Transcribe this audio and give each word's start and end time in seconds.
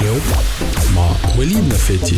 كلوب 0.00 0.20
مع 0.96 1.10
وليد 1.38 1.68
نفاتي 1.68 2.16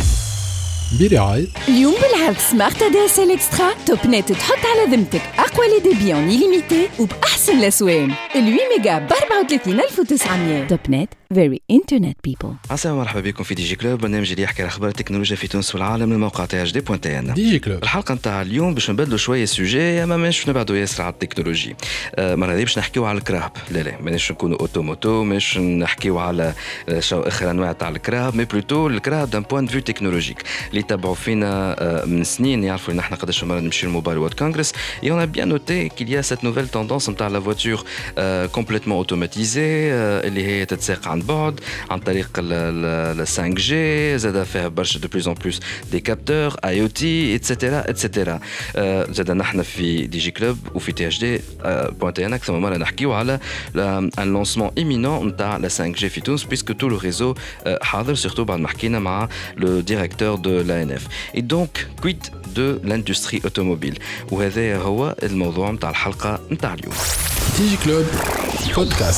برعاية 0.99 1.45
اليوم 1.67 1.93
بالعرض 1.93 2.37
سمارت 2.51 2.81
ادي 2.81 3.05
اس 3.05 3.19
ال 3.19 3.31
اكسترا 3.31 3.69
توب 3.85 3.99
نت 4.07 4.31
تحط 4.31 4.57
على 4.65 4.95
ذمتك 4.95 5.21
اقوى 5.39 5.67
لي 5.67 5.79
ديبي 5.93 6.13
اون 6.13 6.29
ليميتي 6.29 6.89
وباحسن 6.99 7.59
الاسوان 7.59 8.11
ال 8.35 8.45
8 8.45 8.57
ميجا 8.77 8.99
ب 8.99 9.09
34900 9.39 10.67
توب 10.67 10.79
نت 10.89 11.09
فيري 11.33 11.61
انترنت 11.71 12.17
بيبل 12.23 12.53
عسلامة 12.69 12.97
مرحبا 12.99 13.21
بكم 13.21 13.43
في 13.43 13.55
دي 13.55 13.63
جي 13.63 13.75
كلوب. 13.75 13.99
برنامج 13.99 14.29
اللي 14.31 14.43
يحكي 14.43 14.61
على 14.61 14.69
أخبار 14.69 14.89
التكنولوجيا 14.89 15.35
في 15.35 15.47
تونس 15.47 15.75
والعالم 15.75 16.09
من 16.09 16.19
موقع 16.19 16.45
تي 16.45 16.63
اش 16.63 16.71
دي 16.71 16.79
بوان 16.79 17.01
تي 17.01 17.19
ان. 17.19 17.33
ديجي 17.33 17.59
كلوب. 17.59 17.83
الحلقة 17.83 18.13
نتاع 18.13 18.41
اليوم 18.41 18.73
باش 18.73 18.89
نبدلوا 18.89 19.17
شوية 19.17 19.43
السوجي 19.43 20.03
اما 20.03 20.17
مش 20.17 20.49
نبعدوا 20.49 20.75
ياسر 20.75 21.03
على 21.03 21.13
التكنولوجي. 21.13 21.75
آه، 22.15 22.33
المرة 22.33 22.53
هذه 22.53 22.59
باش 22.59 22.77
نحكيو 22.77 23.05
على 23.05 23.17
الكراب. 23.17 23.51
لا 23.71 23.79
لا 23.79 24.01
مانيش 24.01 24.31
نكونوا 24.31 24.59
أوتوموتو 24.59 25.23
مش 25.23 25.57
نحكيو 25.57 26.19
على 26.19 26.53
آه، 26.89 26.99
شو 26.99 27.19
آخر 27.19 27.51
أنواع 27.51 27.71
تاع 27.71 27.89
الكراب 27.89 28.35
مي 28.35 28.45
بلوتو 28.45 28.87
الكراب 28.87 29.29
دان 29.29 29.41
بوان 29.43 29.67
فيو 29.67 29.81
تكنولوجيك 29.81 30.43
اللي 30.69 30.79
يتبعوا 30.79 31.15
فينا 31.15 31.75
آه، 31.79 32.05
من 32.05 32.23
سنين 32.23 32.63
يعرفوا 32.63 32.93
إن 32.93 32.99
إحنا 32.99 33.17
قداش 33.17 33.43
مرة 33.43 33.59
نمشيو 33.59 33.89
للموبايل 33.89 34.17
وورد 34.17 34.33
كونغرس. 34.33 34.73
Bien 35.35 35.45
noté 35.45 35.89
qu'il 35.95 36.09
y 36.09 36.17
a 36.17 36.23
cette 36.23 36.43
nouvelle 36.43 36.69
tendance 36.77 37.09
نتاع 37.09 37.29
la 37.29 37.39
voiture 37.39 37.83
euh, 38.17 38.47
complètement 38.47 38.97
automatisée 39.28 39.90
euh, 39.90 40.26
اللي 40.26 40.44
هي 40.46 40.66
تتساق 40.66 41.08
عن 41.08 41.20
بعد 41.20 41.60
عن 41.90 41.98
طريق 41.98 42.30
ال 42.38 43.26
5G 43.26 43.72
زاد 44.16 44.42
فيها 44.42 44.68
برشا 44.68 45.00
de 45.00 45.08
plus 45.16 45.26
en 45.26 45.34
plus 45.34 45.58
des 45.92 46.00
capteurs 46.00 46.56
IoT 46.64 47.02
etc 47.38 47.54
etc 47.88 48.30
آه، 48.76 49.06
زاد 49.10 49.30
نحن 49.30 49.62
في 49.62 50.06
دي 50.06 50.18
جي 50.18 50.30
كلوب 50.30 50.58
وفي 50.74 50.92
تي 50.92 51.06
اتش 51.06 51.18
دي 51.18 51.40
بوانتينا 52.00 52.36
اكثر 52.36 52.52
من 52.52 52.60
مره 52.60 52.76
نحكيو 52.76 53.12
على 53.12 53.38
ان 53.76 54.10
لونسمون 54.18 54.70
ايمينون 54.78 55.28
نتاع 55.28 55.56
لا 55.56 55.68
5G 55.68 56.06
في 56.06 56.20
تونس 56.20 56.44
بيسكو 56.44 56.72
تو 56.72 56.88
لو 56.88 56.96
ريزو 56.96 57.34
حاضر 57.82 58.14
سورتو 58.14 58.44
بعد 58.44 58.58
ما 58.58 58.68
حكينا 58.68 58.98
مع 58.98 59.28
لو 59.56 59.80
ديريكتور 59.80 60.34
دو 60.34 60.60
لا 60.60 60.82
ان 60.82 60.90
اف 60.90 61.06
اي 61.34 61.40
دونك 61.40 61.86
كويت 62.02 62.26
دو 62.54 62.78
لاندستري 62.84 63.40
اوتوموبيل 63.44 63.98
وهذا 64.32 64.76
هو 64.76 65.16
الموضوع 65.22 65.70
نتاع 65.70 65.90
الحلقه 65.90 66.40
نتاع 66.52 66.74
اليوم 66.74 66.94
ديجي 67.58 67.76
كلوب 67.76 68.04
بودكاست 68.76 69.17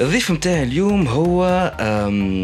الضيف 0.00 0.30
متاعي 0.30 0.62
اليوم 0.62 1.08
هو 1.08 1.72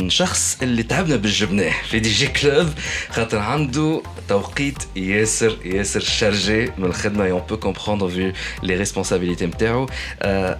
شخص 0.08 0.58
اللي 0.62 0.82
تعبنا 0.82 1.16
بالجبناه 1.16 1.72
في 1.90 1.98
دي 2.00 2.10
جي 2.12 2.26
كلوب. 2.26 2.68
خاطر 3.10 3.38
عنده 3.38 4.02
توقيت 4.28 4.78
ياسر 4.96 5.56
ياسر 5.64 6.00
شارجي 6.00 6.70
من 6.78 6.84
الخدمة. 6.84 7.30
اون 7.30 7.42
بو 7.48 7.56
كومبروندر 7.56 8.08
في 8.08 8.32
لي 8.62 8.76
ريسبونسابيلتي 8.76 9.46
نتاعو 9.46 9.86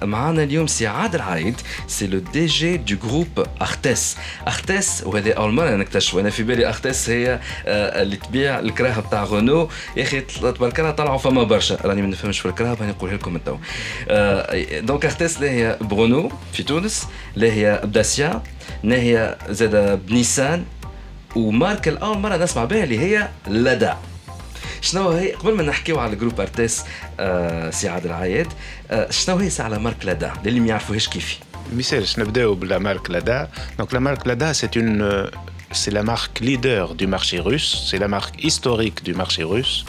معانا 0.03 0.43
اليوم 0.43 0.67
سي 0.67 0.87
عادل 0.87 1.21
عايد 1.21 1.61
سي 1.87 2.07
لو 2.07 2.19
دي 2.19 2.47
جي 2.47 2.77
دو 2.77 2.97
جروب 2.97 3.47
ارتس 3.63 4.17
ارتس 4.47 5.03
وهذه 5.07 5.33
أول 5.33 5.53
مرة 5.53 5.71
نكتشف 5.71 6.19
أنا 6.19 6.31
في 6.31 6.43
بالي 6.43 6.69
ارتس 6.69 7.11
هي 7.11 7.41
أه، 7.67 8.03
اللي 8.03 8.17
تبيع 8.17 8.59
الكراهة 8.59 9.01
بتاع 9.01 9.25
رونو 9.25 9.69
يا 9.97 10.03
أخي 10.03 10.21
تبارك 10.21 10.81
الله 10.81 10.91
طلعوا 10.91 11.19
فما 11.19 11.43
برشا. 11.43 11.79
راني 11.85 12.03
ما 12.03 12.09
نفهمش 12.09 12.41
في 12.41 12.47
الكراهة 12.47 12.75
راني 12.75 12.93
نقولها 12.93 13.15
لكم 13.15 13.39
تو 13.39 13.57
آه، 14.09 14.81
دونك 14.81 15.05
ارتس 15.05 15.37
اللي 15.37 15.51
هي 15.51 15.79
برونو 15.81 16.33
في 16.53 16.63
تونس. 16.63 16.84
اللي 17.36 17.52
هي 17.52 17.82
بداسيا 17.84 18.44
اللي 18.84 19.02
هي 19.02 19.38
زاد 19.50 20.06
بنيسان 20.08 20.66
وماركه 21.36 21.90
الاول 21.90 22.18
مره 22.18 22.38
نسمع 22.38 22.66
بها 22.66 22.84
اللي 22.84 23.00
هي 23.00 23.30
لدا 23.48 23.98
شنو 24.82 25.10
هي 25.10 25.32
قبل 25.34 25.54
ما 25.54 25.64
نحكيو 25.64 26.00
على 26.00 26.16
جروب 26.16 26.42
ارتس 26.42 26.84
آه 27.20 27.70
سي 27.70 27.90
عادل 27.90 28.12
عايد 28.12 28.48
آه 28.92 29.12
شنو 29.12 29.36
هي 29.36 29.50
على 29.60 29.80
مارك 29.80 30.06
لدا 30.06 30.34
للي 30.46 30.60
ما 30.60 30.68
يعرفوهاش 30.68 31.08
كيفي 31.08 31.36
Michel, 31.78 32.20
نبداو 32.20 32.56
بلا 32.56 32.80
marque 32.80 33.10
Lada. 33.10 33.48
Donc 33.78 33.92
la 33.92 34.00
marque 34.00 34.26
Lada, 34.26 34.54
c'est 34.56 34.76
une, 34.76 35.02
euh, 35.02 35.30
c'est 35.72 35.92
la 35.92 36.02
marque 36.02 36.40
leader 36.40 36.96
du 36.96 37.06
marché 37.06 37.40
russe. 37.40 37.86
C'est 37.88 38.00
la 38.00 38.08
marque 38.08 38.44
historique 38.44 39.04
du 39.04 39.14
marché 39.14 39.44
russe. 39.44 39.86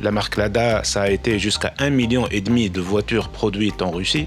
La 0.00 0.10
marque 0.10 0.36
Lada, 0.36 0.82
ça 0.82 1.02
a 1.02 1.10
été 1.10 1.38
jusqu'à 1.38 1.74
un 1.78 1.90
million 1.90 2.26
et 2.36 2.40
demi 2.40 2.70
de 2.70 2.80
voitures 2.80 3.28
produites 3.28 3.82
en 3.82 3.90
Russie. 3.92 4.26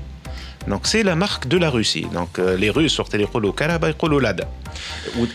Donc 0.69 0.87
c'est 0.87 1.03
la 1.03 1.16
marque 1.16 1.48
de 1.48 1.56
la 1.56 1.71
Russie. 1.71 2.06
Donc 2.12 2.38
euh, 2.38 2.56
les 2.56 2.71
Russes 2.71 2.93
sortaient 2.93 3.19
les 3.19 3.26
Karabakh 3.56 3.97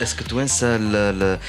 اسكو 0.01 0.23
توانسه 0.23 1.39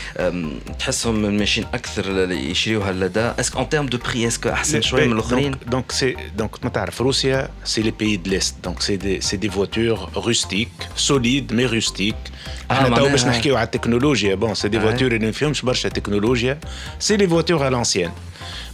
تحسهم 0.79 1.15
ماشيين 1.37 1.67
أكثر 1.75 2.31
يشريوها 2.31 2.93
لدا 2.93 3.35
اسكو 3.41 3.61
ان 3.61 3.69
تيرم 3.69 3.87
دو 3.87 3.99
بري 3.99 4.27
اسكو 4.27 4.49
احسن 4.49 4.81
شوية 4.83 5.07
من 5.07 5.13
الاخرين 5.13 5.55
donc 5.55 5.95
c'est 6.01 6.41
donc 6.43 6.65
ما 6.65 6.71
تعرف 6.71 7.01
روسيا 7.01 7.49
les 7.77 7.93
pays 8.03 8.19
de 8.19 8.31
l'est. 8.31 8.55
Donc 8.67 8.79
c'est 8.87 8.99
des 9.07 9.21
c'est 9.21 9.41
des 9.45 9.53
voitures 9.59 10.11
rustiques 10.27 10.83
solides 10.97 11.53
mais 11.53 11.67
rustiques. 11.67 12.33
آه، 12.71 12.73
إحنا 12.73 12.97
تو 12.97 13.09
باش 13.09 13.25
نحكيو 13.25 13.57
على 13.57 13.65
التكنولوجيا 13.67 14.35
بون 14.35 14.55
سي 14.55 14.69
دي. 14.69 14.81
فواتور 14.81 15.13
اللي 15.13 15.27
ما 15.27 15.33
فيهمش 15.33 15.63
برشا 15.63 15.89
تكنولوجيا 15.89 16.59
سي 16.99 17.17
لي 17.17 17.29
فواتور 17.29 17.63
على 17.65 17.77
لانسيان 17.77 18.13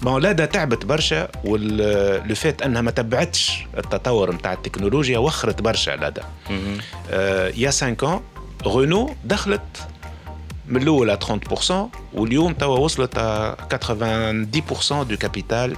بون 0.03 0.23
لادا 0.23 0.45
تعبت 0.45 0.85
برشا 0.85 1.29
واللو 1.45 2.35
فات 2.35 2.63
انها 2.63 2.83
ما 2.83 2.91
تبعتش 2.91 3.67
التطور 3.79 4.35
نتاع 4.35 4.53
التكنولوجيا 4.53 5.19
وخرت 5.19 5.63
برشا 5.63 5.91
لادا. 5.91 6.23
يا 7.57 7.71
5 7.71 7.97
ans 8.03 8.21
رونو 8.66 9.16
دخلت 9.26 9.88
من 10.68 10.82
الاول 10.82 11.18
à 11.18 11.20
30% 11.26 11.72
واليوم 12.14 12.54
توا 12.54 12.78
وصلت 12.78 13.16
à 13.16 13.76
90% 13.76 15.12
du 15.12 15.18
capital 15.28 15.78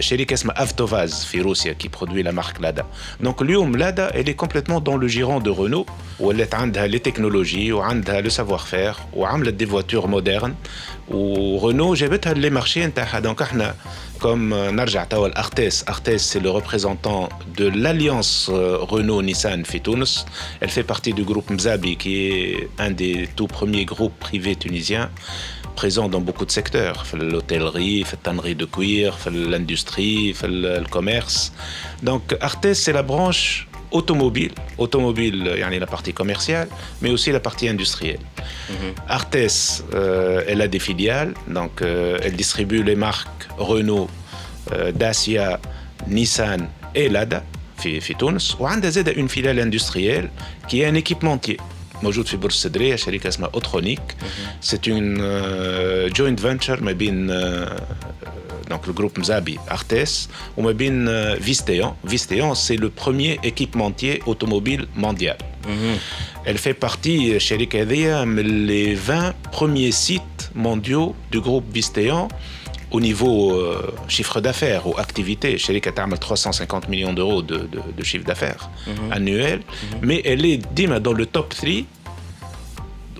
شركه 0.00 0.34
اسمها 0.34 0.62
افتوفاز 0.62 1.24
في 1.24 1.40
روسيا 1.40 1.76
qui 1.84 1.86
produit 1.98 2.22
la 2.22 2.32
marque 2.42 2.60
لادا 2.60 2.86
دونك 3.20 3.42
اليوم 3.42 3.76
لادا 3.76 4.10
elle 4.10 4.28
est 4.28 4.44
complètement 4.44 4.80
dans 4.80 4.96
le 4.96 5.08
giron 5.08 5.40
de 5.40 5.50
Renault 5.50 5.86
ولات 6.20 6.54
عندها 6.54 6.86
لي 6.86 6.98
تكنولوجي 6.98 7.72
وعندها 7.72 8.20
لو 8.20 8.28
سافوار 8.28 8.58
فير 8.58 8.94
وعملت 9.12 9.54
دي 9.54 9.66
فواتور 9.66 10.06
مودرن 10.06 10.54
ورونو 11.08 11.94
جابتها 11.94 12.32
لي 12.32 12.50
مارشي 12.50 12.86
نتاعها 12.86 13.18
دونك 13.20 13.42
احنا 13.42 13.74
comme 14.23 14.53
euh, 14.53 14.71
Narja 14.71 15.05
Tawa 15.05 15.29
Artes. 15.35 15.83
Artes, 15.85 16.17
c'est 16.17 16.39
le 16.39 16.49
représentant 16.49 17.27
de 17.57 17.67
l'alliance 17.67 18.49
euh, 18.49 18.77
Renault-Nissan 18.79 19.65
fait 19.65 19.81
Tunis. 19.81 20.25
Elle 20.61 20.69
fait 20.69 20.85
partie 20.85 21.11
du 21.11 21.23
groupe 21.25 21.49
Mzabi, 21.51 21.97
qui 21.97 22.13
est 22.27 22.69
un 22.79 22.91
des 22.91 23.27
tout 23.35 23.47
premiers 23.47 23.83
groupes 23.83 24.17
privés 24.17 24.55
tunisiens 24.55 25.09
présent 25.75 26.07
dans 26.07 26.21
beaucoup 26.21 26.45
de 26.45 26.51
secteurs, 26.51 27.03
l'hôtellerie, 27.19 28.05
la 28.09 28.17
tannerie 28.17 28.55
de 28.55 28.65
cuir, 28.65 29.17
l'industrie, 29.29 30.33
euh, 30.43 30.79
le 30.79 30.87
commerce. 30.87 31.51
Donc 32.01 32.23
Artes, 32.39 32.73
c'est 32.73 32.93
la 32.93 33.03
branche 33.03 33.67
automobile 33.92 34.52
automobile 34.78 35.46
يعني 35.46 35.80
la 35.80 35.86
partie 35.86 36.12
commerciale 36.12 36.68
mais 37.02 37.10
aussi 37.10 37.32
la 37.32 37.40
partie 37.40 37.68
industrielle 37.68 38.20
Artes 39.08 39.36
euh, 39.94 40.42
elle 40.46 40.60
a 40.60 40.68
des 40.68 40.78
filiales 40.78 41.34
donc 41.48 41.82
euh, 41.82 42.18
elle 42.22 42.36
distribue 42.36 42.82
les 42.82 42.96
marques 42.96 43.48
Renault 43.56 44.08
euh, 44.72 44.92
Dacia 44.92 45.60
Nissan 46.06 46.68
et 46.94 47.08
Lada 47.08 47.42
في 47.78 48.00
في 48.00 48.14
تونس 48.14 48.56
وعندها 48.60 48.90
زاد 48.90 49.08
une 49.08 49.28
filiale 49.28 49.60
industrielle 49.60 50.28
qui 50.68 50.82
est 50.82 50.86
un 50.86 50.94
équipementier 50.94 51.56
موجود 52.02 52.26
في 52.26 52.36
بورصة 52.36 52.58
سدرية 52.68 52.96
شركة 52.96 53.28
اسمها 53.28 53.50
اوترونيك 53.54 54.00
c'est 54.70 54.86
une 54.86 55.18
euh, 55.20 56.10
joint 56.14 56.40
venture 56.42 56.82
ما 56.82 56.92
بين 56.92 57.30
euh, 57.30 57.80
donc 58.69 58.87
le 58.87 58.93
groupe 58.93 59.17
Mzabi 59.17 59.57
Artes, 59.67 60.29
ou 60.57 60.71
bien 60.73 61.07
euh, 61.07 61.35
Visteon. 61.39 61.93
Visteon, 62.03 62.55
c'est 62.55 62.77
le 62.77 62.89
premier 62.89 63.39
équipementier 63.43 64.21
automobile 64.25 64.87
mondial. 64.95 65.37
Mhm. 65.67 65.97
Elle 66.45 66.57
fait 66.57 66.73
partie, 66.73 67.33
euh, 67.33 67.39
Sherik 67.39 67.73
les 67.73 68.95
20 68.95 69.33
premiers 69.51 69.91
sites 69.91 70.51
mondiaux 70.55 71.15
du 71.31 71.39
groupe 71.39 71.65
Visteon 71.73 72.27
au 72.91 73.01
niveau 73.01 73.53
euh, 73.53 73.91
chiffre 74.07 74.39
d'affaires 74.39 74.85
ou 74.87 74.97
activité, 74.97 75.57
chez 75.57 75.73
les 75.73 75.81
Qatar, 75.81 76.07
350 76.07 76.89
millions 76.89 77.13
d'euros 77.13 77.41
de, 77.41 77.67
chiffre 78.03 78.25
d'affaires 78.25 78.69
mhm. 78.85 79.11
annuel, 79.11 79.59
mhm. 79.59 79.99
mais 80.03 80.21
elle 80.25 80.45
est 80.45 80.61
dans 81.01 81.13
le 81.13 81.25
top 81.25 81.55
3 81.55 81.69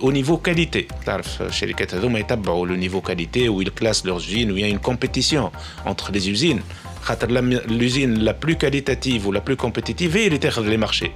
au 0.03 0.11
niveau 0.11 0.37
qualité. 0.37 0.87
تعرف 1.05 1.41
الشركات 1.41 1.93
هذوما 1.95 2.19
يتبعوا 2.19 2.67
le 2.67 2.77
niveau 2.77 3.01
qualité 3.01 3.49
où 3.49 3.61
ils 3.61 3.71
classent 3.71 4.05
leurs 4.05 4.17
usines 4.29 4.51
où 4.51 4.57
il 4.57 4.61
y 4.61 4.63
a 4.63 4.67
une 4.67 4.79
compétition 4.79 5.51
entre 5.85 6.11
les 6.11 6.29
usines. 6.29 6.61
خاطر 7.01 7.27
la- 7.29 7.41
l'usine 7.67 8.19
la 8.23 8.33
plus 8.33 8.55
qualitative 8.55 9.27
ou 9.27 9.31
la 9.31 9.41
plus 9.41 9.55
compétitive 9.65 10.15
هي 10.15 10.27
اللي 10.27 10.37
تاخذ 10.37 10.75
les 10.75 10.77
marchés. 10.87 11.09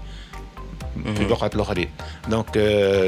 في 1.16 1.22
الوقت 1.22 1.56
الاخرين 1.56 1.90
دونك 2.30 2.48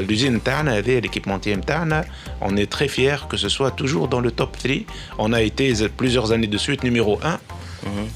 l'usine 0.08 0.24
نتاعنا 0.30 0.78
هذه 0.78 1.00
l'équipementier 1.00 1.48
نتاعنا 1.48 2.04
on 2.42 2.50
est 2.56 2.72
très 2.76 2.88
fiers 2.88 3.28
que 3.32 3.36
ce 3.36 3.48
soit 3.48 3.70
toujours 3.70 4.08
dans 4.08 4.20
le 4.20 4.30
top 4.30 4.56
3 4.58 4.74
on 5.18 5.32
a 5.32 5.40
été 5.42 5.72
plusieurs 5.96 6.32
années 6.32 6.48
de 6.54 6.58
suite 6.58 6.82
numéro 6.84 7.18
1 7.22 7.38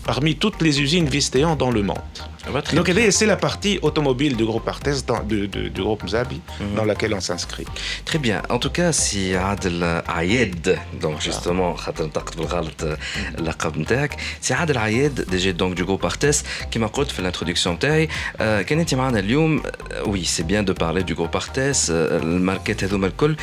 parmi 0.06 0.35
toutes 0.37 0.61
les 0.67 0.75
usines 0.85 1.08
Visteon 1.17 1.55
dans 1.62 1.70
le 1.70 1.82
monde 1.91 2.08
bah, 2.17 2.29
très 2.33 2.33
Donc 2.79 2.87
bien. 2.87 2.94
elle 2.94 2.99
est- 3.05 3.11
c'est 3.19 3.31
la 3.35 3.41
partie 3.49 3.75
automobile 3.88 4.35
du 4.41 4.44
groupe 4.50 4.67
Artes, 4.75 4.88
dans- 5.11 5.25
du, 5.32 5.38
du- 5.55 5.70
du 5.76 5.82
groupe 5.87 6.02
Mzabi, 6.08 6.38
Mhm. 6.61 6.75
dans 6.79 6.87
laquelle 6.91 7.12
on 7.19 7.25
s'inscrit. 7.29 7.67
Très 8.08 8.20
bien. 8.26 8.38
En 8.55 8.58
tout 8.64 8.73
cas, 8.79 8.91
si 9.05 9.20
Adel 9.52 9.79
Ayed, 10.20 10.64
donc 11.05 11.17
justement, 11.29 11.75
خاطر 11.76 12.05
نطقت 12.05 12.37
بالغلط 12.37 12.99
اللقب 13.38 13.79
نتاعك، 13.79 14.17
سي 14.41 14.55
عادل 14.55 14.79
عياد 14.79 15.14
دي 15.31 15.37
جي 15.37 15.52
دونك 15.52 15.76
دو 15.79 15.85
جروب 15.85 16.05
ارتس 16.05 16.44
كما 16.70 16.87
قلت 16.87 17.11
في 17.11 17.19
الانترودكسيون 17.19 17.75
نتاعي 17.75 18.08
آه، 18.41 18.62
كان 18.62 18.79
انت 18.81 18.94
معنا 18.94 19.19
اليوم 19.19 19.62
وي 20.06 20.25
سي 20.25 20.43
بيان 20.43 20.64
دو 20.64 20.73
بارلي 20.73 21.02
دو 21.02 21.14
جروب 21.14 21.37
ارتس 21.37 21.91
الماركات 21.91 22.85
هذوما 22.85 23.06
الكل 23.06 23.37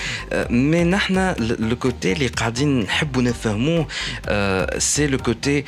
مي 0.50 0.84
نحنا 0.84 1.36
لو 1.40 1.76
كوتي 1.76 2.12
اللي 2.14 2.28
قاعدين 2.28 2.80
نحبوا 2.80 3.22
نفهموه 3.22 3.88
سي 4.78 5.08
لو 5.08 5.18
كوتي 5.18 5.64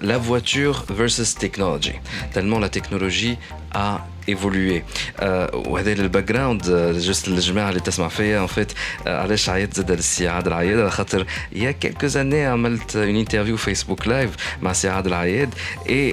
لا 0.00 0.18
فواتور 0.18 0.72
فيرسس 0.72 1.34
تكنولوجي 1.34 1.92
تالمون 2.34 2.60
لا 2.60 2.66
technologie 2.71 3.37
a 3.73 4.07
évolué 4.28 4.82
آه، 5.20 5.50
وهذا 5.54 5.92
الباك 5.92 6.24
جراوند 6.24 6.70
جست 6.98 7.28
الجماعه 7.28 7.68
اللي 7.68 7.80
تسمع 7.80 8.08
فيا 8.08 8.40
ان 8.40 8.46
فيت 8.46 8.72
علاش 9.06 9.48
عيطت 9.48 9.76
زاد 9.76 9.92
للسي 9.92 10.28
عادل 10.28 10.52
عياد 10.52 10.78
على 10.78 10.90
خاطر 10.90 11.26
يا 11.52 11.70
كيلكو 11.70 12.06
زاني 12.06 12.44
عملت 12.44 12.96
اون 12.96 13.16
انترفيو 13.16 13.56
فيسبوك 13.56 14.08
لايف 14.08 14.30
مع 14.62 14.72
سي 14.72 14.88
عادل 14.88 15.14
عياد 15.14 15.54
اي 15.88 16.12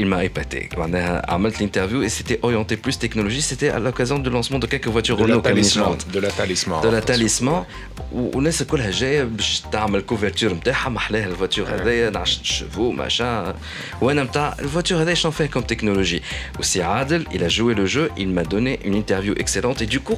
il 0.00 0.04
m'a 0.06 0.28
épaté 0.30 0.78
معناها 0.78 1.32
عملت 1.32 1.56
الانترفيو 1.56 2.08
et 2.08 2.10
c'était 2.10 2.38
orienté 2.42 2.76
plus 2.76 2.98
technologie 2.98 3.42
c'était 3.42 3.70
à 3.70 3.78
l'occasion 3.78 4.18
du 4.18 4.30
lancement 4.30 4.58
de 4.58 4.66
quelques 4.66 4.88
voitures 4.88 5.16
De 5.16 5.24
la 5.26 5.34
Renault 5.34 5.42
كان 5.42 5.54
talisman. 5.54 5.66
يشرعوا. 5.66 5.96
De 6.14 6.20
la 6.20 6.30
talisman. 6.30 6.82
دو 6.82 6.90
لا 6.90 7.00
تاليسمان 7.00 7.64
والناس 8.12 8.62
كلها 8.62 8.90
جايه 8.90 9.24
باش 9.24 9.62
تعمل 9.72 10.00
كوفرتور 10.00 10.52
نتاعها 10.52 10.88
محلاها 10.88 11.26
الفواتور 11.26 11.66
هذايا 11.68 12.18
10 12.18 12.42
شفو 12.44 12.90
ماشان 12.90 13.54
وانا 14.00 14.22
نتاع 14.22 14.54
الفواتور 14.58 15.02
هذايا 15.02 15.14
شنو 15.14 15.32
فيه 15.32 15.46
كوم 15.46 15.62
تكنولوجي 15.62 16.22
وسي 16.58 16.82
عادل 16.82 17.26
il 17.39 17.45
a 17.45 17.49
joué 17.49 17.73
le 17.73 17.85
jeu, 17.85 18.11
il 18.17 18.27
m'a 18.29 18.43
donné 18.43 18.79
une 18.83 18.95
interview 18.95 19.33
excellente. 19.37 19.81
Et 19.81 19.85
du 19.85 20.01
coup, 20.01 20.17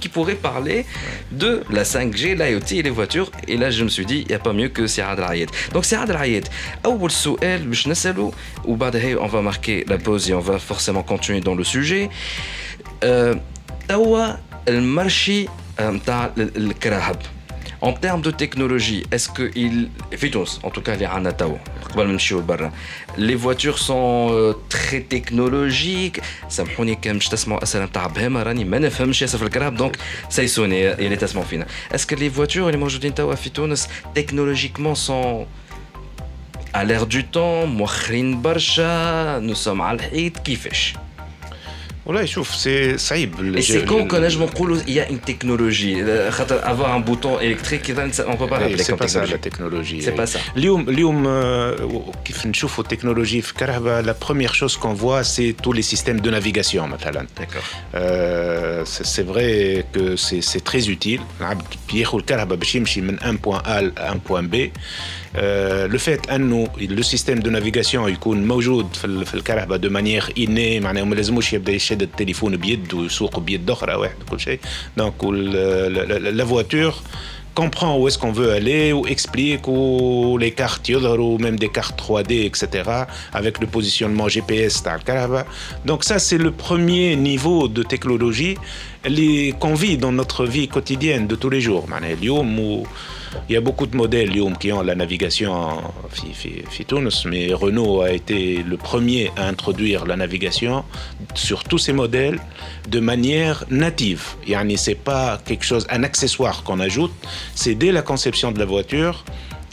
qui 0.00 0.08
pourrait 0.08 0.36
parler 0.36 0.86
de 1.32 1.62
la 1.70 1.82
5G, 1.82 2.34
l'IoT 2.34 2.78
et 2.78 2.82
les 2.82 2.88
voitures. 2.90 3.30
Et 3.46 3.58
là, 3.58 3.70
je 3.70 3.84
me 3.84 3.90
suis 3.90 4.06
dit, 4.06 4.22
il 4.22 4.28
n'y 4.28 4.34
a 4.34 4.38
pas 4.38 4.54
mieux 4.54 4.70
que 4.70 4.86
Sirad 4.86 5.18
Rayed. 5.18 5.50
Donc, 5.74 5.84
Sirad 5.84 6.10
Rayed, 6.10 6.48
on 6.84 6.96
va 9.26 9.42
marquer 9.42 9.84
la 9.86 9.98
pause 9.98 10.30
et 10.30 10.34
on 10.34 10.40
va 10.40 10.58
forcément 10.58 11.02
continuer 11.02 11.40
dans 11.40 11.54
le 11.54 11.64
sujet. 11.64 12.08
Le 13.02 14.80
marché, 14.80 15.48
le 15.78 16.72
en 17.80 17.92
termes 17.92 18.22
de 18.22 18.32
technologie, 18.32 19.04
est-ce 19.12 19.28
que 19.28 19.50
il. 19.54 19.88
en 20.64 20.70
tout 20.70 20.80
cas, 20.80 20.96
les 20.96 21.06
les 23.16 23.34
voitures 23.34 23.78
sont 23.78 24.28
euh, 24.30 24.54
très 24.68 25.00
technologiques. 25.00 26.20
Donc, 29.76 29.96
ça 30.28 30.42
y 30.42 30.48
sonne, 30.48 30.72
il 30.72 31.12
est 31.12 31.16
tellement 31.16 31.42
fin. 31.42 31.60
Est-ce 31.92 32.06
que 32.06 32.14
les 32.16 32.28
voitures, 32.28 32.70
les 32.70 32.76
technologiquement 34.12 34.94
sont 34.94 35.46
à 36.72 36.84
l'ère 36.84 37.06
du 37.06 37.24
temps, 37.24 37.66
nous 39.40 39.54
sommes 39.54 39.80
à 39.80 39.94
l'hit, 39.94 40.42
kifesh. 40.42 40.94
والله 42.07 42.25
شوف 42.25 42.55
سي 42.55 42.97
صعيب 42.97 43.57
Et 43.57 43.61
c'est 43.61 43.85
quand 43.85 44.07
qu'on 44.07 44.15
نجم 44.15 44.43
نقولوا 44.43 44.77
il 44.87 44.89
y 44.93 44.99
a 44.99 45.09
une 45.09 45.19
technologie 45.19 46.03
خاطر 46.29 46.61
avoir 46.63 46.93
un 46.95 46.99
bouton 46.99 47.39
électrique 47.39 47.89
إذا 47.89 48.11
on 48.27 48.35
peut 48.37 48.47
pas 48.49 48.59
l'appeler 48.59 48.81
سي 48.81 48.93
comme 48.93 48.99
با 48.99 49.07
سا 49.07 49.19
لا 49.19 49.25
technologie 49.25 49.41
تكنولوجي 49.41 50.01
C'est 50.01 50.15
pas 50.15 50.25
ça. 50.35 50.39
اليوم 50.57 50.89
اليوم 50.89 51.27
آه، 51.27 52.11
كيف 52.25 52.45
نشوفوا 52.45 52.83
التكنولوجي 52.83 53.41
في 53.41 53.53
كهرباء 53.53 54.01
لا 54.01 54.15
بروميير 54.25 54.53
شوز 54.53 54.75
كون 54.75 54.95
فوا 54.95 55.21
سي 55.21 55.51
تو 55.51 55.73
لي 55.73 55.81
سيستيم 55.81 56.17
دو 56.17 56.29
نافيغاسيون 56.29 56.89
مثلا 56.89 57.27
D'accord. 57.39 57.95
Euh, 57.95 58.83
c'est 58.93 59.05
c'est 59.13 59.25
vrai 59.33 59.85
que 59.93 60.15
c'est 60.15 60.41
c'est 60.41 60.63
très 60.71 60.89
utile. 60.89 61.21
العبد 61.41 61.63
بياخذ 61.93 62.17
الكهرباء 62.17 62.57
باش 62.57 62.75
يمشي 62.75 63.01
من 63.01 63.19
un 63.19 63.35
point 63.47 63.61
A 63.65 64.01
à 64.01 64.11
un 64.13 64.17
point 64.29 64.43
B. 64.43 64.55
Euh, 65.35 65.87
le 65.87 65.97
fait 65.97 66.21
انه 66.35 66.67
le 66.77 67.03
système 67.03 67.39
de 67.41 67.49
navigation 67.49 68.07
يكون 68.07 68.47
موجود 68.47 68.95
في 68.95 69.05
ال- 69.05 69.25
في 69.25 69.33
الكهرباء 69.33 69.77
de 69.79 69.89
manière 69.89 70.29
innée 70.37 70.81
معناها 70.83 71.03
ما 71.03 71.15
لازموش 71.15 71.53
يبدا 71.53 71.71
يشد 71.71 72.01
التليفون 72.01 72.57
بيد 72.57 72.93
ويسوق 72.93 73.39
بيد 73.39 73.69
اخرى 73.69 73.93
واحد 73.95 74.15
كل 74.31 74.39
شيء. 74.39 74.59
Donc 74.99 75.23
وال- 75.23 75.53
la, 75.95 76.19
la, 76.19 76.31
la 76.31 76.43
voiture 76.43 77.03
comprend 77.55 77.91
où 77.99 78.07
est-ce 78.07 78.17
qu'on 78.17 78.31
veut 78.41 78.51
aller, 78.59 78.85
ou 78.97 79.01
explique 79.15 79.67
où 79.67 79.79
les 80.43 80.51
cartes 80.61 80.85
يظهروا, 80.89 81.35
ou 81.35 81.37
même 81.37 81.57
des 81.63 81.69
cartes 81.77 81.97
3D, 82.01 82.31
etc., 82.49 82.63
avec 83.39 83.53
le 83.61 83.67
positionnement 83.67 84.27
GPS 84.27 84.81
تاع 84.83 84.95
الكهرباء. 84.95 85.45
Donc 85.85 86.03
ça, 86.03 86.17
c'est 86.19 86.37
le 86.39 86.51
premier 86.51 87.15
niveau 87.15 87.67
de 87.67 87.83
technologie 87.83 88.57
اللي- 89.05 89.53
qu'on 89.59 89.75
vit 89.75 89.97
dans 89.97 90.11
notre 90.11 90.45
vie 90.45 90.67
quotidienne 90.67 91.27
de 91.27 91.35
tous 91.35 91.49
les 91.51 91.61
jours. 91.61 91.85
Il 93.48 93.54
y 93.54 93.56
a 93.56 93.60
beaucoup 93.60 93.86
de 93.86 93.96
modèles 93.96 94.30
qui 94.60 94.72
ont 94.72 94.82
la 94.82 94.94
navigation 94.94 95.78
Fitounes, 96.70 97.10
mais 97.26 97.52
Renault 97.52 98.02
a 98.02 98.10
été 98.10 98.62
le 98.62 98.76
premier 98.76 99.30
à 99.36 99.46
introduire 99.46 100.06
la 100.06 100.16
navigation 100.16 100.84
sur 101.34 101.64
tous 101.64 101.78
ces 101.78 101.92
modèles 101.92 102.38
de 102.88 103.00
manière 103.00 103.64
native. 103.70 104.22
Yani, 104.46 104.76
n'est 104.86 104.94
pas 104.94 105.38
quelque 105.44 105.64
chose, 105.64 105.86
un 105.90 106.02
accessoire 106.02 106.62
qu'on 106.62 106.80
ajoute, 106.80 107.12
c'est 107.54 107.74
dès 107.74 107.92
la 107.92 108.02
conception 108.02 108.52
de 108.52 108.58
la 108.58 108.64
voiture, 108.64 109.24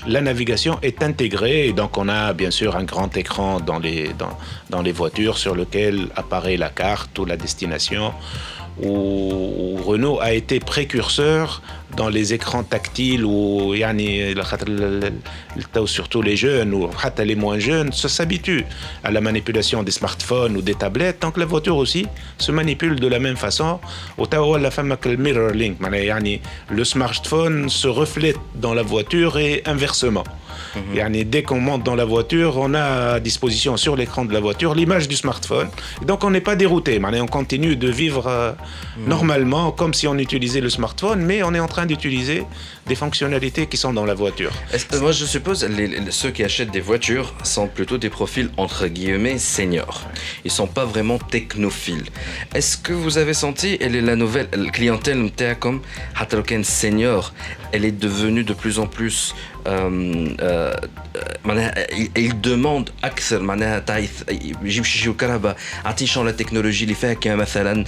la 0.07 0.21
navigation 0.21 0.77
est 0.83 1.01
intégrée 1.01 1.67
et 1.67 1.73
donc 1.73 1.97
on 1.97 2.07
a 2.09 2.33
bien 2.33 2.51
sûr 2.51 2.75
un 2.75 2.83
grand 2.83 3.15
écran 3.17 3.59
dans 3.59 3.79
les, 3.79 4.11
dans 4.69 4.81
les 4.81 4.91
voitures 4.91 5.37
sur 5.37 5.55
lequel 5.55 6.07
apparaît 6.15 6.57
la 6.57 6.69
carte 6.69 7.17
ou 7.17 7.25
la 7.25 7.37
destination 7.37 8.13
où 8.83 9.77
Renault 9.85 10.19
a 10.19 10.33
été 10.33 10.59
précurseur 10.59 11.61
dans 11.95 12.09
les 12.09 12.33
écrans 12.33 12.63
tactiles 12.63 13.23
ou 13.25 13.73
surtout 15.85 16.21
les 16.21 16.35
jeunes 16.35 16.73
ou 16.73 16.89
les 17.23 17.35
moins 17.35 17.59
jeunes 17.59 17.91
s'habituent 18.07 18.65
à 19.03 19.11
la 19.11 19.21
manipulation 19.21 19.83
des 19.83 19.91
smartphones 19.91 20.57
ou 20.57 20.61
des 20.61 20.75
tablettes. 20.75 21.19
Tant 21.19 21.31
que 21.31 21.39
la 21.39 21.45
voiture 21.45 21.77
aussi 21.77 22.05
se 22.37 22.51
manipule 22.51 22.99
de 22.99 23.07
la 23.07 23.19
même 23.19 23.37
façon. 23.37 23.79
Au 24.17 24.25
la 24.57 24.71
femme 24.71 24.95
le 25.05 25.17
mirror 25.17 25.51
link 25.51 25.77
le 26.69 26.83
smartphone 26.83 27.69
se 27.69 27.87
reflète 27.87 28.37
dans 28.55 28.73
la 28.73 28.83
voiture 28.83 29.37
et 29.37 29.61
inversement. 29.65 30.23
Mhm. 30.75 31.23
Dès 31.25 31.43
qu'on 31.43 31.59
monte 31.59 31.83
dans 31.83 31.95
la 31.95 32.05
voiture 32.05 32.57
on 32.57 32.73
a 32.73 33.13
à 33.15 33.19
disposition 33.19 33.77
sur 33.77 33.95
l'écran 33.95 34.25
de 34.25 34.33
la 34.33 34.39
voiture 34.39 34.73
l'image 34.75 35.07
du 35.07 35.15
smartphone. 35.15 35.67
Donc 36.05 36.23
on 36.23 36.31
n'est 36.31 36.41
pas 36.41 36.55
dérouté 36.55 36.99
on 37.21 37.27
continue 37.27 37.75
de 37.75 37.89
vivre 37.89 38.27
euh, 38.27 38.51
mhm. 38.97 39.07
normalement 39.07 39.71
comme 39.71 39.93
si 39.93 40.07
on 40.07 40.17
utilisait 40.17 40.61
le 40.61 40.69
smartphone 40.69 41.21
mais 41.21 41.43
on 41.43 41.53
est 41.53 41.59
en 41.59 41.67
train 41.67 41.84
d'utiliser 41.85 42.43
des 42.90 42.94
fonctionnalités 43.04 43.64
qui 43.70 43.76
sont 43.84 43.92
dans 43.98 44.06
la 44.12 44.16
voiture 44.22 44.52
Est-ce 44.74 44.86
que- 44.86 44.96
moi, 45.06 45.12
je 45.20 45.24
suppose 45.36 45.60
les, 45.76 45.86
les- 45.92 46.10
ceux 46.20 46.30
qui 46.36 46.42
achètent 46.50 46.74
des 46.78 46.84
voitures 46.90 47.28
sont 47.54 47.68
plutôt 47.76 47.98
des 48.04 48.12
profils 48.18 48.48
entre 48.64 48.82
guillemets 48.96 49.38
seniors. 49.56 49.98
Ils 50.46 50.54
sont 50.60 50.70
pas 50.78 50.86
vraiment 50.92 51.18
technophiles. 51.36 52.08
Est-ce 52.58 52.74
que 52.86 52.92
vous 53.04 53.14
avez 53.22 53.34
senti, 53.44 53.70
elle 53.84 53.94
est 54.00 54.06
la 54.12 54.16
nouvelle 54.22 54.48
la 54.64 54.70
clientèle 54.78 55.18
نتاعكم 55.20 55.80
حتى 56.14 56.36
لو 56.36 56.42
كان 56.42 56.62
senior, 56.64 57.32
elle 57.72 57.84
est 57.84 57.98
devenue 58.06 58.44
de 58.44 58.54
plus 58.62 58.78
en 58.78 58.86
plus 58.86 59.34
euh, 59.66 60.34
euh, 60.40 60.76
معناها 61.44 61.74
il- 61.92 62.10
il 62.18 62.32
demande 62.40 62.90
اكثر 63.04 63.42
معناها 63.42 63.78
تاع 63.78 63.98
يث- 63.98 64.24
يجيب 64.64 64.84
شي 64.84 65.10
الكهرباء 65.10 65.56
اعطيني 65.86 66.10
شنو 66.10 66.24
لا 66.24 66.30
تكنولوجي 66.30 66.84
اللي 66.84 66.94
فيها 66.94 67.12
كيما 67.14 67.36
مثلا 67.36 67.84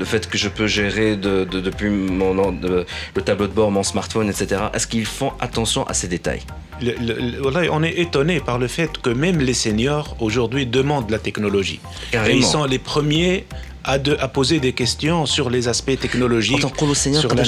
le 0.00 0.04
fait 0.04 0.28
que 0.30 0.38
je 0.38 0.48
peux 0.48 0.66
gérer 0.66 1.16
de, 1.16 1.44
de- 1.44 1.60
depuis 1.60 1.90
mon 1.90 2.52
de- 2.52 2.84
le 3.16 3.22
tableau 3.27 3.47
de 3.47 3.53
bord, 3.59 3.71
mon 3.71 3.83
smartphone, 3.93 4.27
etc. 4.29 4.45
Est-ce 4.73 4.87
qu'ils 4.91 5.05
font 5.05 5.31
attention 5.47 5.81
à 5.85 5.93
ces 5.93 6.07
détails? 6.15 6.43
Le- 6.81 6.95
le- 7.07 7.71
on 7.77 7.81
est 7.83 7.95
étonné 8.05 8.39
par 8.39 8.57
le 8.63 8.67
fait 8.67 8.91
que 9.05 9.09
même 9.09 9.39
les 9.39 9.53
seniors 9.65 10.15
aujourd'hui 10.19 10.65
demandent 10.65 11.09
la 11.09 11.19
technologie. 11.27 11.79
Carrément. 12.11 12.33
Et 12.33 12.37
ils 12.37 12.45
sont 12.45 12.65
les 12.65 12.79
premiers 12.93 13.45
à, 13.87 14.27
poser 14.27 14.59
des 14.59 14.73
questions 14.73 15.25
sur 15.25 15.49
les 15.49 15.67
aspects 15.69 15.97
technologiques. 15.99 16.59
Sur 16.59 17.33
la... 17.33 17.43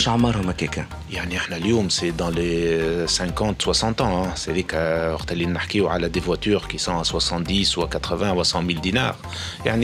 C'est 1.90 2.12
dans 2.16 2.30
les 2.30 2.68
euh, 2.68 3.08
50, 3.08 3.62
60 3.62 4.02
ans. 4.02 4.24
Hein. 4.24 4.32
C'est-à-dire 4.36 4.68
qu'on 4.68 6.04
a 6.04 6.10
des 6.10 6.20
voitures 6.20 6.68
qui 6.68 6.80
sont 6.80 6.98
à 6.98 7.04
70 7.04 7.78
ou 7.78 7.82
à 7.84 7.90
80 7.90 8.34
ou 8.34 8.40
à 8.40 8.46
100 8.46 8.64
000 8.66 8.80
dinars. 8.80 9.18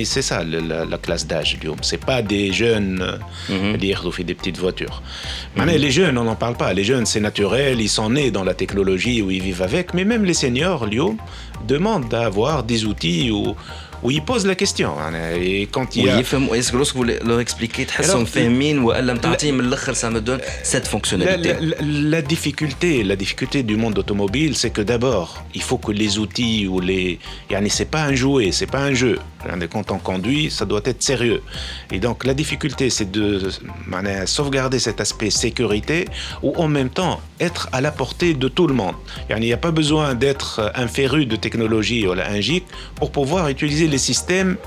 C'est 0.05 0.21
ça 0.21 0.43
la, 0.43 0.97
classe 0.97 1.27
d'âge. 1.27 1.57
Ce 1.81 1.95
pas 1.97 2.21
des 2.21 2.53
jeunes 2.53 3.01
euh, 3.49 3.77
qui 3.77 3.95
ont 3.95 4.11
fait 4.11 4.23
des 4.23 4.35
petites 4.35 4.57
voitures. 4.57 5.01
Mm. 5.57 5.65
Les 5.65 5.91
jeunes, 5.91 6.17
on 6.17 6.23
n'en 6.23 6.35
parle 6.35 6.55
pas. 6.55 6.73
Les 6.73 6.83
jeunes, 6.83 7.05
c'est 7.05 7.19
naturel. 7.19 7.81
Ils 7.81 7.89
sont 7.89 8.09
nés 8.09 8.31
dans 8.31 8.43
la 8.43 8.53
technologie 8.53 9.21
où 9.21 9.29
ils 9.29 9.41
vivent 9.41 9.61
avec. 9.61 9.93
Mais 9.93 10.05
même 10.05 10.23
les 10.23 10.33
seniors, 10.33 10.85
Lyon, 10.85 11.17
demandent 11.67 12.13
à 12.13 12.25
avoir 12.25 12.63
des 12.63 12.85
outils 12.85 13.31
où 13.31 13.55
où 14.05 14.11
ils 14.11 14.21
posent 14.21 14.45
la 14.45 14.55
question. 14.55 14.93
Et 15.41 15.67
quand 15.71 15.95
il 15.95 16.05
y 16.05 16.09
a... 16.09 16.19
Est-ce 16.19 16.71
que 16.71 16.77
lorsque 16.77 16.95
vous 16.95 17.03
leur 17.03 17.39
expliquez, 17.39 17.87
ça 19.95 20.09
me 20.11 20.21
donne 20.21 20.41
cette 20.63 20.87
fonctionnalité 20.87 21.55
la, 21.81 22.21
difficulté, 22.21 23.03
la 23.03 23.15
difficulté 23.15 23.63
du 23.63 23.77
monde 23.77 23.97
automobile, 23.97 24.55
c'est 24.55 24.69
que 24.69 24.81
d'abord, 24.81 25.43
il 25.55 25.61
faut 25.61 25.77
que 25.79 25.91
les 25.91 26.19
outils 26.19 26.67
ou 26.67 26.79
les... 26.79 27.19
C'est 27.69 27.89
pas 27.89 28.03
un 28.03 28.13
jouet, 28.13 28.51
c'est 28.51 28.67
pas 28.67 28.81
un 28.81 28.93
jeu. 28.93 29.17
Quand 29.71 29.91
on 29.91 29.99
conduit, 29.99 30.51
ça 30.51 30.65
doit 30.65 30.81
être 30.85 31.03
sérieux. 31.03 31.41
Et 31.91 31.99
donc 31.99 32.25
la 32.25 32.33
difficulté, 32.33 32.89
c'est 32.89 33.11
de 33.11 33.49
sauvegarder 34.25 34.79
cet 34.79 35.01
aspect 35.01 35.29
sécurité 35.29 36.05
ou 36.41 36.53
en 36.55 36.67
même 36.67 36.89
temps 36.89 37.21
être 37.39 37.69
à 37.71 37.81
la 37.81 37.91
portée 37.91 38.33
de 38.33 38.47
tout 38.47 38.67
le 38.67 38.73
monde. 38.73 38.95
Il 39.29 39.37
n'y 39.37 39.53
a 39.53 39.57
pas 39.57 39.71
besoin 39.71 40.15
d'être 40.15 40.71
un 40.75 40.87
féru 40.87 41.25
de 41.25 41.35
technologie 41.35 42.07
ou 42.07 42.11
un 42.11 42.41
pour 42.95 43.11
pouvoir 43.11 43.49
utiliser 43.49 43.87
les 43.87 43.97
systèmes 43.97 44.57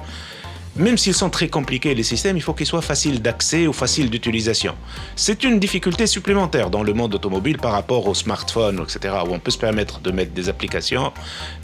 même 0.79 0.99
s'ils 0.99 1.15
sont 1.15 1.31
très 1.31 1.49
compliqués, 1.49 1.95
les 1.95 2.03
systèmes, 2.03 2.37
il 2.37 2.43
faut 2.43 2.55
qu'ils 2.55 2.67
soient 2.67 2.83
faciles 2.83 3.21
d'accès 3.23 3.67
ou 3.67 3.73
faciles 3.73 4.11
d'utilisation. 4.11 4.75
C'est 5.17 5.45
une 5.45 5.59
difficulté 5.59 6.07
supplémentaire 6.07 6.71
dans 6.71 6.83
le 6.83 6.93
monde 6.93 7.15
automobile 7.15 7.59
par 7.59 7.73
rapport 7.73 8.07
aux 8.07 8.15
smartphones, 8.15 8.81
etc., 8.83 9.15
où 9.27 9.33
on 9.33 9.39
peut 9.39 9.51
se 9.51 9.59
permettre 9.59 10.01
de 10.01 10.11
mettre 10.11 10.33
des 10.33 10.49
applications. 10.49 11.13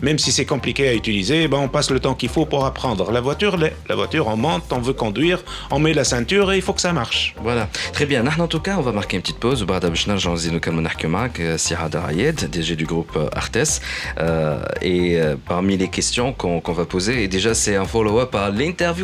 Même 0.02 0.18
si 0.18 0.33
c'est 0.33 0.47
compliqué 0.47 0.88
à 0.88 0.94
utiliser, 0.94 1.49
ben 1.49 1.59
on 1.59 1.68
passe 1.68 1.90
le 1.90 2.00
temps 2.00 2.14
qu'il 2.14 2.28
faut 2.28 2.47
pour 2.47 2.64
apprendre. 2.64 3.11
La 3.12 3.21
voiture, 3.21 3.56
la 3.56 3.94
voiture, 3.94 4.26
on 4.28 4.37
monte, 4.37 4.64
on 4.73 4.80
veut 4.80 4.92
conduire, 4.92 5.42
on 5.71 5.78
met 5.78 5.94
la 5.94 6.04
ceinture 6.04 6.52
et 6.52 6.56
il 6.56 6.62
faut 6.62 6.73
que 6.73 6.80
ça 6.80 6.92
marche. 6.92 7.35
Voilà, 7.42 7.68
très 7.92 8.06
bien. 8.06 8.25
En 8.26 8.49
tout 8.49 8.61
cas, 8.61 8.76
on 8.78 8.83
va 8.83 8.92
marquer 8.92 9.16
une 9.16 9.23
petite 9.23 9.38
pause. 9.38 9.64
DG 12.54 12.76
du 12.76 12.87
groupe 12.87 13.12
euh, 13.16 13.28
Artes. 13.33 13.80
Euh, 14.18 14.62
et 14.83 15.21
euh, 15.21 15.37
parmi 15.47 15.76
les 15.76 15.88
questions 15.88 16.33
qu'on 16.33 16.61
va 16.61 16.85
poser, 16.85 17.25
et 17.25 17.28
déjà 17.28 17.54
c'est 17.54 17.76
un 17.76 17.85
follow-up 17.85 18.35
à 18.35 18.50
l'interview 18.50 19.03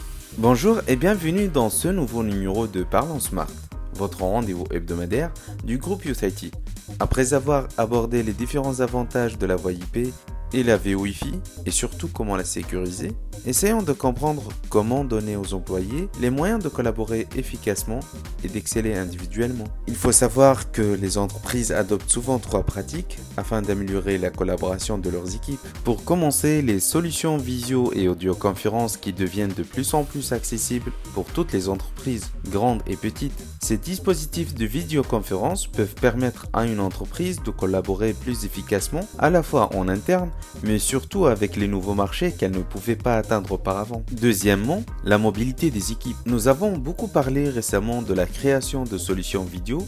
Bonjour 0.37 0.79
et 0.87 0.95
bienvenue 0.95 1.49
dans 1.49 1.69
ce 1.69 1.89
nouveau 1.89 2.23
numéro 2.23 2.65
de 2.65 2.83
Parlons 2.83 3.19
Smart, 3.19 3.51
votre 3.95 4.21
rendez-vous 4.21 4.63
hebdomadaire 4.71 5.29
du 5.65 5.77
groupe 5.77 6.05
USIT. 6.05 6.51
Après 6.99 7.33
avoir 7.33 7.67
abordé 7.77 8.23
les 8.23 8.31
différents 8.31 8.79
avantages 8.79 9.37
de 9.37 9.45
la 9.45 9.57
voie 9.57 9.73
IP 9.73 10.13
et 10.53 10.63
la 10.63 10.77
VOIFI 10.77 11.33
et 11.65 11.71
surtout 11.71 12.07
comment 12.07 12.35
la 12.35 12.43
sécuriser, 12.43 13.11
essayons 13.45 13.81
de 13.81 13.93
comprendre 13.93 14.43
comment 14.69 15.03
donner 15.03 15.35
aux 15.35 15.53
employés 15.53 16.09
les 16.19 16.29
moyens 16.29 16.63
de 16.63 16.69
collaborer 16.69 17.27
efficacement 17.35 17.99
et 18.43 18.47
d'exceller 18.47 18.95
individuellement. 18.95 19.65
Il 19.87 19.95
faut 19.95 20.11
savoir 20.11 20.71
que 20.71 20.81
les 20.81 21.17
entreprises 21.17 21.71
adoptent 21.71 22.09
souvent 22.09 22.39
trois 22.39 22.63
pratiques 22.63 23.17
afin 23.37 23.61
d'améliorer 23.61 24.17
la 24.17 24.29
collaboration 24.29 24.97
de 24.97 25.09
leurs 25.09 25.35
équipes. 25.35 25.59
Pour 25.83 26.03
commencer, 26.03 26.61
les 26.61 26.79
solutions 26.79 27.37
visio 27.37 27.91
et 27.93 28.07
audioconférence 28.07 28.97
qui 28.97 29.13
deviennent 29.13 29.53
de 29.53 29.63
plus 29.63 29.93
en 29.93 30.03
plus 30.03 30.31
accessibles 30.33 30.91
pour 31.13 31.25
toutes 31.25 31.53
les 31.53 31.69
entreprises, 31.69 32.31
grandes 32.49 32.81
et 32.87 32.95
petites. 32.95 33.33
Ces 33.61 33.77
dispositifs 33.77 34.53
de 34.53 34.65
vidéoconférence 34.65 35.67
peuvent 35.67 35.95
permettre 35.95 36.47
à 36.53 36.65
une 36.65 36.79
entreprise 36.79 37.41
de 37.43 37.51
collaborer 37.51 38.13
plus 38.13 38.45
efficacement 38.45 39.07
à 39.17 39.29
la 39.29 39.43
fois 39.43 39.75
en 39.75 39.87
interne 39.87 40.31
mais 40.63 40.79
surtout 40.79 41.25
avec 41.25 41.55
les 41.55 41.67
nouveaux 41.67 41.93
marchés 41.93 42.31
qu'elle 42.31 42.51
ne 42.51 42.61
pouvait 42.61 42.95
pas 42.95 43.17
atteindre 43.17 43.53
auparavant. 43.53 44.03
Deuxièmement, 44.11 44.83
la 45.03 45.17
mobilité 45.17 45.71
des 45.71 45.91
équipes. 45.91 46.17
Nous 46.25 46.47
avons 46.47 46.77
beaucoup 46.77 47.07
parlé 47.07 47.49
récemment 47.49 48.01
de 48.01 48.13
la 48.13 48.25
création 48.25 48.83
de 48.83 48.97
solutions 48.97 49.43
vidéo 49.43 49.85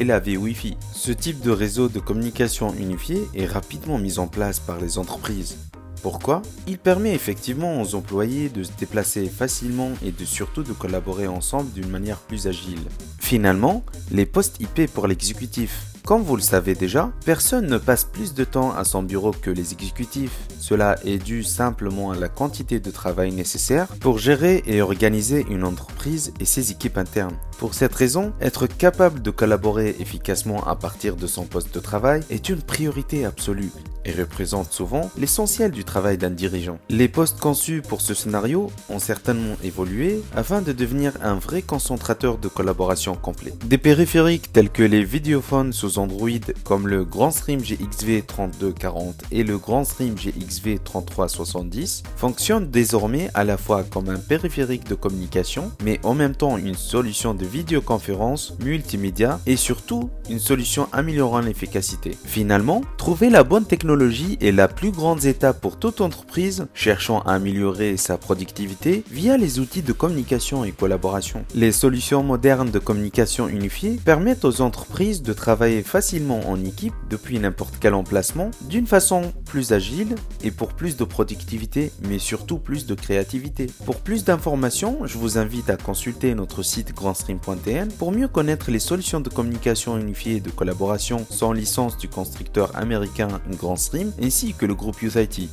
et 0.00 0.04
la 0.04 0.18
Wi-Fi. 0.18 0.76
Ce 0.92 1.12
type 1.12 1.40
de 1.40 1.50
réseau 1.50 1.88
de 1.88 2.00
communication 2.00 2.74
unifié 2.74 3.22
est 3.34 3.46
rapidement 3.46 3.98
mis 3.98 4.18
en 4.18 4.26
place 4.26 4.58
par 4.58 4.78
les 4.80 4.98
entreprises. 4.98 5.56
Pourquoi? 6.02 6.42
Il 6.66 6.78
permet 6.78 7.14
effectivement 7.14 7.80
aux 7.80 7.94
employés 7.94 8.48
de 8.48 8.64
se 8.64 8.72
déplacer 8.76 9.26
facilement 9.26 9.90
et 10.04 10.10
de 10.10 10.24
surtout 10.24 10.64
de 10.64 10.72
collaborer 10.72 11.28
ensemble 11.28 11.70
d'une 11.72 11.88
manière 11.88 12.18
plus 12.18 12.48
agile. 12.48 12.80
Finalement, 13.20 13.84
les 14.10 14.26
postes 14.26 14.60
IP 14.60 14.90
pour 14.92 15.06
l'exécutif. 15.06 15.91
Comme 16.04 16.22
vous 16.22 16.34
le 16.34 16.42
savez 16.42 16.74
déjà, 16.74 17.12
personne 17.24 17.68
ne 17.68 17.78
passe 17.78 18.04
plus 18.04 18.34
de 18.34 18.42
temps 18.42 18.74
à 18.74 18.82
son 18.82 19.04
bureau 19.04 19.30
que 19.30 19.50
les 19.50 19.72
exécutifs. 19.72 20.36
Cela 20.58 20.96
est 21.04 21.22
dû 21.22 21.44
simplement 21.44 22.10
à 22.10 22.16
la 22.16 22.28
quantité 22.28 22.80
de 22.80 22.90
travail 22.90 23.30
nécessaire 23.30 23.86
pour 24.00 24.18
gérer 24.18 24.64
et 24.66 24.82
organiser 24.82 25.46
une 25.48 25.62
entreprise 25.62 26.34
et 26.40 26.44
ses 26.44 26.72
équipes 26.72 26.98
internes. 26.98 27.36
Pour 27.58 27.74
cette 27.74 27.94
raison, 27.94 28.32
être 28.40 28.66
capable 28.66 29.22
de 29.22 29.30
collaborer 29.30 29.94
efficacement 30.00 30.66
à 30.66 30.74
partir 30.74 31.14
de 31.14 31.28
son 31.28 31.44
poste 31.44 31.72
de 31.72 31.80
travail 31.80 32.22
est 32.30 32.48
une 32.48 32.62
priorité 32.62 33.24
absolue 33.24 33.70
et 34.04 34.12
représente 34.12 34.72
souvent 34.72 35.10
l'essentiel 35.18 35.70
du 35.70 35.84
travail 35.84 36.18
d'un 36.18 36.30
dirigeant. 36.30 36.78
Les 36.88 37.08
postes 37.08 37.38
conçus 37.38 37.82
pour 37.86 38.00
ce 38.00 38.14
scénario 38.14 38.70
ont 38.88 38.98
certainement 38.98 39.56
évolué 39.62 40.22
afin 40.34 40.62
de 40.62 40.72
devenir 40.72 41.12
un 41.22 41.34
vrai 41.34 41.62
concentrateur 41.62 42.38
de 42.38 42.48
collaboration 42.48 43.14
complet. 43.14 43.54
Des 43.64 43.78
périphériques 43.78 44.52
tels 44.52 44.70
que 44.70 44.82
les 44.82 45.04
vidéophones 45.04 45.72
sous 45.72 45.98
Android 45.98 46.28
comme 46.64 46.88
le 46.88 47.04
Grand 47.04 47.30
Stream 47.30 47.60
GXV 47.60 48.22
3240 48.26 49.24
et 49.30 49.44
le 49.44 49.58
Grand 49.58 49.84
Stream 49.84 50.14
GXV 50.14 50.78
3370 50.82 52.02
fonctionnent 52.16 52.70
désormais 52.70 53.30
à 53.34 53.44
la 53.44 53.56
fois 53.56 53.84
comme 53.84 54.08
un 54.08 54.18
périphérique 54.18 54.88
de 54.88 54.94
communication 54.94 55.70
mais 55.84 56.00
en 56.02 56.14
même 56.14 56.34
temps 56.34 56.56
une 56.56 56.74
solution 56.74 57.34
de 57.34 57.46
vidéoconférence 57.46 58.54
multimédia 58.64 59.40
et 59.46 59.56
surtout 59.56 60.10
une 60.28 60.38
solution 60.38 60.88
améliorant 60.92 61.40
l'efficacité. 61.40 62.16
Finalement, 62.24 62.82
trouver 62.96 63.30
la 63.30 63.44
bonne 63.44 63.64
technologie 63.64 63.91
est 63.92 64.52
la 64.52 64.68
plus 64.68 64.90
grande 64.90 65.26
étape 65.26 65.60
pour 65.60 65.78
toute 65.78 66.00
entreprise 66.00 66.66
cherchant 66.72 67.20
à 67.20 67.34
améliorer 67.34 67.98
sa 67.98 68.16
productivité 68.16 69.04
via 69.10 69.36
les 69.36 69.58
outils 69.58 69.82
de 69.82 69.92
communication 69.92 70.64
et 70.64 70.72
collaboration. 70.72 71.44
Les 71.54 71.72
solutions 71.72 72.22
modernes 72.22 72.70
de 72.70 72.78
communication 72.78 73.48
unifiée 73.48 74.00
permettent 74.02 74.46
aux 74.46 74.62
entreprises 74.62 75.22
de 75.22 75.32
travailler 75.34 75.82
facilement 75.82 76.40
en 76.48 76.64
équipe 76.64 76.94
depuis 77.10 77.38
n'importe 77.38 77.74
quel 77.80 77.92
emplacement 77.92 78.50
d'une 78.62 78.86
façon 78.86 79.32
plus 79.44 79.72
agile 79.72 80.14
et 80.42 80.50
pour 80.50 80.72
plus 80.72 80.96
de 80.96 81.04
productivité 81.04 81.92
mais 82.08 82.18
surtout 82.18 82.58
plus 82.58 82.86
de 82.86 82.94
créativité. 82.94 83.66
Pour 83.84 83.96
plus 83.96 84.24
d'informations, 84.24 85.00
je 85.04 85.18
vous 85.18 85.36
invite 85.36 85.68
à 85.68 85.76
consulter 85.76 86.34
notre 86.34 86.62
site 86.62 86.94
grandstream.tn 86.94 87.88
pour 87.98 88.12
mieux 88.12 88.28
connaître 88.28 88.70
les 88.70 88.78
solutions 88.78 89.20
de 89.20 89.28
communication 89.28 89.98
unifiée 89.98 90.36
et 90.36 90.40
de 90.40 90.50
collaboration 90.50 91.26
sans 91.28 91.52
licence 91.52 91.98
du 91.98 92.08
constructeur 92.08 92.74
américain 92.74 93.28
Grand 93.50 93.76
Stream 93.81 94.11
ainsi 94.21 94.53
que 94.53 94.65
le 94.65 94.75
groupe 94.75 95.01
USIT. 95.01 95.49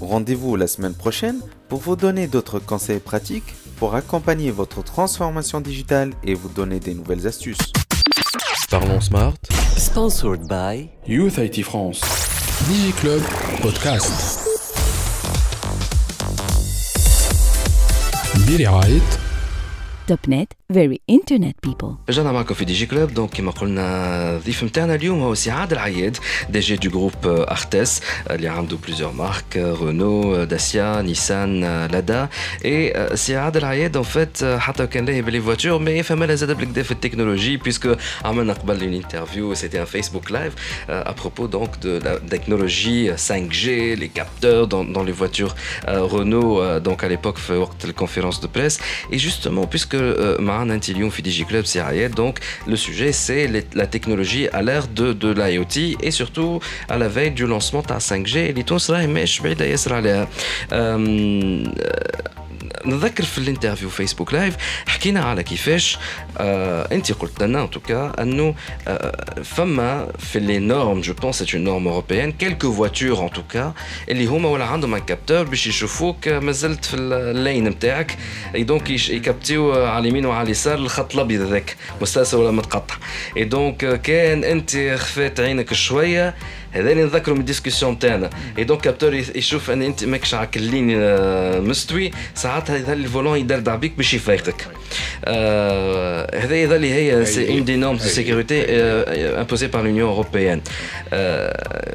Rendez-vous 0.00 0.56
la 0.56 0.66
semaine 0.66 0.94
prochaine 0.94 1.40
pour 1.68 1.80
vous 1.80 1.96
donner 1.96 2.26
d'autres 2.26 2.58
conseils 2.58 3.00
pratiques 3.00 3.54
pour 3.76 3.94
accompagner 3.94 4.50
votre 4.50 4.82
transformation 4.82 5.60
digitale 5.60 6.12
et 6.24 6.34
vous 6.34 6.48
donner 6.48 6.80
des 6.80 6.94
nouvelles 6.94 7.26
astuces. 7.26 7.72
Parlons 8.70 9.00
Smart. 9.00 9.34
Sponsored 9.76 10.48
by 10.48 10.88
Youth 11.06 11.38
IT 11.38 11.62
France. 11.64 12.00
DigiClub 12.68 13.22
Podcast. 13.62 14.48
برعاية 18.48 19.00
توب 20.06 20.18
نت 20.28 20.52
فيري 20.72 21.00
انترنت 21.10 21.56
بيبل 21.62 21.94
رجعنا 22.08 22.32
معكم 22.32 22.54
في 22.54 22.64
دي 22.64 22.72
جي 22.72 22.86
كلوب 22.86 23.14
دونك 23.14 23.30
كما 23.30 23.50
قلنا 23.50 24.36
الضيف 24.36 24.64
نتاعنا 24.64 24.94
اليوم 24.94 25.20
هو 25.20 25.34
سي 25.34 25.50
عادل 25.50 25.76
العياد 25.76 26.16
دي 26.50 26.60
جي 26.60 26.76
دو 26.76 26.90
جروب 26.90 27.12
ارتس 27.26 28.00
اللي 28.30 28.48
عنده 28.48 28.76
بليزيور 28.76 29.12
مارك 29.12 29.56
رونو 29.56 30.44
داسيا 30.44 31.02
نيسان 31.02 31.60
لادا 31.86 32.28
اي 32.64 33.08
سي 33.16 33.36
عادل 33.36 33.60
العياد 33.60 33.96
اون 33.96 34.04
فيت 34.04 34.44
حتى 34.44 34.86
كان 34.86 35.04
لاهي 35.04 35.22
بلي 35.22 35.40
فواتور 35.40 35.78
مي 35.78 35.90
يفهم 35.90 36.24
لها 36.24 36.34
زاد 36.34 36.56
بالكدا 36.56 36.82
في 36.82 36.92
التكنولوجي 36.92 37.56
بيسكو 37.56 37.94
عملنا 38.24 38.52
قبل 38.52 38.82
اون 38.82 38.94
انترفيو 38.94 39.54
سيتي 39.54 39.80
ان 39.80 39.84
فيسبوك 39.84 40.32
لايف 40.32 40.54
ابروبو 40.88 41.46
دونك 41.46 41.70
دو 41.82 41.98
لا 41.98 42.18
تكنولوجي 42.18 43.16
5G 43.16 43.64
les 44.00 44.10
capteurs 44.18 44.66
dans, 44.66 44.84
dans 44.96 45.04
les 45.08 45.12
voitures 45.12 45.54
euh, 45.88 46.02
Renault 46.02 46.60
euh, 46.60 46.80
donc 46.80 47.04
à 47.04 47.08
l'époque 47.08 47.38
في 47.38 47.52
وقت 47.52 47.84
الكونفérence 47.84 48.40
de 48.40 48.46
presse 48.46 48.78
et 49.12 49.18
justement 49.18 49.66
puisque 49.66 49.88
que 49.88 50.38
donc, 52.15 52.39
le 52.67 52.75
sujet, 52.75 53.11
c'est 53.11 53.49
la 53.73 53.87
technologie 53.87 54.47
à 54.49 54.61
l'ère 54.61 54.87
de, 54.87 55.33
l'IoT 55.33 55.97
et 56.01 56.11
surtout 56.11 56.59
à 56.89 56.97
la 56.97 57.07
veille 57.07 57.31
du 57.31 57.45
lancement 57.45 57.83
à 57.89 57.97
5G. 57.97 58.53
نذكر 62.85 63.23
في 63.23 63.37
الانترفيو 63.37 63.89
فيسبوك 63.89 64.33
لايف 64.33 64.55
حكينا 64.87 65.23
على 65.23 65.43
كيفاش 65.43 65.97
آه 66.37 66.87
أنت 66.95 67.11
قلت 67.11 67.43
لنا 67.43 67.61
ان 67.63 67.69
توكا 67.69 68.21
أنه 68.21 68.55
آه 68.87 69.41
فما 69.43 70.11
في 70.19 70.39
لي 70.39 70.59
نورم 70.59 71.01
جو 71.01 71.13
بونس 71.13 71.43
سي 71.43 71.57
اون 71.57 71.63
نورم 71.63 71.87
اوروبيان 71.87 72.31
كيلكو 72.31 72.73
فواتور 72.73 73.23
ان 73.23 73.31
توكا 73.31 73.73
اللي 74.09 74.25
هما 74.25 74.49
ولا 74.49 74.65
عندهم 74.65 74.95
ان 74.95 75.01
كابتور 75.01 75.43
باش 75.43 75.67
يشوفوك 75.67 76.27
مازلت 76.27 76.85
في 76.85 76.95
اللين 76.95 77.63
نتاعك 77.63 78.17
اي 78.55 78.63
دونك 78.63 78.89
يكابتيو 78.89 79.73
على 79.85 79.99
اليمين 79.99 80.25
وعلى 80.25 80.45
اليسار 80.45 80.75
الخط 80.77 81.13
الأبيض 81.13 81.41
هذاك 81.41 81.75
مستأصل 82.01 82.37
ولا 82.37 82.51
متقطع. 82.51 82.95
اي 83.37 83.43
دونك 83.43 84.01
كان 84.01 84.43
أنت 84.43 84.95
خفات 84.97 85.39
عينك 85.39 85.73
شوية 85.73 86.35
هذا 86.73 86.91
اللي 86.91 87.03
نذكره 87.03 87.33
من 87.33 87.39
الديسكسيون 87.39 87.99
تاعنا. 87.99 88.29
اي 88.57 88.63
دونك 88.63 88.81
كابتور 88.81 89.13
يشوف 89.13 89.71
ان 89.71 89.81
انت 89.81 90.03
ماكش 90.03 90.33
على 90.33 90.47
اللين 90.55 90.87
مستوي. 91.69 92.11
ساعتها 92.35 92.77
يظل 92.77 92.93
الفولون 92.93 93.39
يدردع 93.39 93.75
بيك 93.75 93.93
باش 93.97 94.13
يفيقك 94.13 94.67
آه، 95.25 96.39
هذا 96.45 96.55
يظل 96.55 96.83
هي 96.83 97.25
سي 97.25 97.49
اون 97.49 97.65
دي 97.65 97.75
نورم 97.75 97.97
دو 97.97 98.03
سيكوريتي 98.03 98.65
امبوزي 99.41 99.67
بار 99.67 99.83
لونيون 99.83 100.09
اوروبيان 100.09 100.61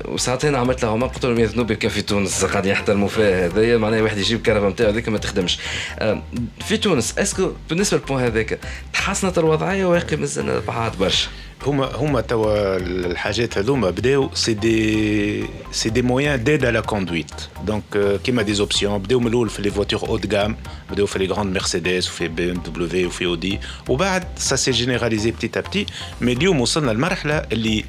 وساعتها 0.05 0.49
أنا 0.49 0.59
عملت 0.59 0.83
لهم 0.85 1.05
قلت 1.05 1.27
لهم 1.27 1.39
يذنوب 1.39 1.73
كان 1.73 1.91
في 1.91 2.03
تونس 2.03 2.45
قاعد 2.45 2.67
يحترموا 2.67 3.09
فيها. 3.09 3.47
هذايا 3.47 3.77
معناها 3.77 4.03
واحد 4.03 4.19
يجيب 4.19 4.39
الكهرباء 4.39 4.71
نتاعو 4.71 4.91
هذيك 4.91 5.09
ما 5.09 5.19
تخدمش. 5.19 5.59
آه، 5.99 6.23
في 6.69 6.77
تونس 6.77 7.19
اسكو 7.19 7.53
بالنسبة 7.71 7.99
للبوان 7.99 8.25
هذاك 8.25 8.59
تحسنت 8.93 9.39
الوضعية 9.39 9.85
واقي 9.85 10.17
مازال 10.17 10.61
بعاد 10.61 10.99
برشا؟ 10.99 11.29
هما 11.68 11.96
هما 11.96 12.22
توا 12.22 12.78
الحاجات 12.78 13.58
هذوما 13.58 13.90
بداو 13.90 14.30
سي 14.34 14.54
دي 14.54 15.46
سي 15.72 15.90
دي 15.90 16.02
مويان 16.02 16.44
ديد 16.44 16.66
على 16.66 16.82
كوندويت 16.82 17.32
دونك 17.66 18.20
كيما 18.24 18.42
دي 18.42 18.54
زوبسيون 18.54 18.98
بداو 18.98 19.20
من 19.20 19.28
الاول 19.28 19.50
في 19.50 19.62
لي 19.62 19.72
فواتور 19.72 20.10
اود 20.10 20.30
جام 20.30 20.56
بداو 20.92 21.06
في 21.06 21.20
لي 21.20 21.26
غراند 21.26 21.54
مرسيدس 21.58 22.08
وفي 22.08 22.28
بي 22.28 22.52
ام 22.52 22.58
دبليو 22.58 23.08
وفي 23.08 23.26
اودي 23.26 23.60
وبعد 23.90 24.24
سا 24.38 24.56
سي 24.56 24.72
جينيراليزي 24.72 25.32
بتيت 25.32 25.58
ا 25.58 25.62
بتي 25.62 25.86
مي 26.22 26.34
اليوم 26.34 26.62
وصلنا 26.62 26.92
لمرحله 26.92 27.38
اللي 27.52 27.86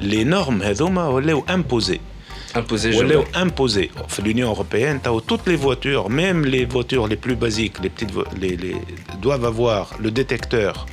لي 0.00 0.24
نورم 0.24 0.62
هذوما 0.62 1.06
ولاو 1.08 1.44
امبوزي 1.50 2.00
imposé 2.56 2.86
ولاو 2.96 3.24
امبوزي 3.36 3.90
في 4.08 4.22
l'Union 4.22 4.56
européenne 4.56 5.02
تاو 5.02 5.20
toutes 5.20 5.50
les 5.50 5.56
voitures 5.56 6.08
même 6.10 6.44
les 6.46 6.64
voitures 6.64 7.06
les 7.12 7.16
plus 7.26 7.36
basiques 7.36 7.78
les 7.82 7.90
petites 7.90 8.10
vo- 8.16 8.24
les, 8.40 8.56
les 8.56 8.76
doivent 9.22 9.44
avoir 9.44 9.84
le 10.04 10.10
détecteur 10.10 10.86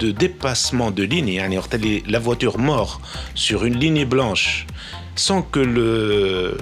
de 0.00 0.12
dépassement 0.12 0.90
de 0.90 1.02
ligne 1.02 1.28
يعني 1.28 1.58
وقت 1.58 1.74
اللي 1.74 2.02
la 2.06 2.18
voiture 2.18 2.58
mord 2.58 3.00
sur 3.34 3.64
une 3.64 3.78
ligne 3.78 4.04
blanche 4.04 4.66
sans 5.16 5.42
que 5.42 5.60
le 5.60 6.58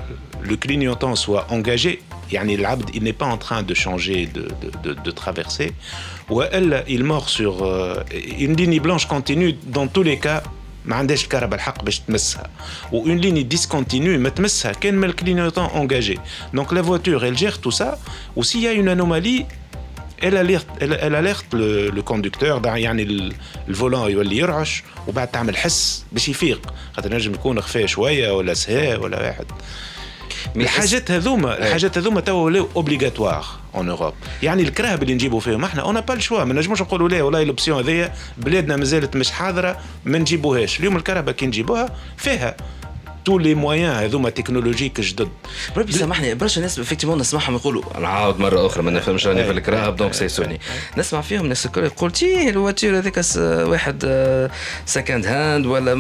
le 0.50 0.56
clignotant 0.56 1.14
soit 1.16 1.46
engagé 1.50 1.98
يعني 2.32 2.54
العبد 2.54 2.90
il 2.90 3.02
n'est 3.02 3.18
pas 3.22 3.26
en 3.26 3.38
train 3.38 3.62
de 3.62 3.74
changer 3.74 4.26
de, 4.26 4.42
de, 4.62 4.70
de, 4.84 4.94
de 5.04 5.10
traverser 5.10 5.72
والا 6.30 6.84
il 6.88 7.04
mord 7.04 7.28
sur 7.28 7.64
euh, 7.64 8.02
une 8.38 8.56
ligne 8.56 8.80
blanche 8.80 9.06
continue 9.06 9.52
dans 9.66 9.86
tous 9.86 10.02
les 10.02 10.18
cas 10.18 10.42
ما 10.84 10.96
عندهاش 10.96 11.24
الكهرباء 11.24 11.54
الحق 11.54 11.84
باش 11.84 11.98
تمسها 11.98 12.50
و 12.92 12.96
اون 12.96 13.16
ليني 13.16 13.42
ديسكونتينيو 13.42 14.20
ما 14.20 14.28
تمسها 14.28 14.72
كان 14.72 14.94
ما 14.94 15.06
الكلينيوتون 15.06 15.64
انجاجي 15.64 16.18
دونك 16.54 16.72
لا 16.72 16.82
فواتور 16.82 17.30
elle 17.30 17.38
gère 17.38 17.58
tout 17.60 17.76
ça 17.78 17.98
و 18.36 18.42
s'il 18.42 18.60
y 18.60 18.68
a 18.68 18.72
une 18.72 18.88
anomalie 18.88 19.46
elle 20.21 20.37
alerte 20.37 20.67
elle, 20.81 20.93
elle 21.05 21.15
alerte 21.15 21.53
le, 21.53 21.89
le 21.89 22.01
conducteur 22.01 22.65
يعني 22.65 23.03
ال- 23.03 23.33
الفولون 23.67 24.11
يولي 24.11 24.37
يرعش 24.37 24.83
وبعد 25.07 25.27
تعمل 25.27 25.57
حس 25.57 26.05
باش 26.11 26.29
يفيق. 26.29 26.73
خاطر 26.95 27.13
نجم 27.15 27.33
يكون 27.33 27.61
خفاه 27.61 27.85
شوية 27.85 28.31
ولا 28.31 28.53
سهى 28.53 28.95
ولا 28.95 29.21
واحد. 29.27 29.45
الحاجات 30.55 31.11
هذوما 31.11 31.57
الحاجات 31.57 31.97
هذوما 31.97 32.21
توا 32.21 32.43
ولاو 32.45 32.67
اوبليغاتوار 32.75 33.45
اون 33.75 33.89
اوروب 33.89 34.13
يعني 34.43 34.61
الكراهب 34.61 35.03
اللي 35.03 35.13
نجيبوا 35.13 35.39
فيهم 35.39 35.63
إحنا 35.63 35.81
اون 35.81 36.01
با 36.01 36.13
الشوا 36.13 36.43
ما 36.43 36.53
نجموش 36.53 36.81
نقولوا 36.81 37.09
لا 37.09 37.21
والله 37.21 37.41
الاوبسيون 37.41 37.83
هذيا 37.83 38.13
بلادنا 38.37 38.75
مازالت 38.75 39.15
مش 39.15 39.31
حاضرة 39.31 39.77
ما 40.05 40.17
نجيبوهاش. 40.17 40.79
اليوم 40.79 40.95
الكهرباء 40.97 41.35
كي 41.35 41.45
نجيبوها 41.45 41.95
فيها. 42.17 42.57
تو 43.25 43.37
لي 43.37 43.55
مويان 43.55 43.91
هذوما 44.03 44.29
تكنولوجيك 44.29 45.01
جدد 45.01 45.29
ربي 45.77 45.91
سامحني 45.91 46.35
برشا 46.35 46.59
ناس 46.59 46.79
افكتيمون 46.79 47.17
نسمعهم 47.19 47.55
يقولوا 47.55 47.99
نعاود 47.99 48.39
مرة 48.39 48.65
أخرى 48.65 48.83
ما 48.83 48.91
نفهمش 48.91 49.27
راني 49.27 49.43
في 49.43 49.51
الكراب 49.51 49.95
دونك 49.95 50.13
سيسوني 50.13 50.59
نسمع 50.97 51.21
فيهم 51.21 51.45
ناس 51.45 51.65
الكل 51.65 51.83
يقول 51.83 52.11
تي 52.11 52.49
الواتير 52.49 52.97
هذيك 52.97 53.19
س- 53.21 53.37
واحد 53.37 54.03
سكند 54.85 55.25
هاند 55.25 55.65
ولا 55.65 55.95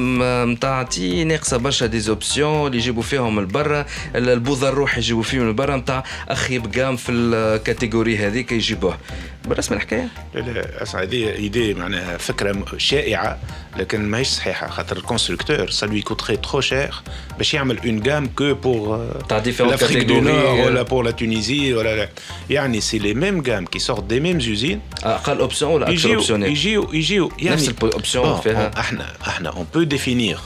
متاع 0.45 0.83
تي 0.83 1.23
ناقصة 1.23 1.57
برشا 1.57 1.85
دي 1.85 1.99
زوبسيون 1.99 2.67
اللي 2.67 2.77
يجيبوا 2.77 3.03
فيهم 3.03 3.35
من 3.35 3.47
برا 3.47 3.85
البوذا 4.15 4.69
الروح 4.69 4.97
يجيبوا 4.97 5.23
فيه 5.23 5.39
من 5.39 5.55
برا 5.55 5.75
متاع 5.75 6.03
أخي 6.29 6.59
بقام 6.59 6.95
في 6.95 7.11
الكاتيجوري 7.11 8.17
هذيك 8.17 8.51
يجيبوه. 8.51 8.97
بالرسم 9.45 9.73
الحكاية. 9.75 10.07
لا 10.35 10.39
لا 10.39 10.83
اسمع 10.83 11.01
هذه 11.01 11.29
ايدي 11.31 11.73
معناها 11.73 12.17
فكرة 12.17 12.65
شائعة 12.77 13.39
لكن 13.77 14.01
ماهيش 14.09 14.27
صحيحة 14.27 14.67
خاطر 14.69 14.97
الكونستركتور 14.97 15.69
سا 15.69 15.85
لوي 15.85 16.01
كوتري 16.01 16.37
ترو 16.37 16.61
شير 16.61 16.93
باش 17.38 17.54
يعمل 17.54 17.78
اون 17.86 18.00
جام 18.00 18.26
كو 18.26 18.54
بور 18.54 19.06
تاع 19.28 19.42
différentes 19.42 19.72
l'Afrique 19.80 20.06
du 20.06 20.06
catégories. 20.06 20.24
Nord 20.24 20.66
ولا 20.66 20.84
pour 20.84 21.04
la 21.08 21.12
Tunisie 21.12 21.50
ولا 21.50 21.96
لا 21.96 22.08
يعني 22.50 22.80
سي 22.80 22.98
لي 22.98 23.14
ميم 23.14 23.42
جام 23.42 23.64
كي 23.64 23.78
sortent 23.78 24.08
des 24.12 24.20
mêmes 24.20 24.42
usines 24.44 25.04
اقل 25.06 25.38
اوبسيون 25.40 25.72
ولا 25.72 25.82
اكثر 25.84 25.92
يجيو 25.94 26.14
اوبسيونيل 26.14 26.50
يجيو 26.50 26.92
يجيو 26.92 27.32
يعني 27.38 27.54
نفس 27.56 27.68
الاوبسيون 27.68 28.36
Bon, 28.36 28.40
فيها 28.40 28.70
on- 28.74 28.78
احنا 28.78 29.12
احنا 29.28 29.50
on 29.52 29.76
peut 29.78 29.88
définir 29.96 30.08
يعني 30.08 30.38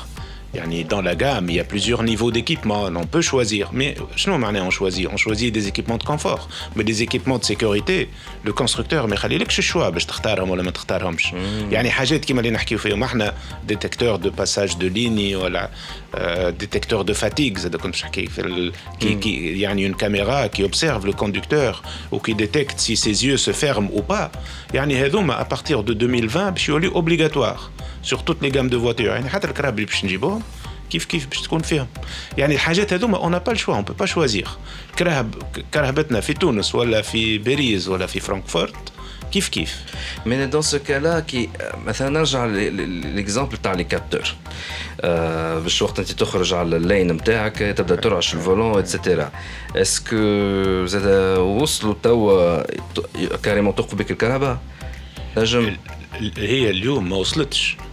dans 0.88 1.02
la 1.02 1.14
gamme 1.14 1.50
il 1.50 1.56
y 1.56 1.60
a 1.60 1.64
plusieurs 1.64 2.02
niveaux 2.02 2.30
d'équipement 2.30 2.84
on 2.84 3.06
peut 3.06 3.20
choisir 3.20 3.70
mais 3.72 3.94
شنو 4.16 4.38
معناه 4.38 4.70
on 4.70 4.70
choisit 4.70 5.06
on 5.12 5.16
choisit 5.16 5.52
des 5.52 5.68
équipements 5.68 5.98
de 5.98 6.04
confort 6.04 6.48
mais 6.74 6.84
des 6.84 7.02
équipements 7.02 7.38
de 7.38 7.44
sécurité 7.44 8.08
le 8.44 8.52
constructeur 8.52 9.06
ما 9.06 9.14
يخليلكش 9.14 9.58
الشوا 9.58 9.88
باش 9.88 10.04
تختارهم 10.04 10.50
ولا 10.50 10.62
ما 10.62 10.70
تختارهمش 10.70 11.32
يعني 11.70 11.90
حاجات 11.90 12.24
كيما 12.24 12.40
اللي 12.40 12.50
نحكيو 12.50 12.78
فيهم 12.78 13.02
احنا 13.02 13.34
détecteur 13.72 14.18
de 14.18 14.30
passage 14.42 14.72
de 14.78 14.88
ligne 14.94 15.36
ولا 15.36 15.70
euh, 16.14 16.18
détecteur 16.50 17.04
de 17.04 17.12
fatigue 17.12 17.58
زاد 17.58 17.76
كنت 17.76 17.92
باش 17.92 18.04
نحكي 18.04 18.26
في 18.26 18.40
ال... 18.40 18.72
qui, 19.00 19.24
qui, 19.24 19.28
يعني 19.60 19.92
une 19.92 19.96
caméra 19.96 20.48
qui 20.48 20.62
observe 20.64 21.06
le 21.06 21.12
conducteur 21.12 21.82
ou 22.12 22.18
qui 22.18 22.34
détecte 22.34 22.78
si 22.78 22.96
ses 22.96 23.26
yeux 23.26 23.36
se 23.36 23.52
ferment 23.52 23.90
ou 23.92 24.02
pas 24.12 24.30
يعني 24.74 25.04
هذوما 25.04 25.42
à 25.42 25.44
partir 25.44 25.82
de 25.82 25.92
2020 25.92 26.50
باش 26.50 26.68
يولي 26.68 26.90
obligatoire 26.90 27.71
Sur 28.03 28.17
toutes 28.23 28.41
les 28.41 28.51
gammes 28.51 28.69
de 28.69 28.77
voitures. 28.77 29.01
يعني 29.01 29.29
حتى 29.29 29.47
الكراب 29.47 29.75
اللي 29.75 29.85
باش 29.85 30.05
نجيبوهم 30.05 30.41
كيف 30.89 31.05
كيف 31.05 31.27
باش 31.27 31.41
تكون 31.41 31.61
فيهم. 31.61 31.87
يعني 32.37 32.55
الحاجات 32.55 32.93
هذوما 32.93 33.17
اون 33.17 33.39
با 33.39 33.51
الشوا 33.51 33.75
اون 33.75 33.83
با 33.83 34.05
شوازير 34.05 34.47
كرهب 34.99 35.35
كرهبتنا 35.73 36.19
في 36.19 36.33
تونس 36.33 36.75
ولا 36.75 37.01
في 37.01 37.37
باريس 37.37 37.87
ولا 37.87 38.05
في 38.05 38.19
فرانكفورت 38.19 38.75
كيف 39.31 39.49
كيف؟ 39.49 39.83
Mais 40.25 40.47
dans 40.55 40.61
ce 40.61 40.77
cas-là, 40.77 41.21
qui, 41.31 41.49
مثلا 41.85 42.09
نرجع 42.09 42.45
ليكزامبل 42.45 43.57
تاع 43.57 43.73
لي 43.73 43.83
كابتور 43.83 44.35
باش 45.63 45.81
وقت 45.81 45.99
انت 45.99 46.11
تخرج 46.11 46.53
على 46.53 46.77
اللين 46.77 47.11
نتاعك 47.11 47.57
تبدأ 47.57 47.95
ترعش 47.95 48.33
الفولون 48.33 48.79
اتسيتيرا 48.79 49.31
اسكو 49.75 50.85
زاد 50.85 51.37
وصلوا 51.37 51.95
توا 52.03 52.63
كاريمون 53.43 53.75
تقوا 53.75 53.97
بك 53.97 54.11
الكهرباء؟ 54.11 54.57
نجم. 55.37 55.77
هي 56.37 56.69
اليوم 56.69 57.09
ما 57.09 57.15
وصلتش. 57.15 57.77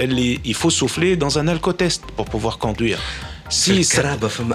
il 0.00 0.54
faut 0.54 0.70
souffler 0.70 1.16
dans 1.16 1.38
un 1.38 1.48
alcotest 1.48 2.04
pour 2.16 2.26
pouvoir 2.26 2.58
conduire. 2.58 2.98
Si 3.48 3.84
ça... 3.84 4.02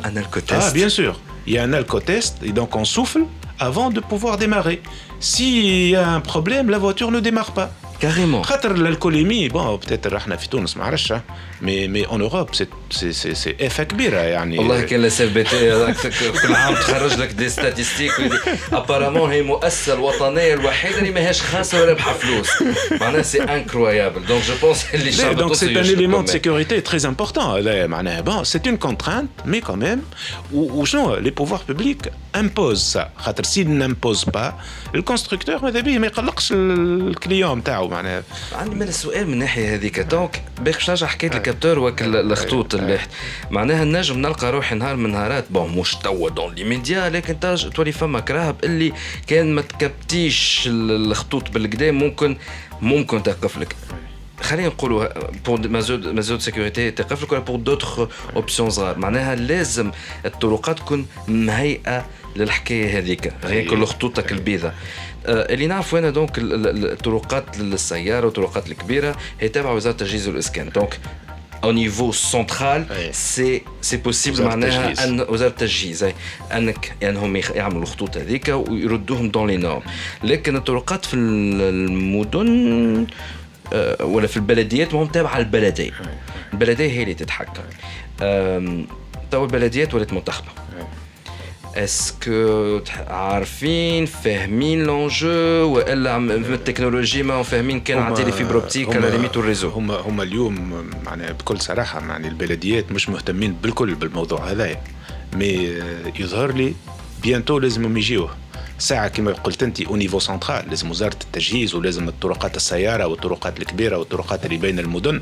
un 0.04 0.18
alcotest. 0.18 0.62
Ah, 0.62 0.72
bien 0.72 0.90
sûr. 0.90 1.20
Il 1.48 1.54
y 1.54 1.58
a 1.58 1.64
un 1.64 1.74
alcotest 1.74 2.38
et 2.44 2.52
donc 2.52 2.76
on 2.76 2.86
souffle 2.86 3.26
avant 3.60 3.90
de 3.90 4.00
pouvoir 4.00 4.38
démarrer. 4.38 4.82
S'il 5.20 5.90
y 5.90 5.96
a 5.96 6.10
un 6.10 6.20
problème, 6.20 6.70
la 6.70 6.78
voiture 6.78 7.12
ne 7.12 7.20
démarre 7.20 7.52
pas. 7.52 7.72
Carrément. 8.00 8.42
L'alcoolémie, 8.76 9.50
bon, 9.50 9.78
peut-être 9.78 10.10
بتاتر 11.63 11.63
احنا 11.63 11.63
في 11.63 11.63
تونس 11.63 11.63
ما 11.63 11.73
عرفش 11.73 11.89
مي 11.89 11.89
مي 11.89 12.07
اون 12.07 12.23
اوروب 12.23 12.55
سي 12.55 12.67
سي 12.91 13.13
سي 13.13 13.35
سي 13.35 13.57
افا 13.61 13.83
كبيره 13.85 14.17
يعني 14.19 14.59
والله 14.59 14.81
كان 14.81 15.03
لا 15.03 15.09
بي 15.35 15.43
تي 15.45 15.93
كل 16.43 16.55
عام 16.55 16.75
تخرج 16.75 17.15
لك 17.21 17.29
دي 17.33 17.49
ستاتيستيك 17.49 18.13
ابارامون 18.73 19.31
هي 19.31 19.41
المؤسسه 19.41 19.95
الوطنيه 19.95 20.55
الوحيده 20.55 20.99
اللي 20.99 21.11
ماهيش 21.11 21.43
خاسره 21.43 21.83
ولا 21.83 21.93
بحال 21.93 22.15
فلوس 22.15 22.49
معناها 23.01 23.23
سي 23.23 23.43
انكرويابل 23.43 24.27
دونك 24.27 24.43
جو 24.45 24.55
بونس 24.63 24.87
اللي 24.95 25.09
الشعب 25.09 25.37
donc 25.37 25.41
التونسي 25.41 25.67
c'est 25.75 25.77
un 25.79 25.81
يشكر 25.81 25.97
élément 25.97 26.27
de 26.29 26.39
كمان. 26.41 26.65
sécurité 26.67 26.91
très 26.91 27.05
important 27.07 27.39
هذايا 27.39 27.87
معناها 27.87 28.23
bon 28.23 28.45
c'est 28.49 28.67
une 28.71 28.79
contrainte 28.89 29.47
mais 29.47 29.61
quand 29.69 29.77
même 29.83 29.99
و- 30.55 30.81
وشنو 30.81 31.17
les 31.17 31.31
pouvoirs 31.41 31.73
publics 31.73 32.09
imposent 32.37 32.97
ça 32.97 33.01
خاطر 33.19 33.45
s'il 33.45 33.69
n'impose 33.79 34.25
pas 34.31 34.53
الكونستركتور 34.95 35.63
ماذا 35.63 35.81
بيه 35.81 35.99
ما 35.99 36.07
يقلقش 36.07 36.53
الكليون 36.53 37.59
نتاعو 37.59 37.89
معناها 37.89 38.23
عندي 38.53 38.75
من 38.75 38.83
السؤال 38.89 39.27
من 39.27 39.33
الناحيه 39.33 39.75
هذيك 39.75 40.01
دونك 40.01 40.43
باش 40.61 40.75
باش 40.77 40.91
نرجع 40.91 41.07
حكايه 41.07 41.31
الكابتور 41.52 41.80
وك 41.80 42.02
الخطوط 42.02 42.76
اللي 42.76 43.00
معناها 43.52 43.84
النجم 43.84 44.18
نلقى 44.20 44.52
روحي 44.52 44.76
نهار 44.76 44.96
من 44.96 45.12
نهارات. 45.12 45.46
بون 45.52 45.78
مش 45.78 45.96
توا 45.96 46.30
دون 46.30 46.56
لي 46.56 46.64
ميديا 46.64 47.10
لكن 47.10 47.40
تاج 47.40 47.70
تولي 47.70 47.92
فما 47.92 48.20
كراهب 48.20 48.56
اللي 48.64 48.94
كان 49.28 49.56
ما 49.56 49.62
تكبتيش 49.62 50.64
ال- 50.68 50.92
الخطوط 51.12 51.50
بالكدا 51.52 51.92
ممكن 51.92 52.38
ممكن 52.82 53.24
توقف 53.24 53.58
لك. 53.58 53.76
خلينا 54.42 54.68
نقولوا 54.68 55.08
بور 55.46 55.68
مازود 55.68 56.08
مازود 56.08 56.40
سيكوريتي 56.42 56.92
توقف 56.92 57.24
لك 57.24 57.32
ولا 57.32 57.42
بور 57.42 57.60
دوتر 57.60 58.08
اوبسيون 58.36 58.70
صغار 58.70 58.98
معناها 59.00 59.36
لازم 59.36 59.92
الطرقات 60.26 60.78
تكون 60.80 61.06
مهيئة 61.28 62.06
للحكاية 62.36 62.98
هذيك. 62.98 63.34
غير 63.44 63.70
كل 63.70 63.86
خطوطك 63.86 64.32
البيضاء 64.32 64.76
آه، 65.26 65.54
اللي 65.54 65.68
نعرفوا 65.68 66.00
أنا 66.00 66.10
دونك 66.10 66.38
ال- 66.38 66.54
ال- 66.54 66.68
ال- 66.68 66.92
الطرقات 66.92 67.58
للسيارة 67.58 68.26
والطرقات 68.26 68.68
الكبيرة 68.72 69.16
هي 69.40 69.50
تابعة 69.50 69.74
وزارة 69.74 69.94
التجهيز 69.94 70.28
والإسكان. 70.28 70.70
دونك 70.70 71.00
au 71.66 71.72
niveau 71.74 72.12
central 72.32 72.92
أي. 72.92 73.14
سي 73.14 73.62
سي 73.82 73.98
بوسيبل 73.98 74.44
معناها. 74.44 75.04
ان 75.04 75.26
وزاره 75.30 75.50
التجهيز. 75.50 76.06
انك 76.54 76.94
انهم 77.04 77.36
يعملوا 77.36 77.82
الخطوط 77.82 78.18
هذيك 78.18 78.48
ويردوهم 78.50 79.30
دون 79.30 79.48
لي 79.48 79.58
نورم 79.58 79.82
لكن 80.24 80.56
الطرقات 80.56 81.06
في 81.06 81.14
ال- 81.14 81.62
المدن 81.62 83.08
ولا 84.02 84.28
في 84.28 84.38
البلديات 84.38 84.94
ما 84.94 85.02
هم 85.04 85.08
تابعه 85.08 85.38
البلديه 85.38 85.92
البلديه 86.54 86.90
هي 86.92 87.04
اللي 87.04 87.14
تتحكم 87.14 87.64
تو 89.32 89.44
البلديات 89.46 89.94
ولات 89.94 90.14
منتخبه 90.14 90.48
اسكو 91.76 92.82
عارفين 93.08 94.06
فاهمين 94.06 94.84
لونجو 94.84 95.30
والا 95.74 96.18
التكنولوجي 96.18 97.24
ما 97.24 97.34
هم 97.34 97.44
فاهمين 97.44 97.80
كان 97.80 97.98
على 97.98 98.16
تيلي 98.16 98.32
فيبر 98.32 98.56
اوبتيك 98.56 98.96
على 98.96 99.10
ليميت 99.10 99.38
الريزو 99.38 99.70
هما 99.70 99.96
هما 99.96 100.24
اليوم 100.24 100.86
معناها 101.06 101.32
بكل 101.32 101.62
صراحة 101.62 102.00
يعني 102.00 102.28
البلديات 102.28 102.92
مش 102.92 103.10
مهتمين 103.10 103.54
بالكل 103.54 103.96
بالموضوع 103.96 104.52
هذايا 104.52 104.82
مي 105.36 105.82
آه، 105.82 106.14
يظهر 106.20 106.52
لي 106.52 106.74
بيانتو 107.24 107.60
لازمهم 107.60 107.98
يجيوه. 107.98 108.36
ساعة 108.80 109.08
كما 109.08 109.32
قلت 109.32 109.64
أنت 109.64 109.82
أو 109.82 109.96
نيفو 109.96 110.20
سنترال 110.20 110.70
لازم 110.70 110.92
وزارة 110.92 111.18
التجهيز 111.24 111.76
ولازم 111.76 112.08
الطرقات 112.08 112.56
السيارة 112.56 113.06
والطرقات 113.08 113.60
الكبيرة 113.60 113.98
والطرقات 113.98 114.46
اللي 114.46 114.58
بين 114.58 114.80
المدن. 114.80 115.22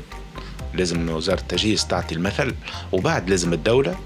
لازم 0.74 1.10
وزارة 1.10 1.40
التجهيز 1.40 1.86
تعطي 1.86 2.14
المثل. 2.14 2.54
وبعد 2.92 3.30
لازم 3.30 3.52
الدولة 3.52 3.96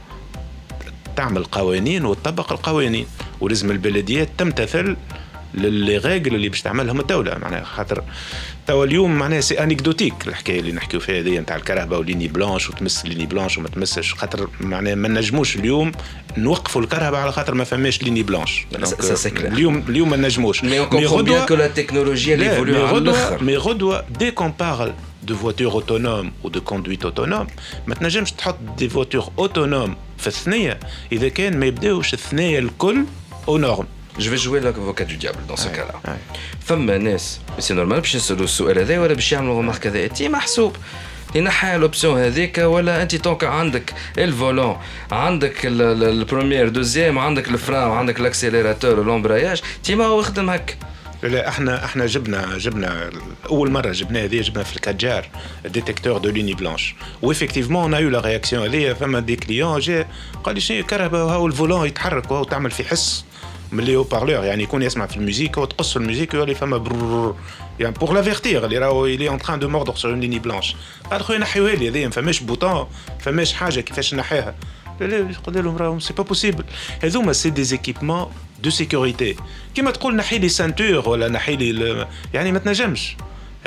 تعمل 1.17 1.45
قوانين 1.45 2.05
وتطبق 2.05 2.53
القوانين 2.53 3.07
ولازم 3.41 3.71
البلديات 3.71 4.29
تمتثل 4.39 4.97
للي 5.55 5.99
اللي 6.35 6.49
باش 6.49 6.63
تعملهم 6.63 7.01
الدولة. 7.01 7.39
معناها 7.39 7.65
خاطر 7.65 8.05
توا 8.67 8.85
اليوم 8.85 9.19
معناها 9.19 9.41
سي 9.41 9.63
انكدوتيك 9.63 10.15
الحكاية 10.27 10.61
اللي 10.61 10.73
نحكيو 10.73 11.01
فيها 11.01 11.21
هذه 11.21 11.39
نتاع 11.39 11.57
الكهرباء 11.57 12.01
وليني 12.01 12.29
بلانش 12.29 12.71
وتمس 12.71 13.07
ليني 13.07 13.27
بلانش 13.27 13.59
وما 13.59 13.69
تمسش 13.69 14.15
خاطر 14.15 14.49
معناها 14.61 14.95
ما 14.95 15.09
نجموش 15.09 15.57
اليوم 15.57 15.93
نوقفوا 16.37 16.83
الكهرباء 16.83 17.21
على 17.21 17.33
خاطر 17.33 17.55
ما 17.55 17.65
فماش 17.65 18.03
ليني 18.03 18.23
بلانش. 18.23 18.67
اليوم 19.27 19.85
اليوم 19.89 20.11
ما 20.11 20.17
نجموش. 20.17 20.65
مي 20.65 20.87
بيان 20.87 21.47
كو 21.47 21.55
لا 21.55 21.69
تكنولوجيا 21.69 22.37
مي 23.41 23.57
غدوة 23.57 24.05
dès 24.19 24.33
qu'on 24.33 24.51
parle 24.51 24.93
de 25.29 25.35
voitures 25.35 25.75
autonomes 25.81 26.31
ou 26.45 26.51
de 26.51 26.61
conduite 26.61 27.05
autonome 27.05 27.49
ما 27.87 27.95
تنجمش 27.95 28.33
تحط 28.33 28.57
دي 28.79 28.89
فواتور 28.89 29.33
اوتونوم 29.39 29.97
في 30.19 30.27
الثنية. 30.27 30.81
إذا 31.13 31.29
كان 31.29 31.61
ما 31.61 31.67
يبداوش 31.67 32.15
الثنية 32.15 32.59
الكل 32.59 33.05
أو 33.49 33.59
نورم 33.59 33.87
جو 34.19 34.31
في 34.31 34.37
جوي 34.37 34.61
لافوكا 34.61 35.05
دو 35.05 35.15
ديابل 35.15 35.47
دون 35.47 35.57
سو 35.57 35.69
كالا. 35.73 36.17
فما 36.61 36.99
ناس 36.99 37.41
سي 37.59 37.75
نورمال 37.75 38.01
باش 38.01 38.15
يسالوا 38.15 38.45
السؤال 38.45 38.79
هذا 38.79 38.99
ولا 38.99 39.15
باش 39.15 39.33
يعملوا 39.33 39.55
غومارك 39.55 39.87
هذا 39.87 40.05
انت 40.05 40.23
محسوب 40.23 40.77
ينحي 41.35 41.77
لوبسيون 41.79 42.19
هذيك 42.21 42.59
ولا 42.59 43.03
انت 43.03 43.17
طونك 43.17 43.45
عندك 43.45 43.95
الفولون 44.19 44.77
عندك 45.13 45.67
ال- 45.67 45.83
ال- 45.83 46.05
البروميير 46.05 46.69
دوزيام 46.69 47.19
عندك 47.19 47.49
الفران 47.49 47.89
وعندك 47.89 48.21
الاكسيليراتور 48.21 49.01
والامبراياج 49.01 49.63
تيما 49.85 50.05
هو 50.05 50.21
يخدم 50.21 50.51
هك 50.51 50.79
لا 51.23 51.29
لا 51.29 51.49
إحنا 51.49 51.85
إحنا 51.85 52.07
جبنا 52.07 52.59
جبنا 52.59 53.11
اول 53.51 53.71
مره 53.71 53.93
جبنا 53.93 54.25
هذه 54.25 54.41
جبنا 54.41 54.63
في 54.65 54.77
الكاتجار 54.77 55.29
ديتيكتور 55.65 56.19
دو 56.19 56.29
ليني 56.31 56.55
بلانش 56.55 56.95
وافكتيفمون 57.23 57.83
اون 57.83 57.95
ايو 57.95 58.11
لا 58.11 58.21
رياكسيون 58.21 58.63
هذيا 58.69 58.95
فما 58.95 59.21
دي 59.21 59.37
كليون 59.37 59.81
جا 59.81 60.07
قال 60.45 60.55
لي 60.55 60.61
شنو 60.61 60.85
كهرباء 60.87 61.27
هاو 61.27 61.47
الفولون 61.47 61.87
يتحرك 61.87 62.31
وهاو 62.31 62.45
تعمل 62.45 62.71
في 62.71 62.85
حس 62.85 63.25
من 63.74 63.84
لي 63.84 63.98
بارلور 63.98 64.44
يعني 64.46 64.64
يكون 64.64 64.82
يسمع 64.82 65.06
في 65.06 65.18
الموسيقى 65.18 65.62
وتقص 65.62 65.90
في 65.90 65.98
الموسيقى 65.98 66.38
يولي 66.38 66.56
فما 66.56 66.78
برر 66.78 67.36
يعني 67.80 67.94
بور 67.94 68.14
لافيرتير 68.14 68.66
اللي 68.66 68.78
راهو 68.78 69.06
يلي 69.06 69.30
اون 69.30 69.38
تران 69.40 69.60
دو 69.60 69.70
موردر 69.70 69.96
سور 69.96 70.16
ليني 70.16 70.40
بلانش 70.40 70.76
قال 71.12 71.24
خويا 71.24 71.38
نحيوها 71.40 71.76
لي 71.76 71.90
هذيا 71.90 72.06
ما 72.08 72.12
فماش 72.14 72.40
بوطون 72.40 72.88
فماش 73.20 73.54
حاجه 73.54 73.80
كيفاش 73.80 74.14
نحيها 74.14 74.56
لا 75.02 75.06
لا 75.06 75.36
قلت 75.46 75.58
لهم 75.58 75.78
راهم 75.78 76.00
سي 76.00 76.14
با 76.14 76.24
بوسيبل 76.24 76.64
هذوما 77.04 77.34
سي 77.34 77.50
دي 77.50 77.64
زيكيبمون 77.64 78.32
دو 78.64 78.70
سيكوريتي 78.70 79.36
كيما 79.76 79.92
تقول 79.92 80.16
نحي 80.16 80.38
لي 80.38 80.50
سانتور 80.50 81.10
ولا 81.10 81.28
نحي 81.28 81.56
لي 81.56 81.72
ال- 81.72 82.08
يعني 82.34 82.52
ما 82.52 82.60
تنجمش 82.60 83.16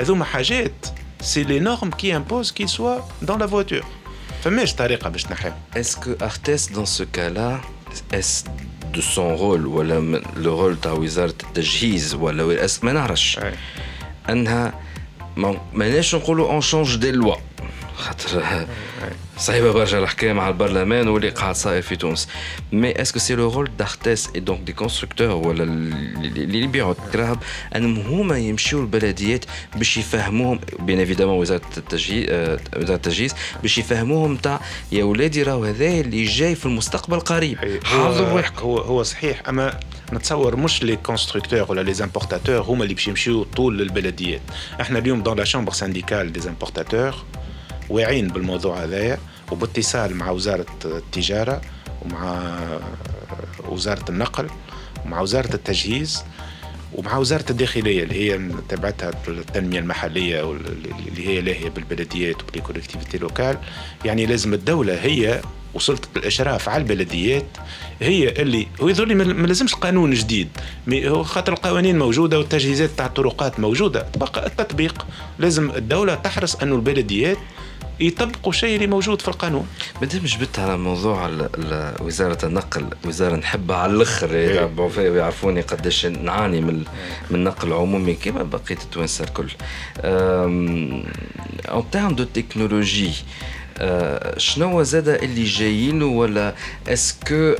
هذوما 0.01 0.25
حاجات 0.25 0.85
سي 1.21 1.43
لي 1.43 1.59
نورم 1.59 1.89
كي 1.91 2.15
امبوز 2.15 2.51
كي 2.51 2.67
سوا 2.67 2.99
دون 3.21 3.39
لا 3.39 3.47
فواتور 3.47 3.81
فماش 4.43 4.73
طريقه 4.75 5.09
باش 5.09 5.23
تنحيهم 5.23 5.53
Est-ce 5.75 5.95
que 5.95 6.23
Artes, 6.23 6.73
dans 6.75 6.85
ce 6.99 7.03
cas-là, 7.03 7.59
est-ce 8.13 8.43
de 8.94 9.00
son 9.00 9.36
rôle 9.36 9.66
ولا 9.66 10.20
le 10.36 10.50
rôle 10.50 10.76
تاع 10.82 10.92
وزارة 10.92 11.34
التجهيز 11.42 12.14
ولا 12.14 12.68
ما 12.82 12.92
نعرفش. 12.92 13.38
انها 14.28 14.72
ما 15.36 15.60
ماناش 15.74 16.14
نقولوا 16.14 16.50
اون 16.52 16.60
شونج 16.60 16.96
دي 16.96 17.10
لوا 17.10 17.36
خاطر 17.96 18.66
صعيبه 19.38 19.72
برشا 19.72 19.98
الحكاية 19.98 20.32
مع 20.32 20.48
البرلمان 20.48 21.08
واللي 21.08 21.28
قاعد 21.28 21.54
صاير 21.54 21.82
في 21.82 21.96
تونس. 21.96 22.28
مي 22.72 23.02
اسكو 23.02 23.18
سي 23.18 23.34
لو 23.34 23.50
رول 23.50 23.70
دارتيس 23.78 24.30
اي 24.34 24.40
دونك 24.40 24.60
دي 24.60 24.72
كونستركتور 24.72 25.30
ولا 25.30 25.62
اللي 25.62 26.62
يبيعوا 26.62 26.94
الكراهب 27.06 27.38
أنهم 27.76 27.98
هما 27.98 28.38
يمشيوا 28.38 28.80
البلديات 28.80 29.44
باش 29.76 29.96
يفهموهم؟ 29.96 30.60
بين 30.78 30.98
ايفيدامون 30.98 31.38
وزارة 31.38 31.62
التجهيز 31.76 32.26
وزارة 32.76 32.96
التجهيز 32.96 33.34
باش 33.62 33.78
يفهموهم 33.78 34.36
تاع 34.36 34.60
يا 34.92 35.04
ولادي 35.04 35.42
راهو 35.42 35.64
هذا 35.64 35.86
اللي 35.86 36.24
جاي 36.24 36.54
في 36.54 36.66
المستقبل 36.66 37.16
القريب 37.16 37.58
حاضر 37.84 38.28
روحكم 38.32 38.62
هو 38.62 38.78
هو 38.78 39.02
صحيح 39.02 39.42
أما 39.48 39.80
نتصور 40.12 40.56
مش 40.56 40.82
لي 40.82 40.96
كونستركتور 40.96 41.66
ولا 41.68 41.80
لي 41.80 42.04
امبورتاتور 42.04 42.60
هما 42.62 42.82
اللي 42.82 42.94
باش 42.94 43.08
يمشيو 43.08 43.44
طول 43.44 43.78
للبلديات 43.78 44.40
إحنا 44.80 44.98
اليوم 44.98 45.22
دون 45.22 45.36
لا 45.36 45.44
شامبر 45.44 45.72
سانديكال 45.72 46.32
دي 46.32 46.48
امبورتاتور 46.48 47.14
واعيين 47.90 48.28
بالموضوع 48.28 48.84
هذايا 48.84 49.18
وباتصال 49.52 50.14
مع 50.16 50.30
وزارة 50.30 50.66
التجارة 50.84 51.60
ومع 52.02 52.58
وزارة 53.68 54.04
النقل 54.10 54.46
ومع 55.04 55.20
وزارة 55.20 55.54
التجهيز 55.54 56.24
ومع 56.94 57.16
وزارة 57.16 57.44
الداخلية 57.50 58.02
اللي 58.02 58.14
هي 58.14 58.40
تبعتها 58.68 59.10
التنميه 59.28 59.78
المحلية 59.78 60.42
واللي 60.42 61.28
هي 61.28 61.40
لاهية 61.40 61.68
بالبلديات 61.68 62.42
وبالكولكتيفيتي 62.42 63.18
لوكال 63.18 63.58
يعني 64.04 64.26
لازم 64.26 64.54
الدولة 64.54 64.94
هي 64.94 65.40
وسلطة 65.78 66.08
الأشراف 66.16 66.68
على 66.68 66.82
البلديات 66.82 67.46
هي 68.00 68.28
اللي 68.28 68.66
لي 69.08 69.14
ما 69.14 69.24
ما 69.24 69.46
لازمش 69.46 69.74
قانون 69.74 70.10
جديد. 70.10 70.48
خاطر 71.22 71.52
القوانين 71.52 71.98
موجودة 71.98 72.38
والتجهيزات 72.38 72.90
تاع 72.90 73.06
الطرقات 73.06 73.60
موجودة. 73.60 74.06
بقى 74.16 74.46
التطبيق. 74.46 75.06
لازم 75.38 75.70
الدولة 75.70 76.14
تحرص 76.14 76.56
أنه 76.56 76.74
البلديات 76.74 77.38
يطبقوا 78.00 78.52
الشيء 78.52 78.74
اللي 78.74 78.86
موجود 78.86 79.22
في 79.22 79.28
القانون. 79.28 79.66
مادام 80.00 80.24
جبت 80.24 80.58
على 80.58 80.76
موضوع 80.76 81.30
وزارة 82.00 82.46
النقل 82.46 82.86
وزارة 83.04 83.36
نحبها 83.36 83.76
على 83.76 83.92
الآخر. 83.92 84.30
إيه. 84.34 84.70
ويعرفوني 84.96 85.60
قداش 85.60 86.06
نعاني 86.06 86.60
من 86.60 86.84
من 87.30 87.38
النقل 87.38 87.68
العمومي 87.68 88.14
كما 88.14 88.42
بقية 88.42 88.78
التوانسة 88.84 89.24
الكل. 89.24 89.48
اون 91.68 91.90
تيرم 91.92 92.14
دو 92.14 92.24
تكنولوجي 92.24 93.10
شنو 94.37 94.83
زاد 94.83 95.07
اللي 95.09 95.43
جايين 95.43 96.03
ولا 96.03 96.55
اسكو 96.87 97.55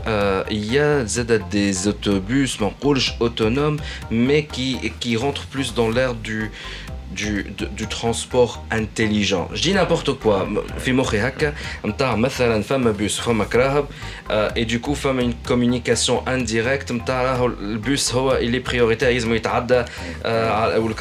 يا 0.51 1.03
زاد 1.03 1.49
دي 1.49 1.73
اوتوبوس 1.85 2.61
ما 2.61 2.67
نقولش 2.67 3.11
اوتونوم 3.21 3.77
مي 4.11 4.41
كي 4.41 4.91
كي 5.01 5.15
رونتر 5.15 5.41
بلوس 5.53 5.69
دون 5.71 5.93
لير 5.93 6.11
دو 6.11 6.47
du, 7.10 7.44
transport 7.88 8.64
intelligent. 8.70 9.48
Je 9.54 9.62
dis 9.62 9.72
n'importe 9.72 10.12
quoi. 10.14 10.46
femme 12.62 12.92
bus, 12.92 13.20
euh, 14.30 14.48
et 14.56 14.64
du 14.64 14.80
coup, 14.80 14.94
femme 14.94 15.20
une 15.20 15.34
communication 15.34 16.26
indirecte. 16.26 16.90
Le 16.90 17.76
bus, 17.76 18.12
il 18.42 18.54
est 18.54 18.60
prioritaire, 18.60 19.10
euh, 20.24 20.78
ou 20.78 20.88
le 20.88 20.94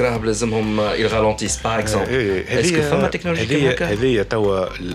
hum, 0.54 0.82
ils 0.98 1.08
ralentissent, 1.08 1.58
par 1.58 1.80
exemple. 1.80 2.08
Euh, 2.10 2.41
Est-ce 2.50 2.74
que 2.74 2.82
femme 2.82 3.10
technologie 3.10 3.48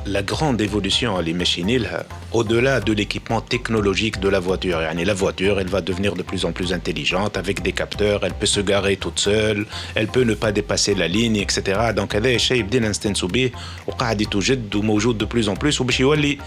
La 0.06 0.22
grande 0.22 0.60
évolution, 0.60 1.18
les 1.20 1.34
machines, 1.34 1.86
au-delà 2.32 2.80
de 2.80 2.92
l'équipement 2.92 3.40
technologique 3.40 4.20
de 4.20 4.28
la 4.28 4.40
voiture. 4.40 4.80
La 4.80 5.14
voiture, 5.14 5.60
elle 5.60 5.68
va 5.68 5.80
devenir 5.80 6.14
de 6.14 6.22
plus 6.22 6.44
en 6.44 6.52
plus 6.52 6.72
intelligente 6.72 7.36
avec 7.36 7.62
des 7.62 7.72
capteurs, 7.72 8.20
elle 8.24 8.34
peut 8.34 8.46
se 8.46 8.60
garer 8.60 8.96
toute 8.96 9.18
seule, 9.18 9.66
elle 9.94 10.06
peut 10.06 10.22
ne 10.22 10.34
pas 10.34 10.52
dépasser 10.52 10.94
la 10.94 11.01
ligne, 11.01 11.37
etc. 11.37 11.59
Donc 11.95 12.15
هذا 12.15 12.37
شيء 12.37 12.61
بدينا 12.63 12.89
نستنسوا 12.89 13.29
به 13.29 13.51
وقاعد 13.87 14.21
يتوجد 14.21 14.75
وموجود 14.75 15.23
de 15.23 15.27
plus 15.35 15.47
en 15.49 15.55
plus 15.63 15.81
وباش 15.81 15.99
يولي 15.99 16.37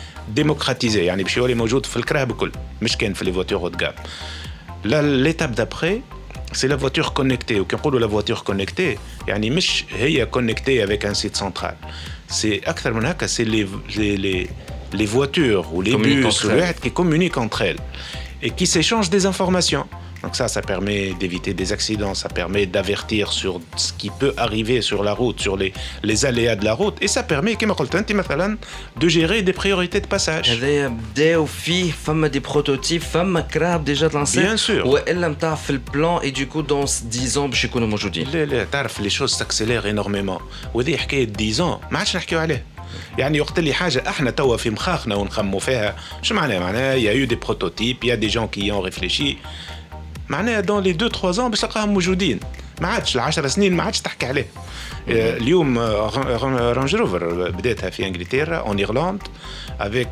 démocratisé 0.41 0.97
يعني 0.97 1.23
باش 1.23 1.37
يولي 1.37 1.55
موجود 1.55 1.87
في 1.87 1.97
الكراه 1.97 2.25
بكل 2.25 2.53
مش 2.83 2.97
كان 2.97 3.13
في 3.13 3.25
لي 3.25 3.33
فواتور 3.33 3.71
haut 3.71 3.75
de 3.75 3.79
gamme. 3.79 3.95
L'étape 4.85 5.55
d'après, 5.55 6.01
c'est 6.53 6.69
la 6.69 6.77
voiture 6.77 7.13
connectée 7.13 7.61
وكي 7.61 7.77
نقولوا 7.77 8.01
la 8.01 8.11
voiture 8.11 8.43
connectée 8.51 8.99
يعني 9.29 9.51
مش 9.51 9.85
هي 9.99 10.27
connectée 10.27 10.81
avec 10.83 11.05
un 11.05 11.15
site 11.15 11.37
central. 11.37 11.75
C'est 12.31 12.69
أكثر 12.69 12.93
من 12.93 13.05
هكا 13.05 13.27
c'est 13.27 13.45
les, 13.45 13.67
les, 13.97 14.17
les 14.17 14.49
les 14.93 15.07
voitures 15.07 15.75
ou 15.75 15.83
les 15.83 15.97
bus 15.97 16.47
qui 16.83 16.91
communiquent 16.91 17.39
entre 17.39 17.63
elles 17.63 17.79
et 18.43 18.51
qui 18.51 18.67
s'échangent 18.67 19.11
des 19.11 19.27
informations. 19.27 19.87
Donc 20.25 20.37
ça, 20.37 20.49
ça 20.49 20.61
permet 20.61 21.15
d'éviter 21.21 21.55
des 21.55 21.73
accidents, 21.73 22.15
ça 22.15 22.29
permet 22.29 22.67
d'avertir 22.67 23.33
sur 23.33 23.61
ce 23.77 23.93
qui 23.93 24.11
peut 24.11 24.35
arriver 24.37 24.83
sur 24.83 25.03
la 25.03 25.15
route, 25.15 25.41
sur 25.41 25.57
les, 25.57 25.73
les 26.03 26.27
aléas 26.27 26.57
de 26.57 26.65
la 26.65 26.75
route, 26.75 26.97
et 27.01 27.09
ça 27.09 27.23
permet, 27.23 27.55
comme 27.57 27.75
de 29.03 29.09
gérer 29.09 29.43
des 29.43 29.53
priorités 29.53 30.01
de 30.01 30.07
passage. 30.07 30.61
des 32.37 32.41
prototypes, 32.41 33.05
déjà 33.85 34.09
lancés. 34.09 34.41
Bien 34.41 34.57
sûr. 34.57 34.87
Ou 34.87 34.99
elle 35.07 35.37
fait 35.65 35.73
le 35.73 35.79
plan 35.79 36.21
et 36.21 36.33
du 36.33 36.47
coup 36.47 36.63
dans 36.63 36.85
10 36.85 37.39
ans, 37.39 37.49
je 37.51 37.67
connais 37.67 37.89
Les 39.01 39.11
choses 39.11 39.33
s'accélèrent 39.33 39.87
énormément. 39.87 40.41
Ou 40.75 40.83
10 40.83 41.61
ans, 41.61 41.81
ما 41.91 41.99
عادش 41.99 42.17
نحكيو 42.17 42.39
عليه. 42.39 42.65
يعني 43.19 43.41
وقت 43.41 43.59
اللي 43.59 43.73
حاجه 43.75 44.03
احنا 44.09 44.31
توا 44.31 44.57
في 44.57 44.71
مخاخنا 44.71 45.15
ونخموا 45.15 45.61
فيها 45.61 45.97
شو 46.23 46.35
معناها 46.35 46.61
معناها 46.61 46.95
يا 46.95 47.13
يو 47.13 47.27
دي 47.27 47.35
بروتوتيب 47.35 48.05
يا 48.05 48.15
دي 48.15 48.27
جون 48.27 48.49
كي 48.49 48.73
اون 48.73 48.85
ريفليشي 48.85 49.37
معناها 50.29 50.61
دون 50.61 50.83
لي 50.83 50.93
دو 50.93 51.09
تخوا 51.09 51.33
زون 51.33 51.51
باش 51.51 51.61
تلقاهم 51.61 51.89
موجودين 51.89 52.41
ما 52.81 52.89
عادش 52.89 53.15
العشر 53.15 53.49
سنين 53.49 53.77
ما 53.77 53.83
عادش 53.83 54.01
تحكي 54.01 54.27
عليه 54.27 54.47
اليوم 55.09 55.79
رانج 55.79 56.97
روفر 56.97 57.51
بداتها 57.51 57.91
في 57.91 58.07
انجلترا 58.07 58.57
اون 58.57 58.79
ايرلاند 58.79 59.23
افيك 59.81 60.09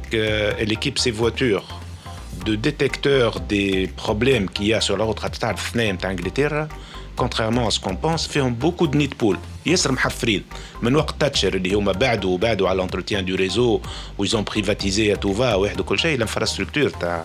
ليكيب 0.61 0.99
سي 0.99 1.13
فواتور 1.13 1.63
de 2.47 2.55
détecteurs 2.69 3.35
des 3.55 3.91
problèmes 4.05 4.47
qu'il 4.55 4.67
y 4.67 4.75
a 4.75 4.81
sur 4.81 4.97
la 4.97 5.05
route 5.05 5.39
تعرف 5.41 5.71
اثنين 5.71 5.99
تاع 5.99 6.11
انجلترا 6.11 6.69
contrairement 7.21 7.67
à 7.69 7.71
ce 7.71 7.81
qu'on 7.81 7.97
pense 7.97 8.29
فيهم 8.29 8.57
beaucoup 8.63 8.87
de 8.87 8.97
nids 8.97 9.25
pool 9.25 9.37
ياسر 9.67 9.93
محفرين 9.93 10.43
من 10.83 10.97
وقت 10.97 11.21
تاتشر 11.21 11.55
اللي 11.55 11.75
هما 11.75 11.93
بعدوا 11.93 12.39
بعدوا 12.39 12.69
على 12.69 12.83
l'entretien 12.83 13.23
du 13.23 13.35
réseau 13.35 13.81
où 14.19 14.25
ils 14.25 14.37
ont 14.37 14.45
privatisé 14.45 15.13
à 15.13 15.17
tout 15.17 15.33
va 15.33 15.55
واحد 15.57 15.81
وكل 15.81 15.99
شيء 15.99 16.15
الانفراستركتور 16.15 16.89
تاع 16.91 17.25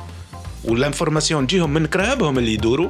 والانفورماسيون 0.64 1.46
تجيهم 1.46 1.70
من 1.70 1.86
كرابهم 1.86 2.38
اللي 2.38 2.54
يدوروا 2.54 2.88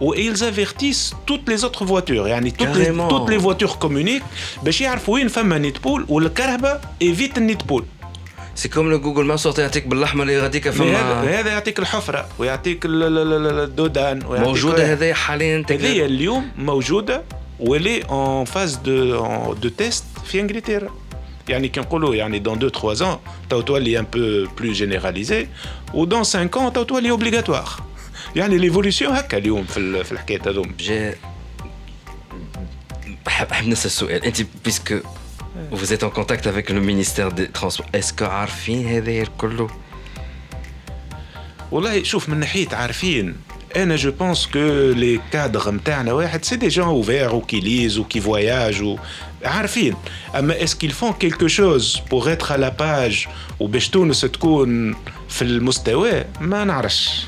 و 0.00 0.14
ils 0.14 0.38
avertissent 0.38 1.14
toutes 1.26 1.52
les 1.52 1.64
autres 1.64 1.84
voitures 1.84 2.26
يعني 2.26 2.50
toutes 2.50 2.76
les, 2.76 2.92
toutes 3.08 3.30
les 3.30 3.38
voitures 3.38 3.78
communiquent 3.78 4.64
باش 4.64 4.80
يعرفوا 4.80 5.14
وين 5.14 5.28
فما 5.28 5.58
نيت 5.58 5.82
بول 5.82 6.06
والكرهبه 6.08 6.80
ايفيت 7.02 7.38
النيت 7.38 7.64
بول 7.64 7.84
سي 8.54 8.68
كوم 8.68 8.90
لو 8.90 9.00
جوجل 9.00 9.24
مابس 9.24 9.46
يعطيك 9.58 9.86
بالاحمر 9.86 10.22
اللي 10.22 10.40
غاديك 10.40 10.70
فما 10.70 11.40
هذا 11.40 11.50
يعطيك 11.50 11.78
الحفره 11.78 12.28
ويعطيك 12.38 12.80
الدودان 12.84 14.22
موجوده 14.26 14.92
هذه 14.92 15.12
حاليا 15.12 15.64
هذه 15.70 16.04
اليوم 16.04 16.50
موجوده 16.58 17.22
ولي 17.60 18.02
اون 18.02 18.44
فاز 18.44 18.74
دو 18.74 19.54
دو 19.54 19.68
تيست 19.68 20.04
في 20.24 20.40
انجلترا 20.40 20.88
يعني 21.48 21.68
كي 21.68 21.80
نقولوا 21.80 22.14
يعني 22.14 22.42
dans 22.44 22.56
2 22.56 22.70
3 22.70 22.94
ans 22.94 23.18
تو 23.50 23.60
تولي 23.60 23.98
un 23.98 24.04
peu 24.04 24.48
plus 24.60 24.74
généralisé 24.74 25.46
و 25.94 26.06
dans 26.06 26.24
5 26.24 26.56
ans 26.56 26.72
تو 26.72 26.82
تولي 26.82 27.16
obligatoire 27.16 27.80
يعني 28.36 28.58
ليفوليسيون 28.58 29.16
هكا 29.16 29.38
اليوم 29.38 29.64
في 29.64 30.04
في 30.04 30.12
الحكايه 30.12 30.40
هذوما 30.46 30.72
جي 30.78 31.12
حاب 33.26 33.68
نسال 33.68 33.86
السؤال 33.86 34.24
انت 34.24 34.46
بيسكو 34.64 34.98
vous 35.72 35.92
êtes 35.92 36.04
en 36.04 36.10
contact 36.10 36.46
avec 36.46 36.70
le 36.70 36.80
ministère 36.80 37.32
des 37.32 37.48
Transports 37.48 37.86
est-ce 37.94 38.12
que 38.12 38.24
عارفين 38.24 38.88
هذا 38.88 39.24
كله 39.38 39.68
والله 41.70 42.02
شوف 42.02 42.28
من 42.28 42.40
ناحيه 42.40 42.68
عارفين 42.72 43.36
انا 43.76 43.96
جو 43.96 44.10
بونس 44.10 44.46
كو 44.46 44.90
لي 44.90 45.20
كادر 45.32 45.70
نتاعنا 45.70 46.12
واحد 46.12 46.44
سي 46.44 46.56
دي 46.56 46.68
جون 46.68 46.86
اوفير 46.86 47.34
وكي 47.34 47.60
ليز 47.60 47.98
وكي 47.98 48.20
فواياج 48.20 48.96
عارفين 49.44 49.94
اما 50.34 50.64
اسكيل 50.64 50.90
فون 50.90 51.12
كيلكو 51.12 51.46
شوز 51.48 52.00
بوغ 52.10 52.32
اتر 52.32 52.52
على 52.52 52.70
باج 52.78 53.26
وباش 53.60 53.88
تونس 53.88 54.20
تكون 54.20 54.94
في 55.28 55.42
المستوى 55.42 56.24
ما 56.40 56.64
نعرفش 56.64 57.26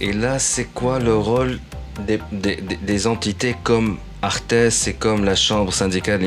Et 0.00 0.12
là, 0.12 0.38
c'est 0.38 0.68
quoi 0.74 1.00
le 1.00 1.16
rôle 1.16 1.58
des, 2.06 2.20
des, 2.30 2.56
des 2.90 3.06
entités 3.08 3.56
comme 3.64 3.98
Artes 4.22 4.52
et 4.86 4.92
comme 4.92 5.24
la 5.24 5.34
chambre 5.34 5.72
syndicale 5.72 6.22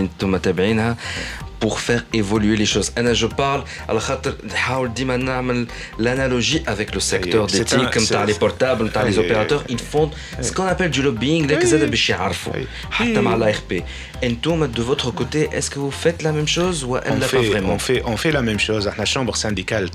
pour 1.61 1.81
faire 1.81 2.05
évoluer 2.13 2.57
les 2.57 2.67
choses. 2.67 2.93
Anna, 2.97 3.15
je 3.15 3.27
parle, 3.27 3.65
l'analogie 5.99 6.63
avec 6.67 6.95
le 6.95 7.01
secteur 7.01 7.47
des 7.47 7.65
TIC, 7.65 7.91
comme 7.91 8.07
t'as 8.07 8.25
les 8.25 8.35
portables, 8.35 8.91
t'as 8.93 9.05
les 9.05 9.19
opérateurs, 9.19 9.65
ils 9.69 9.81
font 9.81 10.11
ce 10.41 10.53
qu'on 10.53 10.67
appelle 10.67 10.91
du 10.91 11.03
lobbying, 11.03 11.47
de 14.69 14.83
votre 14.83 15.11
côté, 15.11 15.49
est-ce 15.53 15.71
que 15.71 15.79
vous 15.79 15.91
faites 15.91 16.23
la 16.23 16.33
même 16.33 16.49
chose 16.49 16.85
ou 16.85 16.97
elle 16.97 17.19
l'a 17.19 17.29
pas 17.29 17.41
vraiment? 17.41 17.75
on 17.75 17.79
fait, 17.79 18.03
on 18.07 18.17
fait 18.17 18.33
la 18.33 18.43
même 18.43 18.59
chose. 18.59 18.91
La 18.97 19.05
chambre 19.05 19.37
syndicale, 19.37 19.91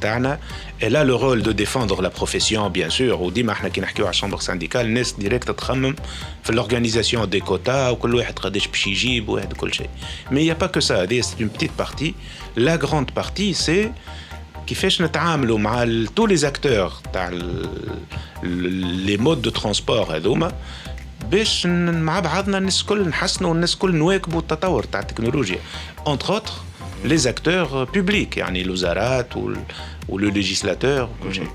elle 0.80 0.96
a 0.96 1.04
le 1.04 1.16
rôle 1.16 1.42
de 1.42 1.52
défendre 1.52 2.02
la 2.02 2.10
profession, 2.10 2.70
bien 2.70 2.90
sûr. 2.90 3.22
Ou 3.22 3.32
dit, 3.32 3.44
la 3.44 4.12
chambre 4.12 4.42
syndicale, 4.42 4.88
n'est 4.88 5.02
direct 5.18 5.50
l'organisation 6.50 7.26
des 7.26 7.42
quotas, 7.42 7.92
ou 7.94 7.96
que 7.96 8.08
l'ouest, 8.08 8.40
mais 10.32 10.42
il 10.42 10.46
n'y 10.46 10.52
a 10.52 10.56
pas 10.56 10.70
que 10.70 10.82
ça. 10.82 11.04
C'est 11.08 11.40
une 11.40 11.50
petite 11.51 11.73
partie. 11.73 12.15
La 12.57 12.77
grande 12.79 13.11
partie, 13.11 13.55
c'est 13.55 13.93
كيفاش 14.67 15.03
نتعاملوا 15.03 15.59
مع 15.59 15.85
tous 16.21 16.27
les 16.27 16.45
acteurs 16.45 17.11
تاع 17.13 17.31
les 19.07 19.19
modes 19.19 19.49
de 19.49 19.61
transport 19.61 20.11
هذوما 20.11 20.53
باش 21.31 21.67
مع 21.67 22.21
بعضنا 22.21 22.59
الناس 22.59 22.81
الكل 22.81 23.09
نحسنوا 23.09 23.51
والناس 23.51 23.75
الكل 23.75 23.95
نواكبوا 23.95 24.41
التطور 24.41 24.85
تاع 24.85 25.01
التكنولوجيا 25.01 25.59
entre 26.09 26.31
autres 26.31 26.53
les 27.05 27.27
acteurs 27.27 27.87
publics 27.97 28.37
يعني 28.37 28.63
الوزارات 28.63 29.37
ou 30.11 30.19
le 30.19 30.29
législateur 30.29 31.09
وكل 31.21 31.35
شيء 31.35 31.49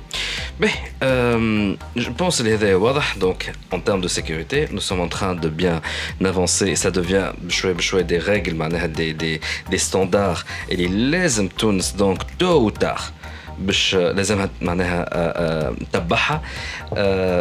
Mais 0.59 0.69
euh, 1.03 1.75
je 1.95 2.09
pense 2.09 2.41
que 2.41 2.43
les 2.43 2.73
واضح 2.73 3.17
donc 3.19 3.51
en 3.71 3.79
termes 3.79 4.01
de 4.01 4.07
sécurité 4.07 4.67
nous 4.71 4.81
sommes 4.81 5.01
en 5.01 5.07
train 5.07 5.35
de 5.35 5.49
bien 5.49 5.81
avancer 6.23 6.67
et 6.67 6.75
ça 6.75 6.91
devient 6.91 7.31
بشوي 7.41 8.03
des 8.03 8.19
règles 8.19 8.55
des, 8.89 9.13
des, 9.13 9.41
des 9.69 9.77
standards 9.77 10.45
et 10.69 10.75
les 10.75 10.87
لازم 10.87 11.47
تونس 11.47 11.95
donc 11.97 12.19
tôt 12.39 12.61
ou 12.65 12.71
tard 12.71 13.11
باش 13.59 13.95
لازم 13.95 14.47
معناها 14.61 15.73
تبعها 15.93 16.41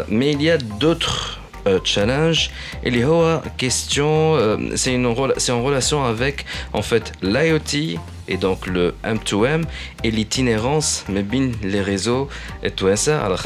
mais 0.08 0.32
il 0.32 0.42
y 0.42 0.50
a 0.50 0.58
d'autres 0.58 1.40
euh, 1.66 1.78
challenge 1.84 2.50
et 2.82 2.90
les 2.90 3.04
question 3.58 4.34
euh, 4.36 4.56
c'est 4.76 4.94
une 4.94 5.14
c'est 5.36 5.52
en 5.52 5.62
relation 5.62 6.04
avec 6.04 6.46
en 6.72 6.80
fait 6.80 7.12
l'IoT 7.22 7.98
et 8.27 8.37
donc 8.37 8.67
le 8.67 8.95
M2M 9.03 9.63
et 10.03 10.11
l'itinérance 10.11 11.05
mais 11.09 11.23
bien 11.23 11.51
les 11.63 11.81
réseaux 11.81 12.29
et 12.63 12.71
tout 12.71 12.87
ça. 12.95 13.23
Alors 13.23 13.45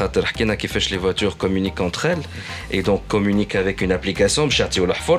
qui 0.56 0.68
fait 0.68 0.80
les 0.90 0.96
voitures 0.96 1.36
communiquent 1.36 1.80
entre 1.80 2.06
elles 2.06 2.22
et 2.70 2.82
donc 2.82 3.06
communiquent 3.06 3.56
avec 3.56 3.80
une 3.80 3.92
application 3.92 4.46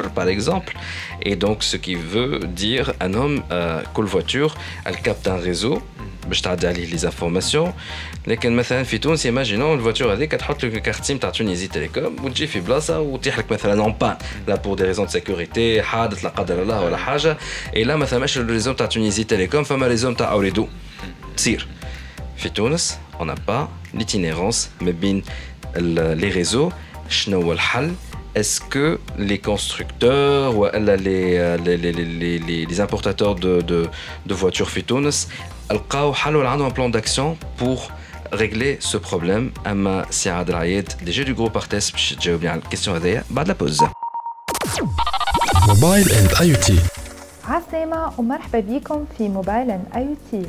par 0.09 0.27
exemple 0.27 0.75
et 1.22 1.36
donc 1.36 1.62
ce 1.62 1.76
qui 1.76 1.94
veut 1.94 2.40
dire 2.64 2.92
un 3.00 3.12
homme 3.14 3.42
euh, 3.50 3.82
voiture 4.14 4.54
elle 4.84 4.98
capte 5.06 5.26
un 5.28 5.36
réseau 5.36 5.82
باش 6.28 6.40
تعدي 6.40 6.66
عليه 6.66 6.86
لي 6.86 6.96
زانفورماسيون 6.96 7.72
لكن 8.26 8.56
مثلا 8.56 8.82
في 8.82 8.98
تونس 8.98 9.26
ايماجينون 9.26 9.78
الفواتور 9.78 10.12
هذيك 10.12 10.30
تحط 10.30 10.64
لك 10.64 10.74
الكارت 10.74 11.12
تاع 11.12 11.30
تونيزي 11.30 11.66
تيليكوم 11.66 12.24
وتجي 12.24 12.46
في 12.46 12.60
بلاصه 12.60 13.00
وتيح 13.00 13.38
لك 13.38 13.52
مثلا 13.52 13.82
اون 13.82 13.92
بان 13.92 14.16
لا 14.48 14.54
بور 14.54 14.76
دي 14.76 14.84
ريزون 14.84 15.08
سيكوريتي 15.08 15.82
حادث 15.82 16.24
لا 16.24 16.30
قدر 16.30 16.62
الله 16.62 16.80
ولا 16.80 16.96
حاجه 16.96 17.38
اي 17.76 17.84
لا 17.84 17.96
ما 17.96 18.06
ثماش 18.06 18.38
الريزون 18.38 18.76
تاع 18.76 18.86
تونيزي 18.86 19.24
تيليكوم 19.24 19.64
فما 19.64 19.86
ريزون 19.86 20.16
تاع 20.16 20.30
اوريدو 20.30 20.68
تصير 21.36 21.66
في 22.36 22.48
تونس 22.48 22.98
اون 23.20 23.34
n'a 23.34 23.38
pas 23.48 23.68
l'itinérance 23.98 24.56
ما 24.80 24.90
بين 24.90 25.22
لي 25.76 26.28
ريزو 26.28 26.70
شنو 27.08 27.42
هو 27.42 27.52
الحل 27.52 27.94
est-ce 28.34 28.60
que 28.60 28.98
les 29.16 29.38
constructeurs 29.38 30.56
ou 30.58 30.66
les, 30.66 30.96
les, 30.96 31.76
les, 31.76 31.92
les, 31.92 32.66
les 32.66 32.80
importateurs 32.80 33.34
de, 33.34 33.62
de, 33.62 33.88
de 34.26 34.34
voitures 34.34 34.70
phytones 34.70 35.10
ont 35.70 36.64
un 36.68 36.70
plan 36.70 36.88
d'action 36.90 37.38
pour 37.56 37.90
régler 38.32 38.78
ce 38.80 38.96
problème 38.96 39.50
أما 39.66 40.06
سعاد 40.10 40.50
العياد 40.50 40.92
DG 41.06 41.24
du 41.24 41.34
groupe 41.34 41.56
Artes 41.56 41.92
باش 41.92 42.14
تجاوبني 42.14 42.48
على 42.48 42.60
الكيستيون 42.60 42.96
هذيا 42.96 43.24
بعد 43.30 43.48
لا 43.48 43.54
بوز 43.54 43.84
موبايل 45.68 46.12
اند 46.12 46.30
اي 46.40 46.56
تي 46.56 46.78
عسلامة 47.44 48.12
ومرحبا 48.18 48.60
بكم 48.60 49.04
في 49.18 49.28
موبايل 49.28 49.70
اند 49.70 49.84
اي 49.96 50.16
تي 50.30 50.46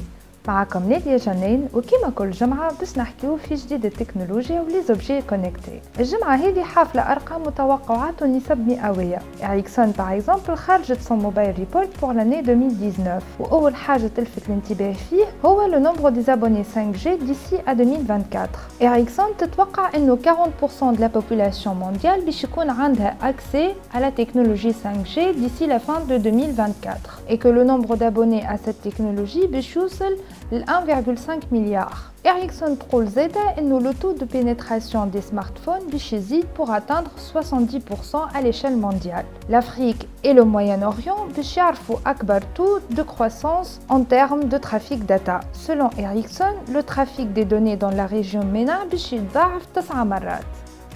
معكم 0.48 0.90
نادية 0.90 1.18
جنين 1.18 1.68
وكيما 1.74 2.10
كل 2.16 2.32
جمعة 2.32 2.74
باش 2.80 2.98
نحكيو 2.98 3.38
في 3.38 3.56
جديد 3.56 3.86
التكنولوجيا 3.86 4.62
وليزوبجي 4.62 5.22
كونيكتي 5.22 5.82
الجمعة 6.00 6.36
هذه 6.36 6.63
حافلة 6.63 7.02
أرقام 7.02 7.42
وتوقعات 7.42 8.22
ونسب 8.22 8.68
مئوية 8.68 9.20
إريكسون 9.44 9.86
باغ 9.92 10.18
اكزومبل 10.18 10.56
خرجت 10.58 11.02
سون 11.02 11.18
موبايل 11.20 11.56
ريبورت 11.60 11.90
بور 12.02 12.13
لاني 12.13 12.40
2019 12.40 13.22
وأول 13.40 13.76
حاجة 13.76 14.08
تلفت 14.16 14.48
الانتباه 14.50 14.94
فيه 14.94 15.26
هو 15.46 15.66
لو 15.66 15.80
نومبر 15.80 16.10
دي 16.10 16.22
زابوني 16.22 16.63
5G 16.63 17.08
ديسي 17.08 17.60
ا 17.68 17.72
2024 17.72 18.48
إريكسون 18.82 19.38
تتوقع 19.38 19.90
انه 19.96 20.18
40% 20.26 20.98
de 20.98 21.00
la 21.00 21.10
population 21.20 21.68
mondiale 21.84 22.26
باش 22.26 22.44
يكون 22.44 22.70
عندها 22.70 23.16
accès 23.22 23.96
à 23.96 24.00
la 24.00 24.12
technologie 24.12 24.74
5G 24.84 25.16
d'ici 25.36 25.68
la 25.68 25.80
fin 25.80 26.00
de 26.10 26.18
2024 26.18 27.22
et 27.30 27.38
que 27.38 27.48
le 27.48 27.63
nombre 27.63 27.96
d'abonnés 27.98 28.46
à 28.46 28.58
cette 28.58 28.82
technologie 28.90 29.48
باش 29.48 29.76
يوصل 29.76 30.18
1,5 30.52 31.52
milliard. 31.52 32.13
Ericsson 32.26 32.78
تقول 32.80 33.08
زادا 33.08 33.58
انه 33.58 33.80
le 33.80 33.94
taux 33.94 34.13
de 34.13 34.26
pénétration 34.26 35.06
des 35.06 35.22
smartphones 35.22 35.92
باش 35.92 36.13
يزيد 36.13 36.46
pour 36.56 36.72
atteindre 36.72 37.12
70% 37.34 38.18
à 38.34 38.42
l'échelle 38.42 38.78
mondiale. 38.78 39.26
L'Afrique 39.50 40.08
et 40.24 40.34
le 40.34 40.44
Moyen-Orient 40.46 41.36
باش 41.36 41.58
يعرفوا 41.58 41.98
اكبر 42.06 42.40
taux 42.56 42.96
de 42.96 43.02
croissance 43.02 43.80
en 43.90 44.04
termes 44.04 44.46
de 44.46 44.58
trafic 44.58 45.06
data. 45.06 45.40
Selon 45.54 45.90
Ericsson, 45.98 46.54
le 46.74 46.84
trafic 46.84 47.34
des 47.34 47.46
données 47.46 47.78
dans 47.78 47.92
la 47.92 48.08
région 48.08 48.44
MENA 48.44 48.86
باش 48.92 49.13
يتضاعف 49.13 49.68
9 49.76 50.06
مرات. 50.06 50.44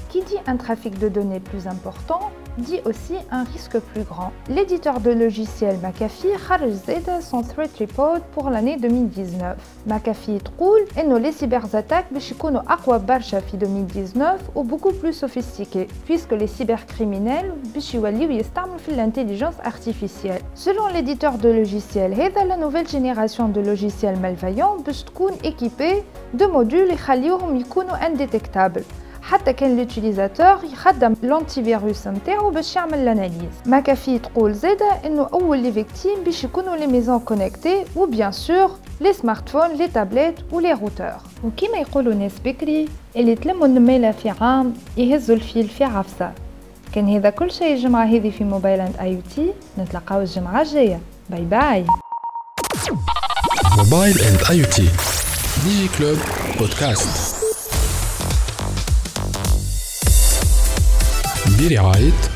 Qui 0.10 0.22
dit 0.22 0.41
un 0.48 0.58
trafic 0.58 1.00
de 1.00 1.08
données 1.08 1.39
plus 1.39 1.67
important 1.67 2.32
dit 2.59 2.81
aussi 2.85 3.14
un 3.31 3.45
risque 3.45 3.79
plus 3.79 4.03
grand. 4.03 4.33
L'éditeur 4.49 5.01
de 5.01 5.11
logiciels 5.11 5.79
McAfee 5.83 6.33
a 6.33 7.21
son 7.21 7.42
threat 7.42 7.71
report 7.79 8.21
pour 8.33 8.51
l'année 8.51 8.77
2019. 8.77 9.57
McAfee 9.87 10.38
trouve 10.38 10.79
et 10.99 11.05
nos 11.05 11.19
les 11.19 11.33
cyberattaques 11.33 12.12
bishikono 12.12 12.61
aqwa 12.66 12.99
barcha 12.99 13.40
fi 13.40 13.57
2019 13.57 14.40
ou 14.55 14.64
beaucoup 14.64 14.92
plus 14.92 15.12
sophistiquées 15.12 15.88
puisque 16.05 16.33
les 16.33 16.47
cybercriminels 16.47 17.53
bishiwaliw 17.75 18.31
yestamlou 18.31 18.79
fi 18.79 18.95
l'intelligence 18.95 19.57
artificielle. 19.64 20.42
Selon 20.55 20.87
l'éditeur 20.88 21.38
de 21.38 21.49
logiciels, 21.49 22.19
Heda 22.19 22.45
la 22.45 22.57
nouvelle 22.57 22.88
génération 22.88 23.49
de 23.49 23.61
logiciels 23.61 24.19
malveillants 24.19 24.77
bish 24.85 25.05
équipés 25.45 26.05
de 26.35 26.47
modules 26.47 26.90
et 26.90 26.97
khalihom 26.97 27.62
indétectables. 28.01 28.85
حتى 29.31 29.53
كان 29.53 29.77
لوتيليزاتور 29.77 30.59
يخدم 30.73 31.15
لونتيفيروس 31.23 32.07
نتاعو 32.07 32.51
باش 32.51 32.77
يعمل 32.77 33.05
لاناليز 33.05 33.51
ماكافي 33.67 34.19
تقول 34.19 34.55
زادا 34.55 35.07
إنه 35.07 35.29
أول 35.33 35.59
لي 35.59 35.73
فيكتيم 35.73 36.25
باش 36.25 36.45
يكونوا 36.45 36.77
لي 36.77 36.87
ميزون 36.87 37.19
كونيكتي 37.19 37.85
وبيان 37.97 38.33
سور 38.33 38.71
لي 39.01 39.12
سمارتفون 39.12 39.77
لي 39.77 39.89
تابلت 39.89 40.45
ولي 40.53 40.73
روتور 40.73 41.12
وكيما 41.45 41.79
يقولوا 41.79 42.15
ناس 42.15 42.33
بكري 42.45 42.89
اللي 43.17 43.35
تلموا 43.35 43.67
النميلة 43.67 44.12
في 44.12 44.31
عام 44.41 44.75
يهزوا 44.97 45.37
الفيل 45.37 45.69
في 45.69 45.85
عفسة. 45.85 46.33
كان 46.95 47.17
هذا 47.17 47.31
كل 47.31 47.51
شيء 47.51 47.75
الجمعة 47.75 48.05
هذه 48.05 48.31
في 48.31 48.45
موبايل 48.45 48.81
إند 48.81 48.97
آي 49.01 49.23
تي. 49.35 49.53
نتلقاو 49.79 50.21
الجمعة 50.21 50.62
الجاية. 50.62 51.01
باي 51.31 51.41
باي. 51.41 51.87
موبايل 53.79 54.21
إند 54.21 54.41
آي 54.51 54.62
تي. 54.65 54.89
ديجي 55.65 55.89
كلوب 55.99 56.19
بودكاست 56.59 57.26
bir 61.59 61.92
ayet 61.92 62.36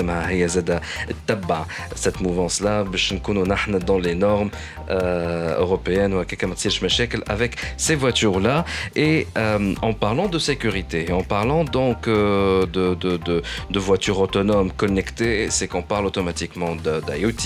لازمها 0.00 0.30
هي 0.30 0.48
زاد 0.48 0.66
زاد 0.66 0.80
تتبع 1.26 1.64
cette 1.94 2.20
mouvance 2.20 2.60
là 2.60 2.82
باش 2.90 3.12
نكونوا 3.12 3.46
نحن 3.46 3.78
dans 3.80 3.98
les 3.98 4.14
normes 4.14 4.50
euh, 4.88 5.58
européennes 5.58 6.12
وهكاك 6.12 6.44
ما 6.44 6.54
تصيرش 6.54 6.82
مشاكل 6.82 7.22
avec 7.22 7.50
ces 7.78 7.94
voitures 7.94 8.40
là 8.40 8.64
et 8.96 9.26
euh, 9.36 9.74
en 9.82 9.92
parlant 9.92 10.28
de 10.28 10.38
sécurité 10.38 11.06
et 11.08 11.12
en 11.12 11.22
parlant 11.36 11.64
donc 11.64 12.00
euh, 12.08 12.66
de, 12.76 12.86
de, 13.04 13.12
de, 13.28 13.36
de 13.74 13.78
voitures 13.88 14.20
autonomes 14.26 14.70
connectées 14.82 15.50
c'est 15.56 15.68
qu'on 15.72 15.86
parle 15.92 16.06
automatiquement 16.10 16.72
d'IoT 16.86 17.44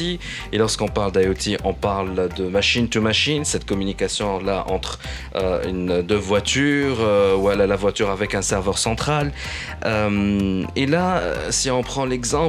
et 0.53 0.59
lorsqu'on 0.63 0.91
parle 0.99 1.13
d'IoT 1.17 1.45
on 1.71 1.75
parle 1.91 2.15
de 2.39 2.45
machine 2.59 2.87
to 2.93 3.01
machine 3.11 3.43
cette 3.53 3.67
communication 3.71 4.29
là 4.49 4.59
entre 4.77 4.93
euh, 5.37 5.71
une 5.73 5.93
deux 6.11 6.23
voitures 6.33 7.01
euh, 7.01 7.41
ou 7.41 7.45
la 7.75 7.79
voiture 7.85 8.11
avec 8.17 8.31
un 8.41 8.45
serveur 8.53 8.79
central 8.89 9.27
euh, 9.85 10.81
et 10.83 10.87
là 10.95 11.07
si 11.59 11.69
on 11.79 11.83
prend 11.93 12.05
l'exemple 12.13 12.44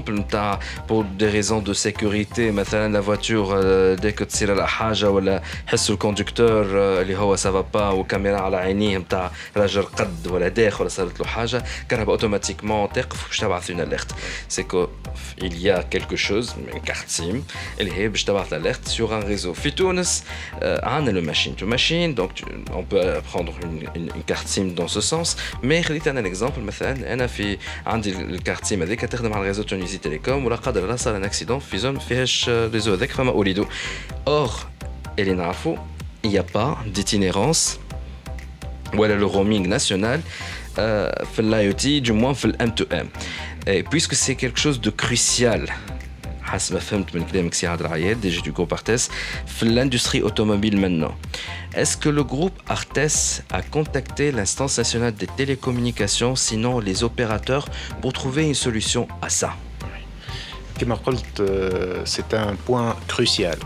pour 0.87 1.03
des 1.03 1.29
raisons 1.29 1.61
de 1.61 1.73
sécurité 1.73 2.51
مثلا 2.51 2.87
la 2.97 3.01
voiture 3.01 3.49
dès 4.01 4.13
que 4.13 4.23
تصير 4.23 4.53
لها 4.53 4.65
حاجه 4.65 5.09
ولا 5.09 5.41
حسوا 5.67 5.95
الكوندكتور 5.95 6.65
اللي 7.01 7.17
هو 7.17 7.35
سافا 7.35 7.61
با 7.61 7.89
وكاميرا 7.89 8.39
على 8.39 8.57
عينيه 8.57 8.97
نتاع 8.97 9.31
راجل 9.57 9.83
قد 9.83 10.27
ولا 10.27 10.47
داخل 10.47 10.81
ولا 10.81 10.89
صارت 10.89 11.19
له 11.19 11.25
حاجه 11.25 11.63
كهرباء 11.89 12.15
اوتوماتيكمون 12.15 12.89
تقف 12.93 13.27
باش 13.27 13.37
تبعث 13.37 13.71
une 13.71 13.79
alerte 13.79 14.13
c'est 14.49 14.63
que 14.63 14.87
il 15.41 15.61
y 15.61 15.69
a 15.69 15.83
quelque 15.83 16.15
chose 16.15 16.55
une 16.73 16.81
carte 16.91 17.09
SIM 17.09 17.35
اللي 17.79 17.91
هي 17.91 18.07
باش 18.07 18.23
تبعث 18.23 18.53
l'alerte 18.53 18.89
sur 18.89 19.11
un 19.11 19.23
réseau 19.25 19.51
في 19.51 19.71
تونس 19.71 20.23
عندنا 20.63 21.21
le 21.21 21.33
machine 21.33 21.61
to 21.61 21.65
machine 21.65 22.15
donc 22.15 22.29
on 22.71 22.83
peut 22.83 23.21
prendre 23.31 23.53
une, 23.63 23.89
une, 23.95 24.09
une 24.15 24.23
carte 24.31 24.47
SIM 24.47 24.67
dans 24.75 24.87
ce 24.87 25.01
sens 25.01 25.35
mais 25.63 25.81
خليت 25.81 26.07
انا 26.07 26.19
الاكزامبل 26.19 26.61
مثلا 26.61 27.13
انا 27.13 27.27
في 27.27 27.57
عندي 27.85 28.11
الكارت 28.11 28.65
سيم 28.65 28.81
هذيك 28.81 29.01
تخدم 29.01 29.33
على 29.33 29.41
الريزو 29.41 29.63
تونيزي 29.75 29.97
تيليكوم 29.97 30.45
ولا 30.45 30.55
قدر 30.55 30.83
الله 30.83 30.95
صار 30.95 31.17
ان 31.17 31.23
اكسيدون 31.23 31.59
في 31.59 31.77
زون 31.77 31.99
فيهاش 31.99 32.49
ريزو 32.49 32.93
هذاك 32.93 33.11
فما 33.11 33.31
اريدو 33.31 33.65
اور 34.27 34.51
اللي 35.19 35.33
نعرفو 35.33 35.77
il 36.27 36.29
n'y 36.29 36.37
a 36.37 36.43
pas 36.43 36.77
d'itinérance 36.95 37.77
ولا 38.95 39.19
le 39.19 39.31
roaming 39.31 39.67
national 39.67 40.19
في 41.25 41.39
الاي 41.39 41.67
او 41.67 41.71
تي 41.71 42.01
du 42.03 42.09
moins 42.11 42.33
في 42.33 42.45
الام 42.45 42.69
تو 42.69 42.85
ام 42.93 43.09
puisque 43.67 44.15
c'est 44.15 44.35
quelque 44.35 44.59
chose 44.59 44.81
de 44.81 44.91
crucial 45.05 45.71
حسب 46.43 46.73
ما 46.73 46.79
فهمت 46.79 47.15
من 47.15 47.25
كلامك 47.25 47.53
سي 47.53 47.67
عادل 47.67 47.87
عياد 47.87 48.21
دي 48.21 48.29
جي 48.29 48.41
دو 48.41 48.51
جروب 48.51 48.73
ارتس 48.73 49.09
في 49.47 49.63
الاندستري 49.63 50.21
اوتوموبيل 50.21 50.81
maintenant 50.81 51.11
Est-ce 51.73 51.95
que 51.95 52.09
le 52.09 52.23
groupe 52.23 52.57
Artes 52.67 53.43
a 53.49 53.61
contacté 53.61 54.31
l'instance 54.33 54.77
nationale 54.77 55.15
des 55.15 55.27
télécommunications, 55.41 56.35
sinon 56.35 56.79
les 56.79 57.03
opérateurs, 57.09 57.65
pour 58.01 58.11
trouver 58.11 58.43
une 58.51 58.59
solution 58.67 59.07
à 59.21 59.29
ça 59.29 59.51
Comme 59.55 59.64
C'est 62.04 62.34
un 62.34 62.54
point 62.54 62.96
crucial. 63.08 63.58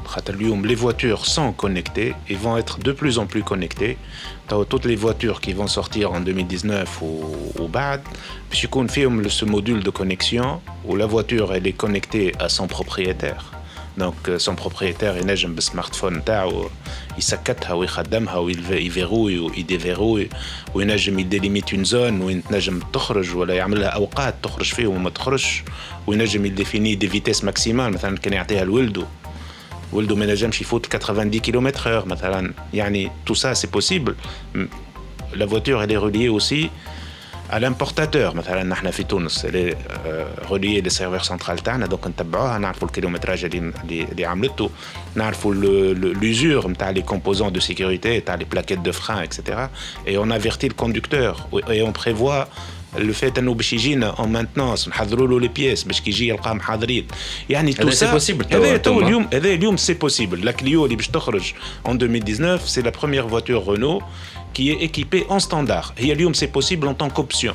Les 0.64 0.74
voitures 0.74 1.26
sont 1.26 1.52
connectées 1.52 2.14
et 2.28 2.34
vont 2.34 2.56
être 2.56 2.78
de 2.78 2.92
plus 2.92 3.18
en 3.18 3.26
plus 3.26 3.42
connectées. 3.42 3.98
Toutes 4.68 4.84
les 4.84 4.96
voitures 4.96 5.40
qui 5.40 5.52
vont 5.52 5.68
sortir 5.68 6.12
en 6.12 6.20
2019 6.20 7.02
ou, 7.02 7.24
ou 7.60 7.68
BAD, 7.68 8.02
je 8.52 8.66
confirme 8.66 9.28
ce 9.28 9.44
module 9.44 9.82
de 9.82 9.90
connexion 9.90 10.60
où 10.84 10.96
la 10.96 11.06
voiture 11.06 11.52
elle 11.54 11.66
est 11.66 11.72
connectée 11.72 12.32
à 12.38 12.48
son 12.48 12.66
propriétaire. 12.66 13.59
دونك 13.97 14.37
سون 14.37 14.55
بروبريتير 14.55 15.17
ينجم 15.17 15.55
بالسمارت 15.55 15.95
فون 15.95 16.13
نتاعو 16.13 16.69
يسكتها 17.17 17.73
ويخدمها 17.73 18.35
ويفيروي 18.35 19.39
ويديفيروي 19.39 20.29
وينجم 20.73 21.19
يديليميت 21.19 21.73
اون 21.73 21.83
زون 21.83 22.21
وين 22.21 22.43
تنجم 22.43 22.79
تخرج 22.93 23.35
ولا 23.35 23.53
يعمل 23.53 23.81
لها 23.81 23.89
اوقات 23.89 24.35
تخرج 24.43 24.73
فيهم 24.73 24.95
وما 24.95 25.09
تخرجش 25.09 25.63
وينجم 26.07 26.45
يديفيني 26.45 26.95
دي 26.95 27.07
فيتيس 27.07 27.43
ماكسيمال 27.43 27.91
مثلا 27.91 28.17
كان 28.17 28.33
يعطيها 28.33 28.63
لولده 28.65 29.05
ولده 29.93 30.15
ما 30.15 30.25
نجمش 30.25 30.61
يفوت 30.61 30.95
90 30.95 31.31
كيلومتر 31.31 31.97
اور 31.97 32.07
مثلا 32.07 32.53
يعني 32.73 33.11
تو 33.25 33.33
سا 33.33 33.53
سي 33.53 33.67
بوسيبل 33.67 34.15
لا 35.33 35.47
فواتور 35.47 35.85
elle 35.85 35.91
est 35.91 35.97
reliée 35.97 36.29
aussi 36.29 36.69
à 37.49 37.59
l'importateur 37.59 38.35
مثلا 38.35 38.63
نحن 38.63 38.91
في 38.91 39.03
تونس 39.03 39.45
اللي 39.45 39.77
روليي 40.49 40.81
لي 40.81 40.89
سيرفر 40.89 41.19
سنترال 41.19 41.57
تاعنا 41.57 41.85
دونك 41.85 42.07
نتبعوها 42.07 42.57
نعرفوا 42.57 42.87
الكيلومتراج 42.87 43.45
اللي 43.45 43.71
اللي 44.03 44.25
عملته 44.25 44.69
نعرفوا 45.15 45.53
l'usure 45.93 46.67
نتاع 46.67 46.89
لي 46.89 47.01
كومبوزون 47.01 47.53
دو 47.53 47.59
سيكوريتي 47.59 48.19
تاع 48.19 48.35
لي 48.35 48.45
بلاكيت 48.45 48.79
دو 48.79 48.91
فران 48.91 49.17
اكسيتيرا 49.17 49.69
et 50.07 50.17
on 50.17 50.31
avertit 50.31 50.69
le 50.69 50.73
conducteur 50.83 51.47
et 51.69 51.81
on 51.81 51.91
prévoit 51.91 52.47
لو 52.97 53.13
فات 53.13 53.37
انه 53.37 53.53
باش 53.53 53.73
يجينا 53.73 54.09
اون 54.09 54.31
مانتنونس 54.31 54.87
نحضروا 54.87 55.27
له 55.27 55.39
لي 55.39 55.47
بياس 55.47 55.83
باش 55.83 56.01
كي 56.01 56.09
يجي 56.09 56.27
يلقاهم 56.27 56.59
حاضرين 56.59 57.07
يعني 57.49 57.73
تو 57.73 57.89
سا 57.89 58.19
هذا 58.51 58.77
تو 58.77 59.01
اليوم 59.01 59.27
هذا 59.33 59.53
اليوم 59.53 59.77
سي 59.77 59.93
بوسيبل 59.93 60.45
لا 60.45 60.51
كليو 60.51 60.85
اللي 60.85 60.95
باش 60.95 61.07
تخرج 61.07 61.53
اون 61.85 61.95
2019 61.95 62.65
سي 62.65 62.81
لا 62.81 62.89
بروميير 62.89 63.27
فواتور 63.27 63.63
رونو 63.63 64.01
qui 64.52 64.70
est 64.70 64.82
équipée 64.82 65.26
en 65.28 65.38
standard. 65.38 65.94
Helium, 65.98 66.34
c'est 66.34 66.48
possible 66.48 66.88
en 66.88 66.94
tant 66.94 67.10
qu'option. 67.10 67.54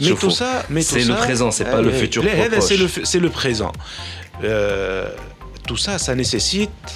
Mais 0.00 0.14
tout 0.14 0.30
ça, 0.30 0.64
mais 0.70 0.82
c'est 0.82 1.04
le 1.04 1.14
présent, 1.14 1.50
c'est 1.50 1.64
pas 1.64 1.82
le 1.82 1.92
futur 1.92 2.22
C'est 2.60 2.76
le, 2.76 2.88
c'est 2.88 3.20
le 3.20 3.30
présent. 3.30 3.72
Euh, 4.42 5.08
tout 5.68 5.76
ça, 5.76 5.98
ça 5.98 6.14
nécessite 6.14 6.86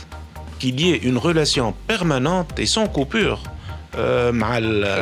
qu'il 0.58 0.80
y 0.80 0.90
ait 0.92 0.96
une 0.96 1.18
relation 1.18 1.74
permanente 1.86 2.58
et 2.58 2.66
sans 2.66 2.86
coupure 2.88 3.40
مع 3.96 4.58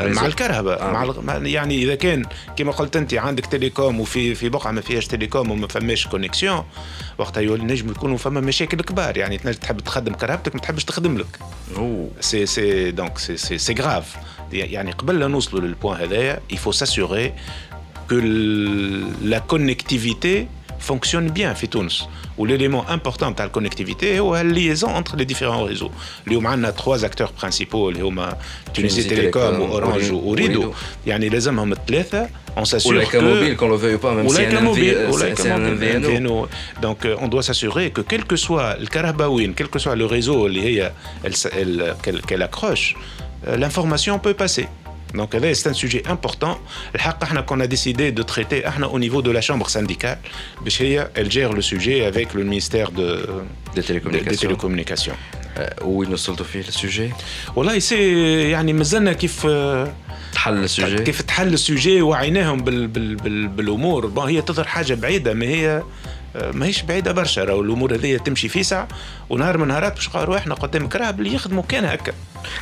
مع 0.07 0.27
الكهرباء 0.27 0.93
مع 1.23 1.37
يعني 1.37 1.83
اذا 1.83 1.95
كان 1.95 2.25
كما 2.57 2.73
قلت 2.73 2.97
انت 2.97 3.15
عندك 3.15 3.47
تيليكوم 3.47 4.01
وفي 4.01 4.35
في 4.35 4.49
بقعه 4.49 4.71
ما 4.71 4.81
فيهاش 4.81 5.07
تيليكوم 5.07 5.51
وما 5.51 5.69
فماش 5.69 6.07
كونيكسيون 6.07 6.65
وقتها 7.19 7.43
نجم 7.43 7.91
يكونوا 7.91 8.17
فما 8.17 8.41
مشاكل 8.41 8.81
كبار 8.81 9.17
يعني 9.17 9.39
تنجم 9.39 9.59
تحب 9.59 9.81
تخدم 9.81 10.15
كهربتك 10.15 10.55
ما 10.55 10.61
تحبش 10.61 10.85
تخدم 10.85 11.19
لك 11.19 11.39
سي 12.21 12.47
سي 12.47 12.91
دونك 12.91 13.19
سي 13.19 13.37
سي 13.37 13.59
سي 13.59 13.75
غراف 13.75 14.17
يعني 14.53 14.91
قبل 14.93 15.19
لا 15.19 15.27
نوصلوا 15.27 15.61
للبوان 15.61 16.01
هذايا 16.01 16.41
il 16.53 16.57
faut 16.57 16.73
s'assurer 16.73 17.33
que 18.09 18.19
la 19.25 19.41
connectivité 19.41 20.47
fonctionne 20.79 21.31
bien 21.31 21.53
في 21.55 21.67
تونس 21.67 22.09
l'élément 22.39 22.85
important 22.89 23.31
de 23.31 23.39
la 23.39 23.49
connectivité 23.49 24.19
هو 24.19 24.37
la 24.37 24.43
liaison 24.43 24.89
entre 24.89 25.17
les 25.17 25.25
différents 25.25 25.65
réseaux 25.65 25.91
اليوم 26.27 26.47
عندنا 26.47 26.75
trois 26.79 27.05
acteurs 27.05 27.33
principaux 27.43 27.75
اللي 27.75 28.01
هما 28.01 28.37
تونسي 28.75 29.03
تيليكوم 29.03 29.61
واورانج 29.61 30.13
وريدو 30.13 30.73
يعني 31.07 31.29
لازمهم 31.29 31.73
الثلاثه 31.73 32.29
on 32.57 32.65
s'assure 32.65 33.05
que 33.13 33.17
mobile 33.17 33.57
qu'on 33.57 33.69
le 33.69 33.79
veuille 33.85 33.99
pas 33.99 34.13
même 34.15 34.29
si 34.29 34.37
c'est 35.43 35.51
un 35.51 35.59
MVNO 35.77 36.49
donc 36.87 36.99
on 37.25 37.29
doit 37.29 37.43
s'assurer 37.43 37.91
que 37.97 38.03
quel 38.11 38.25
que 38.31 38.37
soit 38.37 38.77
le 38.81 38.87
كهرباوين 38.87 39.55
quel 39.55 39.69
que 39.69 39.79
soit 39.79 39.97
le 39.97 40.07
réseau 40.07 40.47
اللي 40.47 40.63
هي 40.63 40.93
qu'elle 42.29 42.43
accroche 42.43 42.97
l'information 43.47 44.19
peut 44.19 44.35
passer 44.35 44.69
donc 45.15 45.35
c'est 45.55 45.69
un 45.69 45.73
sujet 45.73 46.03
important. 46.07 46.59
qu'on 47.47 47.61
a 47.61 47.67
décidé 47.67 48.13
de 48.13 48.23
traiter 48.23 48.63
au 48.93 48.99
niveau 48.99 49.23
de 49.23 49.31
la 49.31 49.41
chambre 49.41 49.69
syndicale. 49.69 50.19
Elle 51.15 51.31
gère 51.31 51.53
le 51.53 51.63
sujet 51.63 52.05
avec 52.05 52.35
le 52.35 52.45
ministère 52.45 52.91
de, 52.91 53.27
des 53.75 53.83
télécommunications. 53.83 54.31
Des 54.31 54.37
télécommunications. 54.37 55.17
Euh, 55.59 55.69
où 55.85 56.03
il 56.03 56.11
nous 56.11 56.19
sommes 56.19 56.37
le 56.55 56.71
sujet 56.71 57.11
والله 57.57 57.79
سي 57.79 58.51
يعني 58.51 58.73
مازلنا 58.73 59.13
كيف 59.13 59.47
تحل 60.33 60.65
السوجي 60.65 60.99
كيف 60.99 61.23
تحل 61.23 61.55
السوجي 61.55 62.03
وعيناهم 62.03 62.65
بال 62.65 62.87
بال 62.87 63.15
بال 63.15 63.49
بالامور 63.49 64.07
بون 64.07 64.29
هي 64.29 64.43
تظهر 64.43 64.67
حاجه 64.67 64.95
بعيده 64.95 65.35
ما 65.35 65.47
هي 65.47 65.83
ماهيش 66.53 66.83
بعيده 66.83 67.13
برشا 67.13 67.45
راهو 67.45 67.61
الامور 67.61 67.95
هذيا 67.95 68.19
تمشي 68.19 68.49
فيسع 68.49 68.87
ونهار 69.32 69.58
من 69.58 69.68
نهارات 69.68 69.94
باش 69.96 70.10
قالوا 70.10 70.38
إحنا 70.38 70.56
قدام 70.56 70.88
كراب 70.88 71.20
اللي 71.20 71.34
يخدموا 71.34 71.64
كان 71.64 71.86
هكا. 71.86 72.14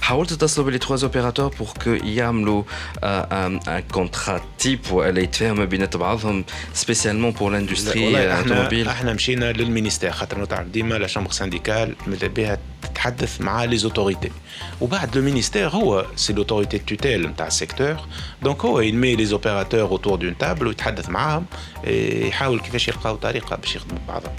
حاولت 0.01 0.33
تتصلوا 0.33 0.67
بلي 0.67 0.77
تخوا 0.77 0.97
اوبيراتور 1.03 1.47
بور 1.59 1.67
كو 1.83 1.89
يعملوا 1.89 2.63
ان 3.03 3.59
كونترا 3.91 4.41
تيب 4.59 4.79
ولا 4.91 5.21
يتفاهموا 5.21 5.65
بينات 5.65 5.97
بعضهم 5.97 6.45
سبيسيالمون 6.73 7.31
بور 7.31 7.51
لاندستري 7.51 8.33
اوتوموبيل 8.33 8.87
إحنا 8.87 9.13
مشينا 9.13 9.51
للمينيستير 9.51 10.11
خاطر 10.11 10.45
تعرف 10.45 10.67
ديما 10.67 10.95
لا 10.95 11.07
شامبر 11.07 11.31
سانديكال 11.31 11.95
ماذا 12.07 12.27
بها 12.27 12.57
تتحدث 12.81 13.41
مع 13.41 13.63
لي 13.63 13.77
زوتوريتي 13.77 14.31
وبعد 14.81 15.17
لو 15.17 15.23
مينيستير 15.23 15.69
هو 15.69 16.05
سي 16.15 16.33
لوتوريتي 16.33 16.77
توتيل 16.79 17.27
نتاع 17.27 17.47
السيكتور 17.47 17.97
دونك 18.41 18.65
هو 18.65 18.79
ينمي 18.79 19.15
لي 19.15 19.25
زوبيراتور 19.25 19.81
اوتور 19.81 20.17
دون 20.17 20.37
تابل 20.37 20.67
ويتحدث 20.67 21.09
معاهم 21.09 21.45
يحاول 21.87 22.59
كيفاش 22.59 22.87
يلقاو 22.87 23.15
طريقة 23.15 23.55
باش 23.55 23.75
يخدموا 23.75 23.99
بعضهم. 24.07 24.33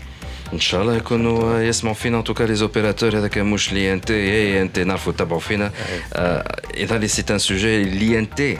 ان 0.53 0.59
شاء 0.59 0.82
الله 0.82 0.95
يكونوا 0.95 1.59
يسمعوا 1.59 1.95
فينا 1.95 2.20
ان 2.20 2.24
توكا 2.24 2.43
لي 2.43 2.55
زوبيراتور 2.55 3.18
هذاك 3.18 3.38
مش 3.38 3.74
لي 3.74 3.93
ان 3.93 4.01
تي 4.01 4.13
اي 4.13 4.61
ان 4.61 4.74
تي 4.74 4.84
نعرفوا 4.84 5.13
تتبعوا 5.13 5.39
فينا 5.39 5.72
اذا 6.78 7.07
سي 7.07 7.24
ان 7.32 7.38
سوجي 7.38 7.84
لي 7.84 8.20
ان 8.20 8.36
تي 8.36 8.57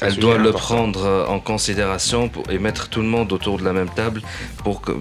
elle 0.00 0.16
doit 0.16 0.38
le 0.38 0.52
prendre 0.52 1.04
euh, 1.04 1.26
en 1.26 1.40
considération 1.40 2.28
pour, 2.28 2.44
et 2.50 2.58
mettre 2.58 2.88
tout 2.88 3.00
le 3.00 3.06
monde 3.06 3.32
autour 3.32 3.58
de 3.58 3.64
la 3.64 3.72
même 3.72 3.88
table 3.88 4.22
pour 4.64 4.80
que 4.80 4.92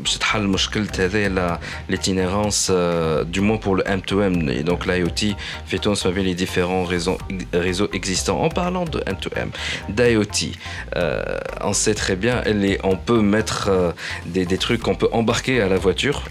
l'itinérance, 1.89 2.69
euh, 2.71 3.23
du 3.23 3.41
moins 3.41 3.57
pour 3.57 3.75
le 3.75 3.83
M2M, 3.83 4.49
et 4.49 4.63
donc 4.63 4.85
l'IoT, 4.85 5.35
fait-on 5.65 5.95
les 6.23 6.35
différents 6.35 6.83
réseaux, 6.83 7.17
réseaux 7.53 7.89
existants. 7.93 8.41
En 8.41 8.49
parlant 8.49 8.85
de 8.85 8.99
M2M, 8.99 9.49
d'IoT, 9.89 10.53
euh, 10.95 11.23
on 11.61 11.73
sait 11.73 11.95
très 11.95 12.15
bien, 12.15 12.41
les, 12.45 12.79
on 12.83 12.95
peut 12.95 13.21
mettre 13.21 13.67
euh, 13.69 13.91
des, 14.25 14.45
des, 14.45 14.57
trucs 14.57 14.81
qu'on 14.81 14.95
peut 14.95 15.09
embarquer 15.11 15.61
à 15.61 15.67
la 15.67 15.77
voiture, 15.77 16.23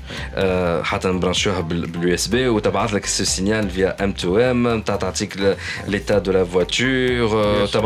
l'USB, 2.02 2.34
ou 2.50 2.60
ce 3.06 3.24
signal 3.24 3.66
via 3.66 3.96
M2M, 3.98 4.82
tu 4.82 5.28
l'état 5.86 6.20
de 6.20 6.30
la 6.30 6.44
voiture, 6.44 7.36
tu 7.70 7.78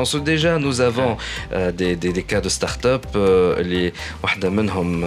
l'assurance. 0.00 0.16
Déjà, 0.16 0.58
nous 0.58 0.80
avons 0.80 1.16
euh, 1.52 1.70
des, 1.72 1.96
des, 1.96 2.12
des, 2.12 2.22
cas 2.22 2.40
de 2.40 2.48
start-up. 2.48 3.06
اللي 3.16 3.92
واحدة 4.22 4.50
منهم 4.50 5.04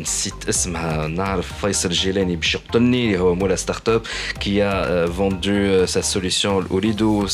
نسيت 0.00 0.48
اسمها 0.48 1.06
نعرف 1.06 1.52
فيصل 1.66 1.90
جيلاني 1.90 2.36
باش 2.36 2.54
يقتلني 2.54 3.18
هو 3.18 3.34
مولا 3.34 3.56
ستارت 3.56 3.88
اب 3.88 4.02
كي 4.40 4.62
a 4.62 5.06
vendu 5.06 5.86
sa 5.86 6.02
solution 6.02 6.46
لأوريدو 6.46 7.26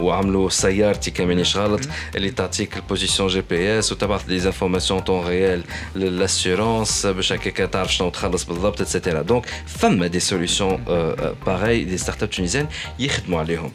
وعملوا 0.00 0.50
سيارتي 0.50 1.10
كمانيش 1.10 1.56
غلط 1.56 1.80
اللي 2.16 2.30
تعطيك 2.30 2.76
البوزيسيون 2.76 3.28
جي 3.28 3.42
بي 3.50 3.78
اس 3.78 3.92
وتبعث 3.92 4.28
لي 4.28 4.36
انفورماسيون 4.46 5.00
طون 5.00 5.26
ريال 5.26 5.62
للاسيورونس 5.96 7.06
باش 7.06 7.32
هكاك 7.32 7.56
تعرف 7.70 7.94
شنو 7.94 8.10
تخلص 8.10 8.44
بالضبط 8.44 8.80
اتسيتيرا 8.80 9.22
دونك 9.22 9.46
فما 9.66 10.06
دي 10.06 10.20
سوليسيون 10.20 10.84
باغي 11.46 11.84
دي 11.84 11.98
ستارت 11.98 12.22
اب 12.22 12.30
تونيزيان 12.30 12.66
يخدموا 12.98 13.40
عليهم. 13.40 13.72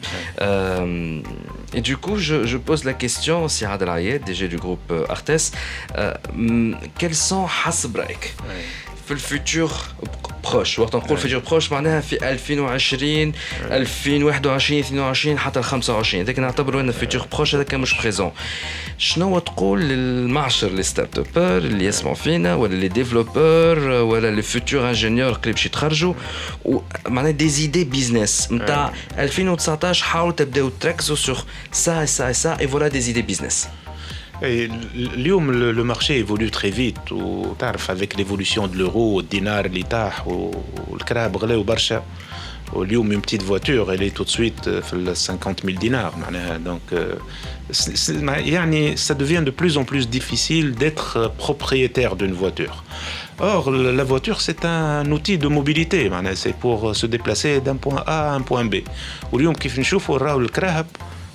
et 1.75 1.81
du 1.81 1.97
coup, 1.97 2.15
je, 2.15 2.57
pose 2.57 2.85
la 2.85 2.93
question, 2.93 3.49
Sirad 3.49 3.81
El 3.81 4.21
DG 4.21 4.47
du 4.47 4.55
groupe 4.55 4.91
euh, 4.91 5.05
Artes, 5.09 5.51
euh, 5.97 6.13
quels 6.97 7.13
sont 7.13 7.47
Hasbraik 7.65 8.33
في 9.05 9.11
الفيتور 9.11 9.71
بروش 10.51 10.79
وقت 10.79 10.95
نقول 10.95 11.17
فيتور 11.17 11.39
بروش 11.39 11.71
معناها 11.71 12.01
في 12.01 12.29
2020 12.29 13.33
2021 13.61 14.79
22 14.79 15.39
حتى 15.39 15.61
25 15.61 16.23
هذاك 16.23 16.39
نعتبروا 16.39 16.81
أن 16.81 16.91
فيتور 16.91 17.27
بروش 17.33 17.55
هذاك 17.55 17.73
مش 17.73 17.97
بريزون 18.01 18.31
شنو 18.97 19.39
تقول 19.39 19.81
للمعشر 19.81 20.67
لي 20.71 20.83
ستارت 20.83 21.17
ابر 21.17 21.57
اللي 21.57 21.85
يسمعوا 21.85 22.15
فينا 22.15 22.55
ولا 22.55 22.75
لي 22.75 22.87
ديفلوبور 22.87 23.79
ولا 23.79 24.31
لي 24.31 24.41
فيتور 24.41 24.87
انجينيور 24.89 25.31
قريب 25.33 25.55
باش 25.55 25.65
يتخرجوا؟ 25.65 26.13
معناها 27.07 27.31
دي 27.31 27.49
زيدي 27.49 27.83
بيزنس 27.83 28.51
نتاع 28.51 28.93
2019 29.17 30.05
حاولوا 30.05 30.33
تبداو 30.33 30.69
تركزوا 30.69 31.15
سور 31.15 31.37
سا 31.71 32.05
سا 32.05 32.31
سا 32.31 32.59
اي 32.59 32.67
فوالا 32.67 32.87
دي 32.87 33.01
زيدي 33.01 33.21
بيزنس 33.21 33.67
Et 34.42 34.70
اليوم 34.94 35.52
le 35.52 35.84
marché 35.84 36.18
évolue 36.18 36.50
très 36.50 36.70
vite 36.70 37.12
وتعرف 37.12 37.90
avec 37.90 38.16
l'évolution 38.16 38.66
de 38.66 38.76
l'euro 38.78 38.96
والدينار 38.96 39.64
اللي 39.64 39.82
طاح 39.82 40.26
والكراب 40.88 41.36
غلاو 41.36 41.62
برشا 41.62 42.02
واليوم 42.72 43.12
une 43.12 43.20
petite 43.20 43.42
voiture 43.42 43.92
elle 43.92 44.02
est 44.02 44.14
tout 44.16 44.24
de 44.24 44.30
suite 44.30 44.70
في 44.80 45.14
50 45.14 45.62
000 45.64 45.78
dinars 45.78 46.18
معناها 46.18 46.60
donc 46.64 46.94
يعني 48.26 48.96
ça 48.96 49.14
devient 49.14 49.42
de 49.44 49.50
plus 49.50 49.76
en 49.76 49.84
plus 49.84 50.08
difficile 50.08 50.74
d'être 50.74 51.30
propriétaire 51.38 52.16
d'une 52.16 52.32
voiture 52.32 52.84
Or, 53.42 53.70
la 53.70 54.04
voiture, 54.04 54.38
c'est 54.42 54.66
un 54.66 55.10
outil 55.10 55.38
de 55.38 55.48
mobilité. 55.48 56.10
C'est 56.34 56.54
pour 56.54 56.94
se 56.94 57.06
déplacer 57.06 57.62
d'un 57.62 57.76
point 57.76 58.02
A 58.06 58.32
à 58.32 58.34
un 58.34 58.42
point 58.42 58.66
B. 58.66 58.74
واليوم 59.32 59.54
كيف 59.54 59.78
نشوفوا 59.78 60.18
راهو 60.18 60.38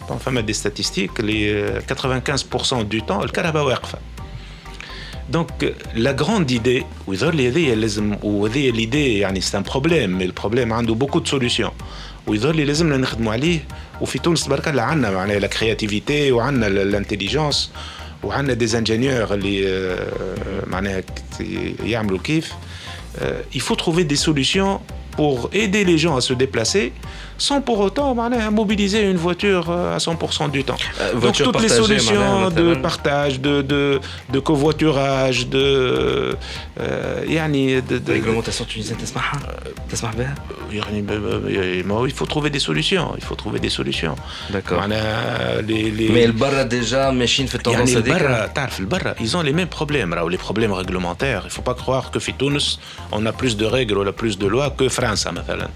الكراهب 0.10 0.20
فما 0.20 0.42
des 0.42 0.54
statistiques 0.54 1.20
les 1.20 1.66
95% 1.94 2.84
du 2.94 3.02
temps 3.02 3.24
الكهرباء 3.24 3.66
واقفه 3.66 3.98
دونك 5.30 5.76
لا 5.96 6.12
جراند 6.12 6.52
ايدي 6.52 6.86
ويظهر 7.08 7.34
لي 7.34 7.48
هذه 7.50 7.74
لازم 7.74 8.18
وهذه 8.24 8.70
ليدي 8.70 9.20
يعني 9.20 9.42
سي 9.42 9.58
ان 9.58 9.64
بروبليم 9.64 10.18
مي 10.18 10.26
البروبليم 10.26 10.74
عنده 10.74 10.94
بوكو 10.94 11.20
دو 11.20 11.26
سوليسيون 11.26 11.72
ويظهر 12.28 12.56
لي 12.56 12.66
لازمنا 12.66 12.98
نخدموا 12.98 13.34
عليه 13.34 13.60
وفي 14.02 14.20
تونس 14.20 14.46
تبارك 14.46 14.68
الله 14.68 14.82
عندنا 14.82 15.12
معناها 15.12 15.40
لا 15.40 15.48
كرياتيفيتي 15.48 16.32
وعندنا 16.32 16.68
الانتيليجونس 16.68 17.72
وعندنا 18.24 18.54
دي 18.54 18.78
انجينيور 18.78 19.34
اللي 19.34 19.98
معناها 20.68 21.04
يعملوا 21.84 22.20
كيف 22.20 22.54
il 23.56 23.62
faut 23.62 23.76
trouver 23.76 24.04
des 24.04 24.20
solutions 24.28 24.82
pour 25.18 25.50
aider 25.54 25.84
les 25.86 25.98
gens 25.98 26.16
à 26.18 26.22
se 26.22 26.34
déplacer 26.34 26.92
sans 27.40 27.62
pour 27.62 27.80
autant 27.80 28.16
mobiliser 28.52 29.02
une 29.10 29.18
voiture 29.18 29.66
euh, 29.70 29.96
à 29.96 29.98
100% 29.98 30.52
du 30.52 30.64
temps. 30.64 30.78
Euh, 31.02 31.14
Donc 31.20 31.36
toutes 31.36 31.62
les 31.62 31.70
solutions 31.70 32.50
de 32.50 32.76
partage, 32.76 33.40
de, 33.40 33.62
de, 33.62 34.00
de 34.34 34.40
covoiturage, 34.40 35.48
de, 35.48 36.36
euh, 36.80 37.24
يعني 37.26 37.82
de, 37.82 37.98
de 37.98 38.12
réglementation 38.12 38.66
tunisienne 38.66 38.98
تسمعها 38.98 39.40
تسمح 39.92 40.16
بها 40.16 40.36
il 42.08 42.14
faut 42.14 42.26
trouver 42.26 42.50
des 42.50 42.60
solutions 42.60 43.14
il 43.18 43.24
faut 43.24 43.36
trouver 43.36 43.60
des 43.60 43.70
solutions 43.70 44.16
d'accord 44.50 44.84
les, 45.68 45.92
les... 45.92 46.10
mais 46.10 46.26
البرا 46.26 46.64
déjà 46.64 47.12
ماشيين 47.12 47.48
في 47.48 47.56
التوندنس 47.56 47.90
هذيك 47.90 48.08
البرا 48.08 48.48
تعرف 48.48 48.80
البرا 48.80 49.16
ils 49.20 49.36
ont 49.38 49.42
les 49.42 49.54
mêmes 49.54 49.70
problèmes 49.80 50.14
راهو 50.14 50.30
les 50.30 50.38
problèmes 50.38 50.74
réglementaires 50.74 51.44
il 51.46 51.52
faut 51.52 51.62
pas 51.62 51.74
croire 51.74 52.12
que 52.12 52.20
في 52.20 52.32
تونس 52.32 52.80
on 53.12 53.26
a 53.26 53.32
plus 53.32 53.58
de 53.58 53.66
règles 53.66 53.98
ou 53.98 54.12
plus 54.12 54.38
de 54.38 54.48
lois 54.48 54.70
que 54.70 54.90
France 54.90 55.28
مثلا 55.28 55.70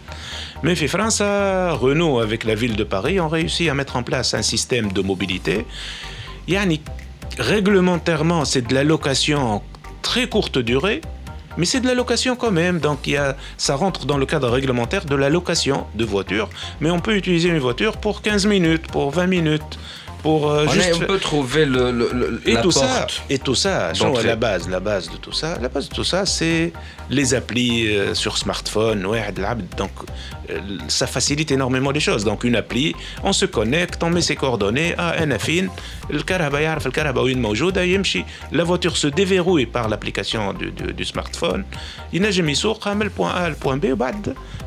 mais 0.65 0.75
fait 0.75 0.91
Renault 0.91 2.21
avec 2.21 2.45
la 2.45 2.55
ville 2.55 2.75
de 2.75 2.85
Paris 2.85 3.21
ont 3.21 3.29
réussi 3.29 3.69
à 3.69 3.75
mettre 3.75 3.97
en 3.97 4.03
place 4.03 4.33
un 4.33 4.41
système 4.41 4.93
de 4.93 5.03
mobilité. 5.03 5.67
Yani, 6.49 6.81
réglementairement, 7.39 8.47
c'est 8.47 8.67
de 8.67 8.73
la 8.73 8.83
location 8.83 9.57
en 9.57 9.63
très 10.01 10.27
courte 10.27 10.57
durée, 10.57 11.03
mais 11.59 11.67
c'est 11.67 11.81
de 11.81 11.87
la 11.87 11.93
location 11.93 12.35
quand 12.35 12.51
même, 12.51 12.79
donc 12.79 13.07
y 13.07 13.19
a, 13.19 13.37
ça 13.59 13.77
rentre 13.77 14.07
dans 14.07 14.17
le 14.17 14.25
cadre 14.25 14.49
réglementaire 14.49 15.05
de 15.05 15.15
la 15.15 15.29
location 15.29 15.85
de 15.97 16.05
voiture, 16.07 16.49
mais 16.81 16.91
on 16.91 16.99
peut 16.99 17.15
utiliser 17.15 17.51
une 17.51 17.59
voiture 17.59 17.99
pour 17.99 18.23
15 18.23 18.47
minutes, 18.47 18.87
pour 18.87 19.11
20 19.11 19.27
minutes, 19.27 19.79
pour 20.24 20.52
euh, 20.52 20.68
juste... 20.68 20.92
on 20.96 21.00
peut 21.06 21.20
trouver 21.20 21.66
le, 21.66 21.92
le, 21.92 22.10
le 22.14 22.42
et 22.46 22.54
la 22.54 22.62
tout 22.62 22.72
porte 22.72 22.86
ça 22.86 23.08
et 23.30 23.40
tout 23.40 23.56
ça 23.56 23.92
à 23.92 24.24
la 24.24 24.36
base 24.36 24.68
la 24.68 24.82
base 24.82 25.10
de 25.10 25.18
tout 25.18 25.32
ça 25.32 25.58
la 25.62 25.70
base 25.70 25.88
de 25.90 25.96
tout 25.96 26.04
ça 26.04 26.26
c'est 26.26 26.74
les 27.10 27.34
applis 27.34 27.88
euh, 27.88 28.14
sur 28.14 28.38
smartphone 28.38 29.02
donc 29.78 29.92
euh, 30.50 30.60
ça 30.88 31.08
facilite 31.08 31.52
énormément 31.52 31.92
les 31.92 32.02
choses 32.02 32.26
donc 32.26 32.44
une 32.44 32.58
appli 32.58 32.96
on 33.24 33.32
se 33.34 33.46
connecte 33.46 34.04
on 34.04 34.10
met 34.10 34.22
ses 34.22 34.36
coordonnées 34.36 34.94
à 34.98 35.22
un 35.22 35.32
affine 35.32 35.70
la 38.52 38.64
voiture 38.64 38.98
se 38.98 39.08
déverrouille 39.08 39.68
par 39.68 39.88
l'application 39.88 40.54
du, 40.54 40.72
du, 40.72 40.94
du 40.94 41.06
smartphone 41.06 41.64
il 42.12 42.22
n'a 42.22 42.32
jamais 42.32 42.54
le 42.54 43.10
point 43.10 43.32
A 43.32 43.50
le 43.50 43.56
point 43.56 43.78
B 43.78 43.86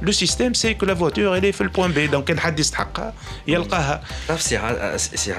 le 0.01 0.13
système 0.13 0.55
c'est 0.55 0.75
que 0.77 0.87
la 0.87 0.95
voiture 0.95 1.37
elle 1.37 1.45
est 1.45 1.53
fait 1.53 1.65
le 1.65 1.71
point 1.71 1.91
B 1.91 2.09
donc 2.11 2.31
elle 2.31 2.39
a 2.39 2.63
يستحقها 2.63 3.15
يلقاها 3.47 4.03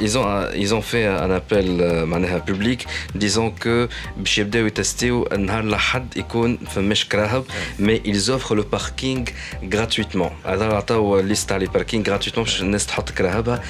ils 0.00 0.18
ont 0.18 0.26
ils 0.54 0.74
ont 0.74 0.82
fait 0.82 1.06
un 1.06 1.30
appel 1.30 1.82
معناها 2.04 2.44
public 2.50 2.86
disant 3.18 3.50
que 3.64 3.88
باش 4.16 4.38
يبداو 4.38 4.66
يتستيو 4.66 5.28
نهار 5.38 5.60
الاحد 5.60 6.16
يكون 6.16 6.56
فماش 6.56 7.04
كراهب 7.04 7.44
mais 7.78 8.08
ils 8.08 8.30
offrent 8.30 8.54
le 8.54 8.76
parking 8.76 9.30
gratuitement 9.74 10.46
هذا 10.46 10.64
عطاو 10.64 11.20
ليست 11.20 11.48
تاع 11.48 11.56
لي 11.56 11.66
باركينغ 11.66 12.04
gratuitement 12.04 12.38
باش 12.38 12.62
الناس 12.62 12.86
تحط 12.86 13.10
كراهبها 13.10 13.62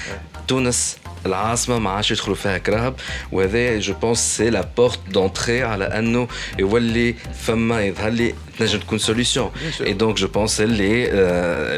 تونس 0.49 0.97
العاصمه 1.27 1.79
ما 1.79 1.91
عادش 1.91 2.11
يدخلوا 2.11 2.37
فيها 2.37 2.59
كراهب 2.59 2.95
وهذا 3.33 3.79
جو 3.79 3.95
بونس 3.95 4.37
سي 4.37 4.51
لا 4.51 4.69
بورت 4.77 4.99
دونتري 5.11 5.63
على 5.63 5.85
انه 5.85 6.29
يولي 6.59 7.15
فما 7.35 7.83
يظهر 7.83 8.11
لي 8.11 8.35
تنجم 8.59 8.79
تكون 8.79 8.99
سوليسيون 8.99 9.51
اي 9.81 9.93
دونك 9.93 10.17
جو 10.17 10.29
بونس 10.29 10.61
اللي 10.61 11.05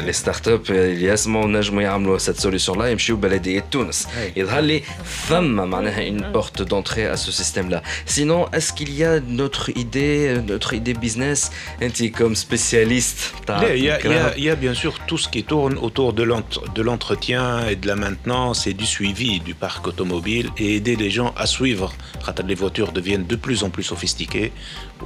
لي 0.01 0.13
ستارت 0.13 0.47
اب 0.47 0.61
اللي 0.69 1.05
يسمعوا 1.05 1.47
نجموا 1.47 1.81
يعملوا 1.81 2.17
سيت 2.17 2.35
سوليسيون 2.35 2.79
لا 2.79 2.91
يمشيو 2.91 3.17
بلديه 3.39 3.59
تونس 3.71 4.07
يظهر 4.35 4.61
لي 4.61 4.83
فما 5.03 5.65
معناها 5.65 6.07
اون 6.07 6.31
بورت 6.31 6.61
دونتري 6.61 7.13
ا 7.13 7.15
سو 7.15 7.31
سيستيم 7.31 7.69
لا 7.69 7.83
سينون 8.05 8.45
اسكو 8.53 8.85
il 8.85 8.93
y 8.99 9.03
a 9.03 9.19
notre 9.19 9.69
idée 9.69 10.37
notre 10.47 10.73
idée 10.73 10.93
business 10.93 11.51
انت 11.81 12.03
كوم 12.03 12.33
سبيسياليست 12.33 13.17
تاع 13.47 13.61
il 13.61 13.83
y 13.83 13.89
a 13.89 14.37
il 14.37 14.43
y 14.43 14.49
a 14.49 14.55
bien 14.55 14.73
sûr 14.73 14.93
tout 15.07 15.17
ce 15.17 15.27
qui 15.29 15.43
tourne 15.43 15.77
autour 15.77 16.13
de 16.13 16.81
l'entretien 16.81 17.67
et 17.69 17.75
de 17.75 17.87
la 17.87 17.95
maintenance 17.95 18.67
et 18.67 18.73
du 18.73 18.85
suivi 18.85 19.39
du 19.39 19.53
parc 19.53 19.87
automobile 19.87 20.47
et 20.57 20.75
aider 20.75 20.95
les 20.95 21.11
gens 21.17 21.31
à 21.43 21.45
suivre 21.45 21.93
les 22.47 22.55
voitures 22.55 22.91
deviennent 22.91 23.27
de 23.33 23.37
plus 23.45 23.63
en 23.63 23.69
plus 23.69 23.83
sophistiquées 23.83 24.51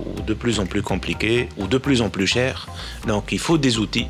ou 0.04 0.22
de 0.30 0.34
plus 0.34 0.56
en 0.60 0.66
plus 0.72 0.84
compliquées 0.92 1.48
de 1.70 1.78
plus 1.78 2.02
en 2.02 2.10
plus 2.10 2.28
cher. 2.28 2.68
Donc 3.08 3.32
il 3.32 3.40
faut 3.40 3.58
des 3.58 3.78
outils 3.78 4.08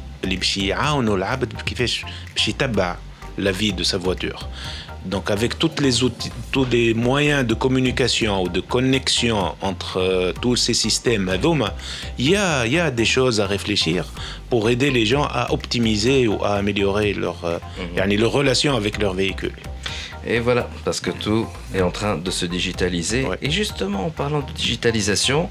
la 3.38 3.52
vie 3.52 3.72
de 3.72 3.82
sa 3.82 3.98
voiture. 3.98 4.48
Donc 5.04 5.30
avec 5.30 5.58
toutes 5.58 5.80
les 5.80 6.02
outils, 6.02 6.30
tous 6.50 6.64
les 6.64 6.94
moyens 6.94 7.46
de 7.46 7.52
communication 7.52 8.42
ou 8.42 8.48
de 8.48 8.60
connexion 8.60 9.54
entre 9.60 9.98
euh, 9.98 10.32
tous 10.40 10.56
ces 10.56 10.72
systèmes, 10.72 11.30
il 12.18 12.30
y 12.30 12.36
a, 12.36 12.64
il 12.64 12.72
y 12.72 12.78
a 12.78 12.90
des 12.90 13.04
choses 13.04 13.40
à 13.40 13.46
réfléchir 13.46 14.06
pour 14.48 14.70
aider 14.70 14.90
les 14.90 15.04
gens 15.04 15.24
à 15.24 15.52
optimiser 15.52 16.26
ou 16.26 16.42
à 16.42 16.54
améliorer 16.54 17.12
leur, 17.12 17.44
euh, 17.44 17.58
mhm. 17.96 18.16
leur 18.16 18.32
relation 18.32 18.74
avec 18.76 18.98
leur 18.98 19.12
véhicule. 19.12 19.52
Et 20.26 20.38
voilà, 20.40 20.68
parce 20.86 21.00
que 21.00 21.10
tout 21.10 21.46
est 21.74 21.82
en 21.82 21.90
train 21.90 22.16
de 22.16 22.30
se 22.30 22.46
digitaliser. 22.46 23.26
Et 23.42 23.50
justement, 23.50 24.06
en 24.06 24.10
parlant 24.10 24.40
de 24.40 24.52
digitalisation, 24.52 25.50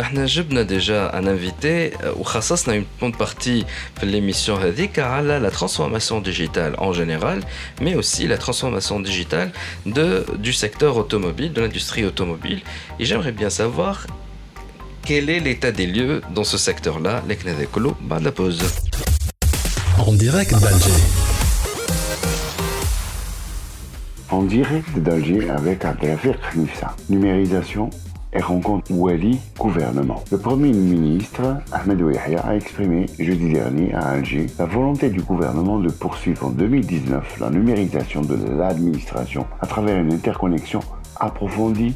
احنا 0.00 0.26
جبنا 0.26 0.62
ديجا 0.62 1.18
ان 1.18 1.28
انفيتي 1.28 1.90
وخصصنا 2.16 2.74
اون 2.74 2.86
بون 3.00 3.10
بارتي 3.10 3.64
في 4.00 4.06
ليميسيون 4.06 4.62
هذيك 4.62 4.98
على 4.98 5.38
لا 5.38 5.48
ترانسفورماسيون 5.48 6.22
ديجيتال 6.22 6.76
en 6.76 6.92
général 6.92 7.40
mais 7.80 7.94
aussi 7.96 8.26
la 8.28 8.38
transformation 8.38 9.00
digitale 9.00 9.50
de, 9.86 10.24
du 10.38 10.52
secteur 10.52 10.96
automobile, 10.96 11.52
de 11.52 11.60
l'industrie 11.60 12.04
automobile. 12.04 12.60
Et 12.98 13.04
j'aimerais 13.04 13.32
bien 13.32 13.50
savoir 13.50 14.06
quel 15.04 15.28
est 15.30 15.40
l'état 15.40 15.72
des 15.72 15.86
lieux 15.86 16.22
dans 16.34 16.44
ce 16.44 16.56
secteur-là, 16.56 17.22
les 17.28 17.36
Knedekolo, 17.36 17.94
bah 18.00 18.18
la 18.22 18.32
pause. 18.32 18.62
En 19.98 20.12
direct 20.12 20.52
d'Alger. 20.52 21.00
En 24.30 24.42
direct 24.42 24.98
d'Alger 24.98 25.50
avec 25.50 25.84
Abdelafir 25.84 26.34
Khnifsa. 26.40 26.96
Numérisation 27.10 27.90
et 28.33 28.41
rencontre 28.41 28.91
Wali 28.91 29.39
gouvernement. 29.57 30.23
Le 30.31 30.37
Premier 30.37 30.71
ministre 30.71 31.41
Ahmed 31.71 32.01
Ouihia 32.01 32.39
a 32.41 32.55
exprimé 32.55 33.07
jeudi 33.17 33.53
dernier 33.53 33.93
à 33.93 34.09
Alger 34.09 34.47
la 34.57 34.65
volonté 34.65 35.09
du 35.09 35.21
gouvernement 35.21 35.79
de 35.79 35.89
poursuivre 35.89 36.47
en 36.47 36.49
2019 36.49 37.39
la 37.39 37.49
numérisation 37.49 38.21
de 38.21 38.35
l'administration 38.57 39.45
à 39.61 39.67
travers 39.67 39.97
une 39.97 40.13
interconnexion 40.13 40.79
approfondie 41.19 41.95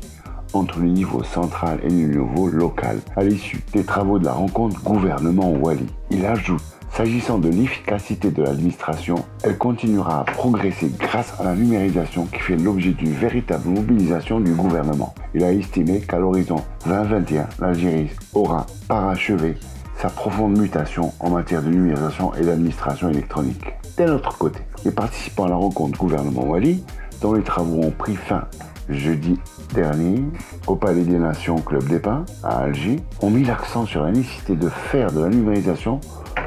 entre 0.53 0.79
le 0.79 0.87
niveau 0.87 1.23
central 1.23 1.79
et 1.83 1.89
le 1.89 2.19
niveau 2.19 2.47
local 2.47 2.99
à 3.15 3.23
l'issue 3.23 3.63
des 3.73 3.83
travaux 3.83 4.19
de 4.19 4.25
la 4.25 4.33
rencontre 4.33 4.81
gouvernement-Wali. 4.83 5.87
Il 6.11 6.25
ajoute 6.25 6.61
S'agissant 6.95 7.39
de 7.39 7.49
l'efficacité 7.49 8.29
de 8.29 8.43
l'administration, 8.43 9.15
elle 9.43 9.57
continuera 9.57 10.19
à 10.19 10.23
progresser 10.25 10.91
grâce 10.99 11.33
à 11.39 11.43
la 11.43 11.55
numérisation 11.55 12.27
qui 12.27 12.37
fait 12.37 12.55
l'objet 12.55 12.91
d'une 12.91 13.13
véritable 13.13 13.67
mobilisation 13.67 14.39
du 14.39 14.53
gouvernement. 14.53 15.15
Il 15.33 15.43
a 15.43 15.51
estimé 15.51 16.01
qu'à 16.01 16.19
l'horizon 16.19 16.57
2021, 16.85 17.49
l'Algérie 17.59 18.11
aura 18.35 18.67
parachevé 18.87 19.55
sa 19.97 20.09
profonde 20.09 20.55
mutation 20.55 21.11
en 21.19 21.31
matière 21.31 21.63
de 21.63 21.69
numérisation 21.69 22.31
et 22.35 22.41
d'administration 22.41 23.09
électronique. 23.09 23.73
D'un 23.97 24.13
autre 24.13 24.37
côté, 24.37 24.59
les 24.85 24.91
participants 24.91 25.45
à 25.45 25.49
la 25.49 25.55
rencontre 25.55 25.97
gouvernement 25.97 26.45
Wali 26.45 26.83
dont 27.21 27.33
les 27.33 27.41
travaux 27.41 27.81
ont 27.81 27.91
pris 27.91 28.15
fin 28.15 28.45
jeudi 28.87 29.39
dernier 29.73 30.23
au 30.67 30.75
Palais 30.75 31.05
des 31.05 31.17
Nations 31.17 31.55
Club 31.55 31.85
des 31.87 31.99
Pins 31.99 32.25
à 32.43 32.59
Alger 32.59 32.97
ont 33.21 33.31
mis 33.31 33.45
l'accent 33.45 33.87
sur 33.87 34.03
la 34.03 34.11
nécessité 34.11 34.55
de 34.55 34.69
faire 34.69 35.11
de 35.11 35.21
la 35.21 35.29
numérisation 35.29 35.99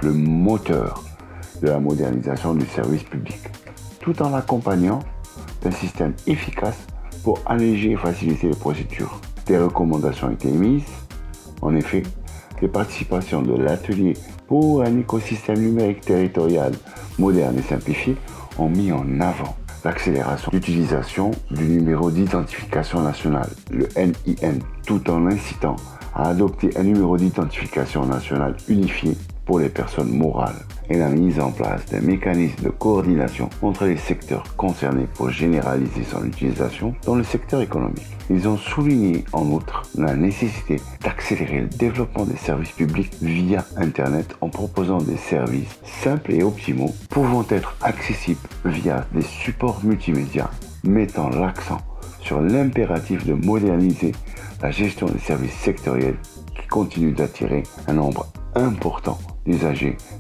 le 0.03 0.12
moteur 0.12 1.03
de 1.62 1.68
la 1.68 1.80
modernisation 1.80 2.55
du 2.55 2.66
service 2.66 3.03
public, 3.05 3.39
tout 4.01 4.20
en 4.22 4.30
l'accompagnant 4.30 5.01
d'un 5.62 5.70
système 5.70 6.14
efficace 6.26 6.87
pour 7.22 7.41
alléger 7.47 7.93
et 7.93 7.97
faciliter 7.97 8.49
les 8.49 8.57
procédures. 8.57 9.20
Des 9.47 9.59
recommandations 9.59 10.28
ont 10.28 10.32
été 10.32 10.49
émises. 10.49 10.84
En 11.62 11.74
effet, 11.74 12.03
les 12.62 12.68
participations 12.68 13.43
de 13.43 13.55
l'atelier 13.55 14.14
pour 14.47 14.82
un 14.82 14.99
écosystème 14.99 15.59
numérique 15.59 16.03
territorial 16.03 16.72
moderne 17.18 17.59
et 17.59 17.62
simplifié 17.62 18.16
ont 18.59 18.68
mis 18.68 18.93
en 18.93 19.20
avant 19.20 19.57
l'accélération 19.84 20.51
d'utilisation 20.51 21.30
du 21.51 21.64
numéro 21.64 22.11
d'identification 22.11 23.03
national, 23.03 23.49
le 23.70 23.89
NIN, 23.97 24.59
tout 24.87 25.09
en 25.11 25.26
incitant 25.26 25.76
à 26.14 26.28
adopter 26.30 26.76
un 26.76 26.82
numéro 26.82 27.16
d'identification 27.16 28.05
national 28.07 28.57
unifié 28.68 29.16
pour 29.47 29.61
les 29.61 29.68
personnes 29.68 30.11
morales 30.11 30.66
et 30.90 30.99
la 30.99 31.09
mise 31.09 31.40
en 31.40 31.51
place 31.51 31.86
d'un 31.86 32.01
mécanisme 32.01 32.62
de 32.62 32.68
coordination 32.68 33.49
entre 33.62 33.86
les 33.86 33.97
secteurs 33.97 34.57
concernés 34.57 35.07
pour 35.14 35.30
généraliser 35.30 36.05
son 36.05 36.24
utilisation 36.24 36.94
dans 37.05 37.14
le 37.14 37.24
secteur 37.24 37.61
économique. 37.61 38.07
Ils 38.28 38.49
ont 38.49 38.57
souligné 38.57 39.24
en 39.32 39.47
outre 39.47 39.82
la 39.97 40.14
nécessité 40.14 40.80
d'accélérer 41.03 41.62
le 41.62 41.68
développement 41.68 42.24
des 42.24 42.36
services 42.36 42.72
publics 42.72 43.12
via 43.22 43.64
Internet 43.76 44.36
en 44.40 44.49
proposant 44.49 44.99
des 44.99 45.16
services 45.16 45.78
simples 45.84 46.32
et 46.32 46.42
optimaux 46.42 46.94
pouvant 47.09 47.47
être 47.51 47.76
accessibles 47.82 48.40
via 48.64 49.07
des 49.12 49.22
supports 49.22 49.80
multimédia, 49.84 50.51
mettant 50.84 51.30
l'accent 51.30 51.78
sur 52.20 52.40
l'impératif 52.40 53.24
de 53.24 53.34
moderniser 53.34 54.12
la 54.61 54.70
gestion 54.70 55.07
des 55.07 55.20
services 55.20 55.55
sectoriels 55.55 56.16
qui 56.61 56.66
continue 56.66 57.12
d'attirer 57.12 57.62
un 57.86 57.94
nombre 57.94 58.26
important 58.55 59.18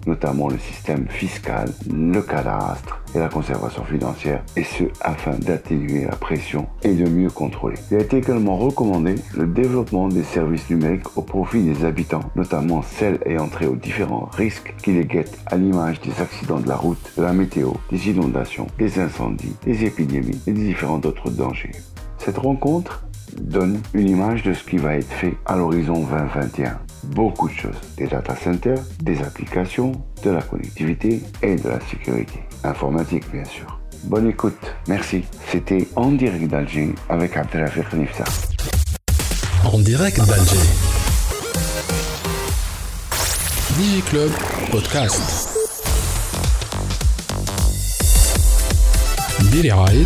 notamment 0.06 0.48
le 0.48 0.58
système 0.58 1.06
fiscal, 1.08 1.68
le 1.92 2.20
cadastre 2.20 3.00
et 3.14 3.18
la 3.18 3.28
conservation 3.28 3.84
financière, 3.84 4.42
et 4.56 4.64
ce 4.64 4.84
afin 5.00 5.32
d'atténuer 5.32 6.04
la 6.04 6.16
pression 6.16 6.66
et 6.82 6.94
de 6.94 7.08
mieux 7.08 7.30
contrôler. 7.30 7.76
Il 7.90 7.96
a 7.96 8.00
été 8.00 8.18
également 8.18 8.56
recommandé 8.56 9.14
le 9.36 9.46
développement 9.46 10.08
des 10.08 10.22
services 10.22 10.68
numériques 10.70 11.16
au 11.16 11.22
profit 11.22 11.62
des 11.62 11.84
habitants, 11.84 12.30
notamment 12.34 12.82
celles 12.82 13.18
ayant 13.26 13.48
trait 13.48 13.66
aux 13.66 13.76
différents 13.76 14.28
risques 14.32 14.74
qui 14.82 14.92
les 14.92 15.04
guettent 15.04 15.38
à 15.46 15.56
l'image 15.56 16.00
des 16.00 16.20
accidents 16.20 16.60
de 16.60 16.68
la 16.68 16.76
route, 16.76 17.12
de 17.16 17.22
la 17.22 17.32
météo, 17.32 17.72
des 17.90 18.08
inondations, 18.08 18.66
des 18.78 18.98
incendies, 18.98 19.56
des 19.64 19.84
épidémies 19.84 20.40
et 20.46 20.52
des 20.52 20.64
différents 20.64 21.00
autres 21.04 21.30
dangers. 21.30 21.72
Cette 22.18 22.38
rencontre 22.38 23.05
donne 23.39 23.79
une 23.93 24.09
image 24.09 24.43
de 24.43 24.53
ce 24.53 24.63
qui 24.63 24.77
va 24.77 24.95
être 24.95 25.11
fait 25.11 25.35
à 25.45 25.55
l'horizon 25.55 26.03
2021 26.03 26.79
beaucoup 27.03 27.49
de 27.49 27.53
choses. 27.53 27.75
Des 27.97 28.07
data 28.07 28.35
centers, 28.35 28.79
des 29.01 29.21
applications, 29.21 29.91
de 30.23 30.31
la 30.31 30.41
connectivité 30.41 31.21
et 31.41 31.55
de 31.55 31.69
la 31.69 31.79
sécurité. 31.81 32.39
Informatique, 32.63 33.23
bien 33.31 33.45
sûr. 33.45 33.79
Bonne 34.03 34.27
écoute. 34.29 34.57
Merci. 34.87 35.23
C'était 35.51 35.87
En 35.95 36.11
direct 36.11 36.47
d'Alger 36.47 36.93
avec 37.09 37.37
Abdelafir 37.37 37.87
Nifsa. 37.95 38.23
En 39.65 39.79
direct 39.79 40.17
d'Alger. 40.17 40.57
Club 44.09 44.31
Podcast. 44.69 45.47
برعاية 49.53 50.05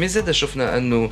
مي 0.00 0.08
زاد 0.08 0.30
شفنا 0.30 0.78
انه 0.78 1.10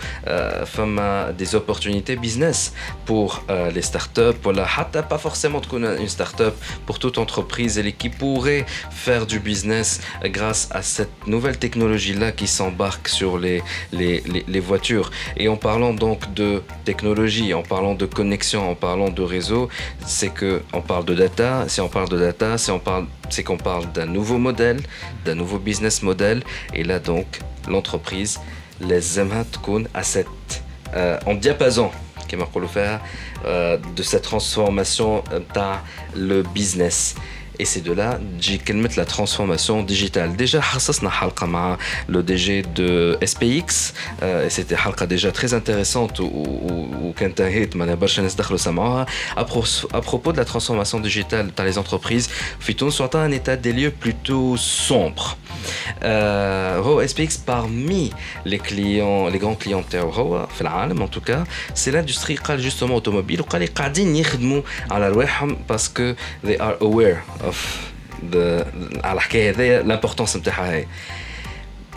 فما 0.64 1.30
دي 1.30 1.44
زوبورتونيتي 1.44 2.16
بيزنس 2.16 2.72
بور 3.08 3.42
لي 3.48 3.82
ستارت 3.82 4.18
اب 4.18 4.46
ولا 4.46 4.66
حتى 4.66 5.02
با 5.02 5.16
فورسيمون 5.16 5.62
تكون 5.62 5.84
اون 5.84 6.08
ستارت 6.08 6.40
اب 6.40 6.52
pour 6.86 6.98
toute 6.98 7.18
entreprise 7.18 7.78
et 7.78 7.92
qui 7.92 8.08
pourrait 8.08 8.64
faire 8.90 9.26
du 9.26 9.38
business 9.38 10.00
grâce 10.24 10.68
à 10.70 10.82
cette 10.82 11.26
nouvelle 11.26 11.58
technologie 11.58 12.14
là 12.14 12.32
qui 12.32 12.46
s'embarque 12.46 13.08
sur 13.08 13.38
les, 13.38 13.62
les, 13.92 14.20
les, 14.32 14.44
les, 14.46 14.60
voitures. 14.60 15.10
Et 15.36 15.48
en 15.48 15.56
parlant 15.56 15.92
donc 15.92 16.32
de 16.34 16.62
technologie, 16.84 17.54
en 17.54 17.62
parlant 17.62 17.94
de 17.94 18.06
connexion, 18.06 18.70
en 18.70 18.74
parlant 18.74 19.10
de 19.10 19.22
réseau, 19.22 19.68
c'est 20.06 20.30
que 20.30 20.62
on 20.72 20.80
parle 20.80 21.04
de 21.04 21.14
data. 21.14 21.68
Si 21.68 21.80
on 21.80 21.88
parle 21.88 22.08
de 22.08 22.18
data, 22.18 22.58
c'est 22.58 22.72
on 22.72 22.78
parle 22.78 23.06
c'est 23.30 23.42
qu'on 23.42 23.56
parle 23.56 23.90
d'un 23.92 24.06
nouveau 24.06 24.38
modèle, 24.38 24.80
d'un 25.24 25.34
nouveau 25.34 25.58
business 25.58 26.02
model. 26.02 26.42
Et 26.74 26.84
là 26.84 26.98
donc 26.98 27.26
l'entreprise 27.68 28.40
لازمها 28.80 29.42
تكون 29.42 29.86
à 29.94 30.02
cette 30.02 30.62
euh, 30.94 31.18
en 31.26 31.34
diapason 31.34 31.90
كما 32.28 32.42
نقولوا 32.42 32.68
فيها 32.68 33.02
de 33.96 34.02
cette 34.02 34.24
transformation 34.24 35.22
تاع 35.54 35.82
le 36.14 36.42
business 36.42 37.14
et 37.58 37.64
c'est 37.64 37.80
de 37.82 37.92
là 37.92 38.18
تجي 38.40 38.58
كلمة 38.58 38.90
la 38.96 39.04
transformation 39.04 39.82
digitale. 39.82 40.36
Déjà 40.36 40.60
حصصنا 40.60 41.10
حلقة 41.10 41.46
مع 41.46 41.78
le 42.08 42.22
DG 42.22 42.64
de 42.76 43.16
SPX 43.24 43.92
euh, 44.22 44.46
et 44.46 44.50
c'était 44.50 44.74
حلقة 44.74 45.06
déjà 45.06 45.30
très 45.30 45.54
intéressante 45.54 46.20
وكانت 46.20 47.40
انتهت 47.40 47.76
ما 47.76 47.94
برشا 47.94 48.20
ناس 48.20 48.34
دخلوا 48.34 48.58
سمعوها 48.58 49.06
à 49.36 50.00
propos 50.00 50.32
de 50.32 50.36
la 50.36 50.44
transformation 50.44 51.00
digitale 51.00 51.54
تاع 51.56 51.70
les 51.72 51.78
entreprises 51.78 52.28
في 52.60 52.72
تونس 52.72 53.00
وعطاها 53.00 53.28
un 53.28 53.32
état 53.32 53.56
des 53.56 53.72
lieux 53.72 53.92
plutôt 54.06 54.56
sombre. 54.88 55.36
هو 56.04 57.06
SPX 57.06 57.38
parmi 57.46 58.10
les 58.44 58.58
clients 58.58 59.28
les 59.28 59.38
grands 59.38 59.58
clients 59.64 59.90
تاعو 59.90 60.10
هو 60.10 60.46
في 60.54 60.60
العالم 60.60 61.06
en 61.06 61.08
tout 61.08 61.30
cas 61.30 61.44
c'est 61.74 61.90
l'industrie 61.90 62.36
قال 62.36 62.70
justement 62.70 63.00
automobile 63.00 63.40
وقال 63.40 63.74
قاعدين 63.74 64.16
يخدموا 64.16 64.62
على 64.90 65.08
رواحهم 65.08 65.56
parce 65.72 65.88
que 65.88 66.14
they 66.46 66.58
are 66.58 66.76
aware 66.80 67.44
اوف 67.48 67.80
على 69.04 69.14
الحكايه 69.16 69.50
هذيا 69.50 69.82
لامبورتونس 69.82 70.36
نتاعها 70.36 70.72
هي 70.72 70.86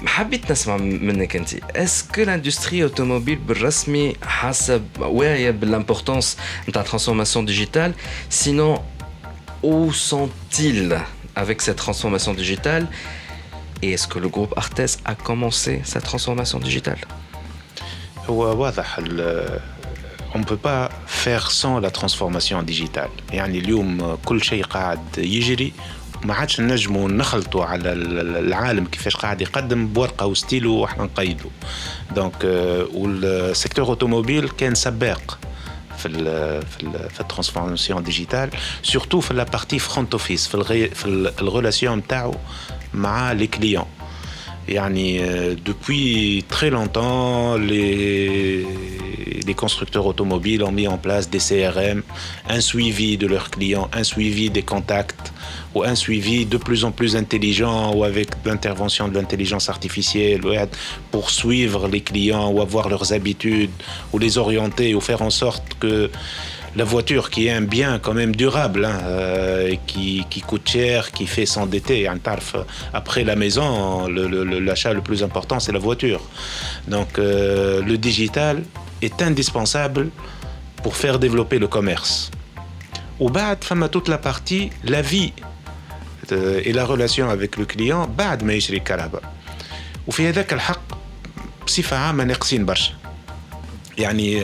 حبيت 0.06 0.52
نسمع 0.52 0.78
منك 0.78 1.36
انت 1.36 1.54
اسكو 1.76 2.22
لاندستري 2.22 2.84
اوتوموبيل 2.84 3.36
بالرسمي 3.36 4.16
حسب 4.24 4.86
واعيه 5.00 5.52
بالامبورتونس 5.52 6.38
نتاع 6.70 6.82
ترانسفورماسيون 6.82 7.46
ديجيتال 7.46 7.94
سينون 8.30 8.78
où 9.64 9.92
sont-ils 9.92 10.96
avec 11.36 11.62
cette 11.62 11.78
transformation 11.86 12.34
digitale 12.34 12.88
et 13.82 13.92
est-ce 13.94 14.08
que 14.08 14.20
le 14.20 14.30
groupe 14.30 14.54
Artes 14.58 14.92
a 15.06 15.16
commencé 15.16 15.82
sa 15.84 16.00
transformation 16.02 16.60
digitale 16.60 17.00
هو 18.30 18.62
واضح 18.62 19.00
On 20.35 20.39
ne 20.39 20.45
peut 20.45 20.63
pas 20.71 20.89
faire 21.07 21.51
sans 21.51 21.79
la 21.81 21.91
transformation 21.91 22.63
digitale. 22.63 23.11
يعني 23.33 23.59
اليوم 23.59 24.17
كل 24.25 24.43
شيء 24.45 24.65
قاعد 24.65 25.01
يجري 25.19 25.73
ما 26.25 26.35
عادش 26.35 26.61
نجموا 26.61 27.09
نخلطوا 27.09 27.65
على 27.65 27.93
العالم 27.93 28.85
كيفاش 28.85 29.17
قاعد 29.17 29.41
يقدم 29.41 29.87
بورقة 29.89 30.27
وستيلو 30.27 30.75
وإحنا 30.75 31.05
نقيدوا 31.05 31.51
دونك 32.15 32.45
والسيكتور 32.95 33.87
اوتوموبيل 33.87 34.49
كان 34.49 34.75
سباق 34.75 35.39
في 35.99 36.09
ال 36.09 36.25
في 36.67 36.83
ال 36.83 37.11
في 37.11 37.21
الترانسفورماسيون 37.21 38.03
ديجيتال 38.03 38.51
سورتو 38.83 39.21
في 39.21 39.35
لا 39.35 39.45
بارتي 39.45 39.79
فرونت 39.79 40.13
اوفيس 40.13 40.47
في 40.49 40.55
الغي 40.55 40.89
في 40.89 41.07
الريلاسيون 41.41 41.99
نتاعو 41.99 42.35
مع 42.95 43.33
لي 43.33 43.47
كليون 43.47 43.87
depuis 44.69 46.45
très 46.49 46.71
longtemps, 46.71 47.57
les, 47.57 48.67
les, 49.47 49.55
constructeurs 49.55 50.07
automobiles 50.07 50.63
ont 50.63 50.73
mis 50.73 50.89
en 50.89 50.99
place 50.99 51.29
des 51.29 51.39
CRM, 51.39 52.03
un 52.49 52.61
suivi 52.61 53.17
de 53.17 53.27
leurs 53.27 53.51
clients, 53.51 53.89
un 53.93 54.05
suivi 54.05 54.51
des 54.51 54.63
contacts, 54.63 55.33
ou 55.75 55.83
un 55.83 55.95
suivi 55.95 56.47
de 56.47 56.57
plus 56.57 56.85
en 56.85 56.91
plus 56.91 57.17
intelligent 57.17 57.95
ou 57.95 58.05
avec 58.05 58.29
l'intervention 58.45 59.09
de 59.09 59.15
l'intelligence 59.15 59.69
artificielle 59.69 60.43
pour 61.11 61.31
suivre 61.31 61.89
les 61.89 62.01
clients 62.01 62.51
ou 62.51 62.61
avoir 62.61 62.89
leurs 62.89 63.13
habitudes 63.13 63.71
ou 64.13 64.19
les 64.19 64.39
orienter 64.39 64.95
ou 64.95 65.01
faire 65.01 65.23
en 65.23 65.31
sorte 65.31 65.65
que 65.81 66.11
la 66.76 66.84
voiture 66.84 67.30
qui 67.30 67.48
est 67.48 67.52
un 67.52 67.62
bien 67.62 68.00
quand 68.00 68.14
même 68.14 68.36
durable, 68.36 68.86
hein, 68.86 69.00
euh, 69.04 69.76
qui, 69.88 70.26
qui, 70.30 70.42
coûte 70.42 70.68
cher, 70.70 71.12
qui 71.12 71.26
fait 71.26 71.46
s'endetter. 71.46 72.08
Après 72.94 73.24
la 73.24 73.36
maison, 73.36 74.08
l'achat 74.08 74.94
le, 74.94 75.02
plus 75.02 75.24
important, 75.24 75.60
c'est 75.60 75.72
la 75.72 75.80
voiture. 75.80 76.22
Donc 76.88 77.18
euh, 77.18 77.82
le 77.82 77.98
digital 77.98 78.64
est 79.02 79.22
indispensable 79.22 80.10
pour 80.84 80.96
faire 80.96 81.18
développer 81.20 81.58
le 81.60 81.68
commerce. 81.68 82.32
Au 83.20 83.30
bas, 83.30 83.56
femme 83.60 83.90
toute 83.90 84.08
la 84.08 84.20
partie, 84.20 84.70
la 84.84 85.02
vie 85.02 85.34
euh, 86.32 86.62
et 86.64 86.74
la 86.74 86.86
relation 86.86 87.30
avec 87.30 87.58
le 87.58 87.66
client, 87.66 88.08
بعد 88.18 88.44
ما 88.44 88.54
يشري 88.54 88.78
الكهرباء. 88.78 89.22
وفي 90.08 90.30
هذاك 90.30 90.54
الحق 90.54 90.82
بصفة 91.66 91.98
عامة 91.98 92.24
ناقصين 92.24 92.66
برشا. 92.66 92.94
يعني 93.98 94.44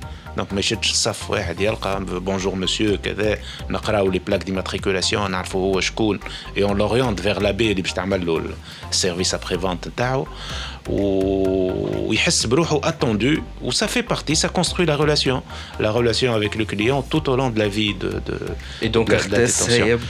دونك 0.36 0.52
ما 0.52 0.60
يشدش 0.60 0.90
الصف 0.90 1.30
واحد 1.30 1.60
يلقى 1.60 2.04
بونجور 2.04 2.54
مسيو 2.54 2.98
كذا 2.98 3.38
نقراو 3.70 4.10
لي 4.10 4.18
بلاك 4.18 4.44
ديماتريكولاسيون 4.44 5.30
نعرفوا 5.30 5.74
هو 5.74 5.80
شكون 5.80 6.20
اي 6.56 6.62
اون 6.62 6.78
لوريونت 6.78 7.20
فيغ 7.20 7.38
لابي 7.40 7.70
اللي 7.70 7.82
باش 7.82 7.92
تعمل 7.92 8.26
له 8.26 8.42
السيرفيس 8.90 9.34
ابري 9.34 9.58
فونت 9.58 9.88
نتاعو 9.88 10.26
ويحس 10.88 12.46
بروحه 12.46 12.80
attendu 12.90 13.42
ou 13.64 13.72
ça 13.72 13.88
fait 13.88 14.02
partie 14.14 14.36
ça 14.36 14.48
construit 14.48 14.86
la 14.86 14.96
relation 14.96 15.42
la 15.80 15.90
relation 15.90 16.30
avec 16.34 16.54
le 16.54 16.64
client 16.64 17.02
tout 17.12 17.24
au 17.30 17.34
long 17.36 17.50
de 17.50 17.58
la 17.58 17.68
vie 17.68 17.94
de, 17.94 18.10
de 18.28 18.36
et 18.82 18.88
donc 18.88 19.06
de, 19.10 19.16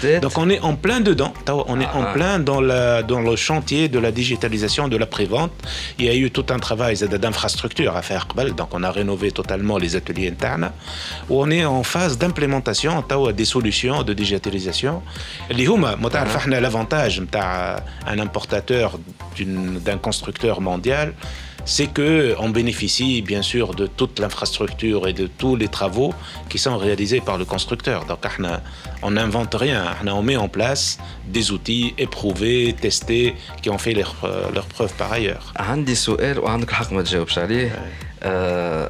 de 0.05 0.19
donc 0.25 0.35
on 0.45 0.49
est 0.55 0.61
en 0.71 0.75
plein 0.85 1.01
dedans 1.01 1.33
on 1.73 1.81
est 1.85 1.93
en 2.01 2.05
plein 2.17 2.35
dans 2.51 2.61
la 2.71 2.83
dans 3.11 3.23
le 3.29 3.35
chantier 3.49 3.83
de 3.95 3.99
la 4.07 4.13
digitalisation 4.21 4.85
de 4.95 4.97
la 5.03 5.09
prévente 5.17 5.53
il 5.99 6.05
y 6.09 6.11
a 6.15 6.17
eu 6.23 6.31
tout 6.37 6.49
un 6.57 6.61
travail 6.69 6.95
d'infrastructure 7.25 7.93
à 8.01 8.03
faire 8.11 8.25
donc 8.61 8.71
on 8.79 8.83
a 8.89 8.91
rénové 9.01 9.29
totalement 9.41 9.77
les 9.85 9.93
ateliers 10.01 10.29
internes 10.35 10.69
où 11.31 11.35
on 11.45 11.49
est 11.59 11.65
en 11.79 11.83
phase 11.95 12.15
d'implémentation 12.23 12.93
des 13.41 13.49
solutions 13.57 13.99
de 14.09 14.13
digitalisation 14.23 14.95
اللي 15.51 15.67
هما 15.67 15.95
متعرف 15.97 16.37
احنا 16.37 16.61
l'avantage 16.61 17.21
un 18.13 18.19
importateur 18.27 18.91
d'un 19.87 19.99
constructeur 20.09 20.60
mondial, 20.62 21.14
c'est 21.66 21.88
que 21.88 22.36
on 22.40 22.50
bénéficie 22.50 23.22
bien 23.22 23.42
sûr 23.42 23.76
de 23.76 23.86
toute 23.86 24.20
l'infrastructure 24.20 25.08
et 25.08 25.14
de 25.14 25.28
tous 25.28 25.56
les 25.56 25.68
travaux 25.68 26.14
qui 26.50 26.58
sont 26.58 26.78
réalisés 26.78 27.22
par 27.22 27.38
le 27.38 27.46
constructeur. 27.46 28.06
Donc 28.06 28.20
on 29.04 29.12
n'invente 29.12 29.54
rien, 29.54 29.96
on 30.08 30.24
met 30.24 30.38
en 30.38 30.48
place 30.50 30.98
des 31.28 31.52
outils 31.52 31.94
éprouvés, 31.98 32.76
testés, 32.80 33.36
qui 33.62 33.70
ont 33.70 33.78
fait 33.78 33.94
leurs 33.94 34.16
leur 34.54 34.66
preuves 34.66 34.94
par 34.94 35.12
ailleurs. 35.12 35.54
Euh, 38.26 38.88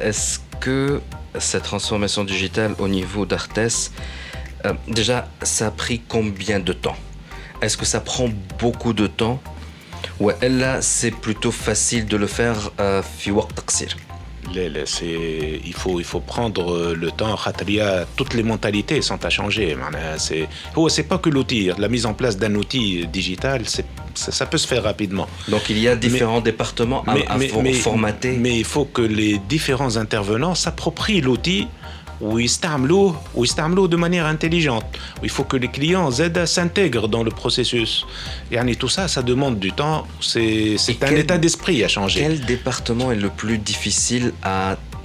est-ce 0.00 0.40
que 0.60 1.00
cette 1.38 1.64
transformation 1.64 2.24
digitale 2.24 2.74
au 2.78 2.88
niveau 2.88 3.26
d'Artes, 3.26 3.58
euh, 3.58 4.72
déjà, 4.88 5.28
ça 5.42 5.68
a 5.68 5.70
pris 5.70 6.00
combien 6.06 6.60
de 6.60 6.72
temps? 6.72 6.96
Est-ce 7.62 7.76
que 7.76 7.84
ça 7.86 8.00
prend 8.00 8.28
beaucoup 8.58 8.92
de 8.92 9.06
temps? 9.06 9.40
Ouais, 10.18 10.36
là, 10.48 10.80
c'est 10.80 11.10
plutôt 11.10 11.52
facile 11.52 12.06
de 12.06 12.16
le 12.16 12.26
faire 12.26 12.70
euh, 12.80 13.02
il 15.64 15.74
faut, 15.74 15.98
il 15.98 16.04
faut 16.04 16.20
prendre 16.20 16.72
euh, 16.72 16.94
le 16.94 17.10
temps. 17.10 17.36
Toutes 18.16 18.34
les 18.34 18.42
mentalités 18.42 19.02
sont 19.02 19.24
à 19.24 19.30
changer. 19.30 19.76
C'est 20.18 20.48
oh, 20.76 20.88
pas 21.08 21.18
que 21.18 21.28
l'outil. 21.28 21.70
La 21.78 21.88
mise 21.88 22.06
en 22.06 22.14
place 22.14 22.38
d'un 22.38 22.54
outil 22.54 23.06
digital, 23.06 23.62
ça, 24.14 24.46
peut 24.46 24.58
se 24.58 24.66
faire 24.66 24.84
rapidement. 24.84 25.28
Donc 25.48 25.68
il 25.68 25.78
y 25.78 25.88
a 25.88 25.96
différents 25.96 26.40
départements 26.40 27.04
à, 27.06 27.38
formater. 27.74 28.36
Mais 28.38 28.58
il 28.58 28.64
faut 28.64 28.84
que 28.84 29.02
les 29.02 29.38
différents 29.38 29.96
intervenants 29.96 30.54
s'approprient 30.54 31.20
l'outil 31.20 31.68
ou 32.20 32.38
de 33.88 33.96
manière 33.96 34.26
intelligente. 34.26 34.84
Il 35.22 35.30
faut 35.30 35.44
que 35.44 35.56
les 35.56 35.68
clients 35.68 36.10
aident 36.12 36.46
s'intègrent 36.46 37.08
dans 37.08 37.22
le 37.22 37.30
processus. 37.30 38.06
Et 38.50 38.58
tout 38.76 38.88
ça, 38.88 39.08
ça 39.08 39.22
demande 39.22 39.58
du 39.58 39.72
temps. 39.72 40.06
C'est 40.20 40.76
un 41.02 41.16
état 41.16 41.38
d'esprit 41.38 41.84
à 41.84 41.88
changer. 41.88 42.20
Quel 42.20 42.40
département 42.40 43.12
est 43.12 43.16
le 43.16 43.28
plus 43.28 43.58
difficile 43.58 44.32
à 44.42 44.76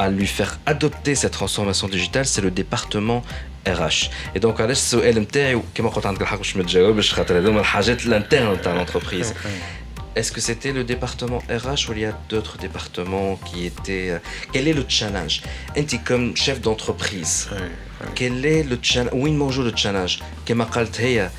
à 0.00 0.08
lui 0.10 0.26
faire 0.26 0.58
adopter 0.66 1.14
cette 1.14 1.32
transformation 1.32 1.88
digitale, 1.88 2.26
c'est 2.26 2.42
le 2.42 2.50
département 2.50 3.22
RH. 3.66 4.10
Et 4.34 4.40
donc, 4.40 4.60
علاش 4.60 4.76
السؤال 4.76 5.18
نتاعي 5.18 5.62
كما 5.74 5.88
قلت 5.88 6.06
عندك 6.06 6.22
الحق 6.22 6.38
باش 6.38 6.56
ما 6.56 6.62
تجاوبش 6.62 7.12
خاطر 7.12 7.38
هذوما 7.38 7.60
الحاجات 7.60 8.02
l'interne 8.06 8.56
de 8.56 8.68
l'entreprise. 8.68 9.34
Est-ce 10.16 10.32
que 10.32 10.40
c'était 10.40 10.72
le 10.72 10.82
département 10.82 11.40
RH 11.50 11.90
ou 11.90 11.92
il 11.92 11.98
y 11.98 12.04
a 12.06 12.18
d'autres 12.30 12.56
départements 12.56 13.36
qui 13.46 13.66
étaient... 13.66 14.08
Euh, 14.12 14.18
quel 14.50 14.66
est 14.66 14.72
le 14.72 14.86
challenge 14.88 15.42
Enti 15.76 15.98
comme 15.98 16.34
chef 16.34 16.58
d'entreprise, 16.62 17.50
quel 18.14 18.46
est 18.46 18.62
le 18.62 18.78
challenge 18.80 19.12
Où 19.12 19.26
il 19.26 19.36
le 19.36 19.76
challenge 19.76 20.22
كما 20.46 20.64
قالت 20.64 21.00
هي 21.00 21.30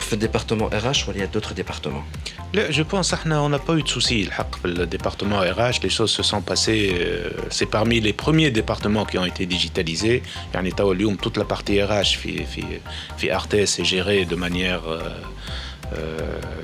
في 0.00 0.16
département 0.16 0.68
RH 0.68 1.08
ou 1.08 1.12
il 1.14 1.20
y 1.20 1.22
a 1.22 1.26
d'autres 1.26 1.54
départements 1.54 2.04
je 2.52 2.82
pense 2.82 3.14
qu'on 3.14 3.48
n'a 3.48 3.58
pas 3.58 3.74
eu 3.74 3.82
de 3.82 3.88
soucis. 3.88 4.28
Le 4.64 4.84
département 4.84 5.38
RH, 5.38 5.82
les 5.82 5.88
choses 5.88 6.10
se 6.10 6.22
sont 6.22 6.42
passées. 6.42 6.92
Euh, 6.92 7.30
c'est 7.50 7.66
parmi 7.66 8.00
les 8.00 8.12
premiers 8.12 8.50
départements 8.50 9.04
qui 9.04 9.18
ont 9.18 9.24
été 9.24 9.46
digitalisés. 9.46 10.22
Toute 11.22 11.36
la 11.36 11.44
partie 11.44 11.82
RH, 11.82 12.18
Artes, 13.30 13.54
est 13.54 13.84
gérée 13.84 14.24
de 14.24 14.36
manière 14.36 14.82
euh, 14.88 15.00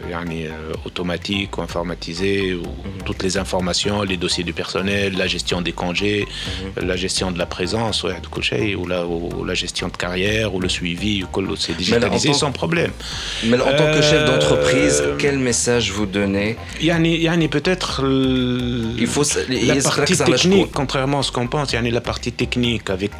يعني 0.09 0.49
automatique 0.85 1.57
ou 1.57 1.61
informatisé 1.61 2.53
ou 2.53 2.65
toutes 3.05 3.23
les 3.23 3.37
informations 3.37 4.01
les 4.01 4.17
dossiers 4.17 4.43
du 4.43 4.53
personnel 4.53 5.09
la 5.23 5.27
gestion 5.27 5.61
des 5.61 5.75
congés 5.83 6.27
la 6.91 6.95
gestion 6.95 7.31
de 7.31 7.37
la 7.37 7.45
présence 7.45 8.03
ou 8.03 8.85
la, 8.87 9.05
ou 9.05 9.45
la 9.45 9.53
gestion 9.53 9.87
de 9.93 9.97
carrière 10.05 10.53
ou 10.55 10.59
le 10.59 10.69
suivi 10.69 11.23
c'est 11.57 11.77
digitalisé 11.77 12.33
sans 12.33 12.51
problème 12.51 12.91
mais 13.45 13.59
en 13.69 13.73
tant 13.79 13.89
que 13.95 14.01
chef 14.01 14.21
d'entreprise 14.29 14.97
quel 15.19 15.37
message 15.37 15.91
vous 15.91 16.07
donnez 16.07 16.57
يعني 16.81 17.23
يعني 17.23 17.47
peut-être 17.47 18.01
il 18.97 19.07
faut 19.07 19.23
la 19.49 19.81
partie 19.83 20.17
technique 20.17 20.71
contrairement 20.73 21.19
à 21.19 21.23
ce 21.23 21.31
qu'on 21.31 21.47
pense 21.47 21.73
يعني 21.73 21.91
la 21.91 22.01
partie 22.01 22.31
technique 22.31 22.89
avec 22.89 23.13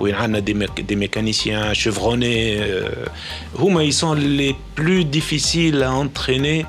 où 0.00 0.06
il 0.06 0.10
y 0.10 0.36
a 0.38 0.40
des, 0.40 0.54
des 0.90 0.96
mécaniciens 0.96 1.74
chevronnés 1.74 2.58
euh, 2.60 3.80
ils 3.80 3.92
sont 3.92 4.14
les 4.14 4.54
plus 4.74 5.04
difficiles 5.04 5.27
à 5.82 5.90
entraîner 5.92 6.66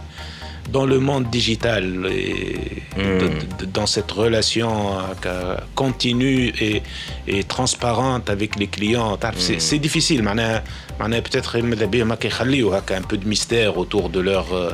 dans 0.75 0.85
le 0.85 0.99
monde 0.99 1.25
digital 1.29 1.83
et 2.11 2.83
Hmm. 2.97 3.29
dans 3.77 3.85
cette 3.95 4.11
relation 4.23 4.71
euh, 5.25 5.57
continue 5.75 6.43
et, 6.67 6.81
et 7.27 7.41
transparente 7.55 8.25
avec 8.35 8.51
les 8.61 8.67
clients 8.75 9.11
c'est- 9.37 9.57
Hmm. 9.57 9.59
c'est 9.67 9.79
difficile 9.87 10.21
معناها 10.23 10.63
معناها 10.99 11.19
peut-être 11.21 11.55
ماذا 11.55 11.85
بيهم 11.85 12.11
هكا 12.11 12.27
يخليوا 12.27 12.77
هكا 12.79 12.99
un 12.99 13.03
peu 13.03 13.17
de 13.17 13.27
mystère 13.33 13.77
autour 13.77 14.09
de 14.09 14.19
leur 14.19 14.47
euh, 14.53 14.73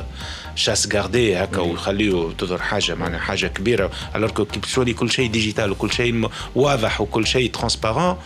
chasse 0.56 0.86
gardée 0.88 1.34
هكا 1.36 1.60
ويخليوا 1.60 2.32
تظهر 2.38 2.58
حاجه 2.62 2.94
معناها 2.94 3.20
حاجه 3.20 3.46
كبيره 3.46 3.90
alors 4.14 4.32
que 4.38 4.42
كي 4.42 4.60
تولي 4.74 4.92
كل 4.92 5.10
شيء 5.10 5.30
ديجيتال 5.30 5.70
وكل 5.70 5.92
شيء 5.92 6.12
م- 6.12 6.28
واضح 6.54 7.00
وكل 7.00 7.26
شيء 7.26 7.52
transparent 7.58 8.16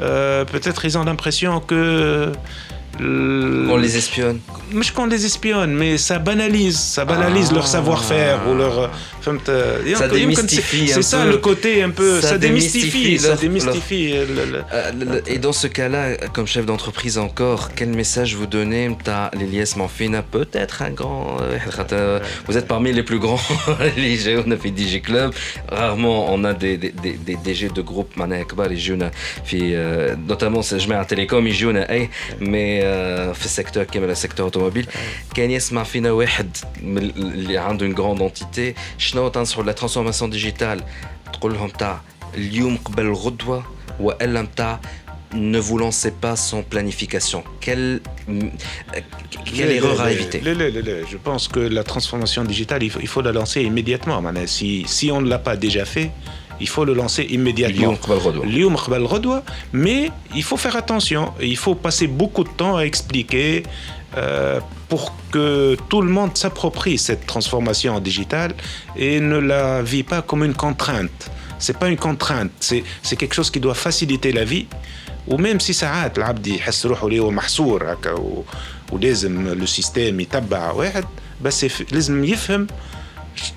euh, 0.00 0.44
peut-être 0.52 0.84
ils 0.84 0.96
ont 0.98 1.04
l'impression 1.04 1.60
que 1.60 2.32
euh, 3.01 3.67
on 3.69 3.77
les 3.77 3.95
espionne. 3.97 4.39
مش 4.71 4.91
qu'on 4.91 5.05
les 5.05 5.25
espionne 5.25 5.73
mais 5.73 5.97
ça 5.97 6.19
banalise 6.19 6.77
ça 6.77 7.05
banalise 7.05 7.51
leur 7.51 7.63
ah. 7.65 7.75
savoir-faire 7.75 8.39
ou 8.49 8.53
leur 8.55 8.79
euh, 8.79 8.87
euh, 9.49 9.95
ça 9.95 10.07
démystifie 10.07 10.87
c'est 10.87 11.01
ça 11.01 11.25
le 11.25 11.37
côté 11.37 11.83
un 11.83 11.89
peu 11.89 12.21
ça, 12.21 12.29
ça 12.29 12.37
démystifie, 12.37 13.19
ça 13.19 13.35
démystifie 13.35 14.13
ah, 14.71 14.91
et 15.27 15.37
dans 15.37 15.53
ce 15.53 15.67
cas-là 15.67 16.03
comme 16.33 16.47
chef 16.47 16.65
d'entreprise 16.65 17.17
encore 17.17 17.71
quel 17.75 17.89
message 17.89 18.35
vous 18.35 18.47
donnez 18.47 18.85
t'as 19.03 19.29
Manfina 19.77 20.21
peut-être 20.21 20.81
un 20.81 20.91
grand 20.91 21.37
vous 22.47 22.57
êtes 22.57 22.67
parmi 22.67 22.91
les 22.93 23.03
plus 23.03 23.19
grands 23.19 23.39
les 23.97 24.17
GO 24.17 24.43
on 24.45 24.51
a 24.51 24.57
fait 24.57 24.73
DJ 24.75 25.01
Club. 25.01 25.33
Rarement 25.69 26.33
on 26.33 26.43
a 26.43 26.53
des 26.53 26.77
des, 26.77 26.91
des, 27.27 27.37
DG 27.45 27.69
de 27.69 27.81
groupe 27.81 28.15
mané 28.17 28.37
akbar 28.41 28.69
et 28.71 28.77
notamment 30.31 30.61
je 30.61 30.87
mets 30.89 30.95
un 30.95 31.03
télécom 31.03 31.45
et 31.47 32.09
mais 32.39 32.86
في 33.34 33.44
السيكتور 33.44 33.84
كما 33.84 34.06
السيكتور 34.12 34.46
اوتوموبيل 34.46 34.86
كان 35.34 35.50
يسمع 35.50 35.82
فينا 35.82 36.10
واحد 36.10 36.56
من 36.82 36.98
اللي 36.98 37.58
عنده 37.58 37.88
une 37.88 37.96
grande 37.96 38.22
entité 38.32 38.78
شنو 38.98 39.28
تنصحوا 39.28 39.64
la 39.64 39.74
transformation 39.76 40.34
digitale 40.36 40.82
تقول 41.32 41.52
لهم 41.54 41.68
تاع 41.68 42.00
اليوم 42.34 42.76
قبل 42.84 43.12
غدوة 43.12 43.64
والا 44.00 44.42
متاع 44.42 44.80
ne 45.54 45.58
vous 45.68 45.78
lancez 45.78 46.12
pas 46.24 46.36
sans 46.48 46.62
planification. 46.72 47.42
Quelle, 47.64 48.00
quelle 49.56 49.68
Le- 49.68 49.76
erreur 49.80 49.94
le- 49.94 50.00
à 50.08 50.12
éviter 50.12 50.40
le- 50.40 50.52
le- 50.60 50.70
le- 50.76 50.82
le- 50.88 51.04
Je 51.12 51.16
pense 51.28 51.44
que 51.54 51.60
la 51.78 51.84
transformation 51.92 52.42
digitale, 52.52 52.82
il 52.82 52.90
faut, 52.90 53.00
il 53.00 53.08
faut 53.14 53.22
la 53.22 53.32
lancer 53.32 53.62
immédiatement. 53.62 54.20
معناها. 54.20 54.46
Si, 54.46 54.84
si 54.86 55.10
on 55.10 55.20
ne 55.22 55.28
l'a 55.28 55.38
pas 55.38 55.56
déjà 55.56 55.84
fait, 55.94 56.10
il 56.60 56.68
faut 56.68 56.84
le 56.84 56.94
lancer 56.94 57.24
immédiatement. 57.36 57.76
اليوم 57.76 57.94
قبل 57.94 58.18
غدوة. 58.18 58.44
اليوم 58.44 58.76
قبل 58.76 59.06
غدوة, 59.06 59.42
mais 59.72 60.10
il 60.34 60.42
faut 60.42 60.56
faire 60.56 60.76
attention. 60.76 61.32
Il 61.40 61.56
faut 61.56 61.74
passer 61.74 62.06
beaucoup 62.06 62.44
de 62.44 62.54
temps 62.60 62.76
à 62.76 62.84
expliquer 62.84 63.62
euh, 64.16 64.60
pour 64.88 65.14
que 65.32 65.76
tout 65.90 66.02
le 66.02 66.10
monde 66.10 66.36
s'approprie 66.36 66.98
cette 66.98 67.24
transformation 67.26 67.98
digitale 68.00 68.52
et 68.96 69.20
ne 69.20 69.38
la 69.38 69.82
vit 69.82 70.06
pas 70.12 70.20
comme 70.22 70.44
une 70.44 70.54
contrainte. 70.54 71.20
C'est 71.58 71.78
pas 71.82 71.88
une 71.94 72.00
contrainte, 72.08 72.52
c'est 72.68 72.82
c'est 73.06 73.16
quelque 73.20 73.36
chose 73.38 73.50
qui 73.54 73.60
doit 73.66 73.78
faciliter 73.86 74.32
la 74.32 74.44
vie. 74.44 74.66
وميم 75.28 75.58
سي 75.58 75.72
ساعات 75.72 76.18
العبد 76.18 76.46
يحس 76.46 76.86
روحه 76.86 77.06
اللي 77.06 77.18
هو 77.18 77.30
محصور 77.30 77.92
هكا 77.92 78.12
و... 78.12 78.44
ولازم 78.92 79.48
لو 79.48 79.66
سيستيم 79.66 80.20
يتبع 80.20 80.70
واحد 80.70 81.04
بس 81.42 81.64
يف... 81.64 81.92
لازم 81.92 82.24
يفهم 82.24 82.66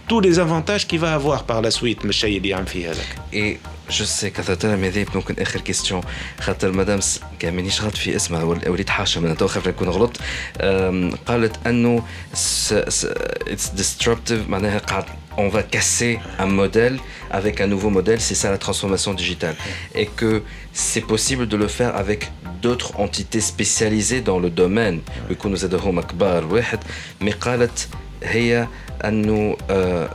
tous 0.10 0.20
les 0.22 0.40
avantages 0.40 0.84
qu'il 0.88 1.00
va 1.00 1.12
avoir 1.20 1.40
par 1.44 1.62
la 1.62 1.72
suite 1.72 2.04
من 2.04 2.10
الشيء 2.10 2.38
اللي 2.38 2.54
عم 2.54 2.66
فيه 2.66 2.92
هذاك 2.92 3.16
Et 3.34 3.58
je 3.94 4.04
sais 4.04 4.26
كثرت 4.26 4.66
ماذا 4.66 5.06
ممكن 5.16 5.36
اخر 5.40 5.62
كيستيون 5.62 6.02
خاطر 6.42 6.72
مدام 6.72 7.02
س- 7.02 7.20
كان 7.40 7.56
مانيش 7.56 7.82
غلط 7.82 7.96
في 7.98 8.16
اسمها 8.16 8.44
ول- 8.44 8.70
وليت 8.70 8.90
حاشا 8.90 9.20
من 9.20 9.38
تو 9.38 9.48
خاف 9.48 9.68
نكون 9.68 9.90
غلطت 9.90 10.18
أم، 10.62 11.12
قالت 11.26 11.68
انه 11.68 12.04
اتس 12.34 13.70
disruptive 13.78 14.50
معناها 14.50 14.78
قاعد 14.78 15.06
on 15.38 15.50
va 15.56 15.64
casser 15.76 16.18
un 16.40 16.46
modèle 16.62 16.98
avec 17.40 17.56
un 17.60 17.68
nouveau 17.74 17.90
modèle, 17.98 18.20
c'est 18.28 18.40
ça 18.42 18.48
la 18.56 18.58
transformation 18.66 19.12
digitale. 19.22 19.56
Et 20.02 20.06
que 20.20 20.32
c'est 20.74 21.06
possible 21.14 21.46
de 21.54 21.58
le 21.64 21.68
faire 21.78 21.94
avec 22.04 22.22
d'autres 22.64 22.92
entités 23.06 23.42
spécialisées 23.42 24.22
dans 24.22 24.40
le 24.40 24.50
domaine. 24.50 25.00
ويكونوا 25.30 25.58
زاد 25.58 25.76
هما 25.76 26.02
كبار 26.02 26.46
واحد 26.46 26.80
mais 27.24 27.34
قالت 27.42 27.88
هي 28.24 28.68
انه 29.06 29.58
آه، 29.70 30.10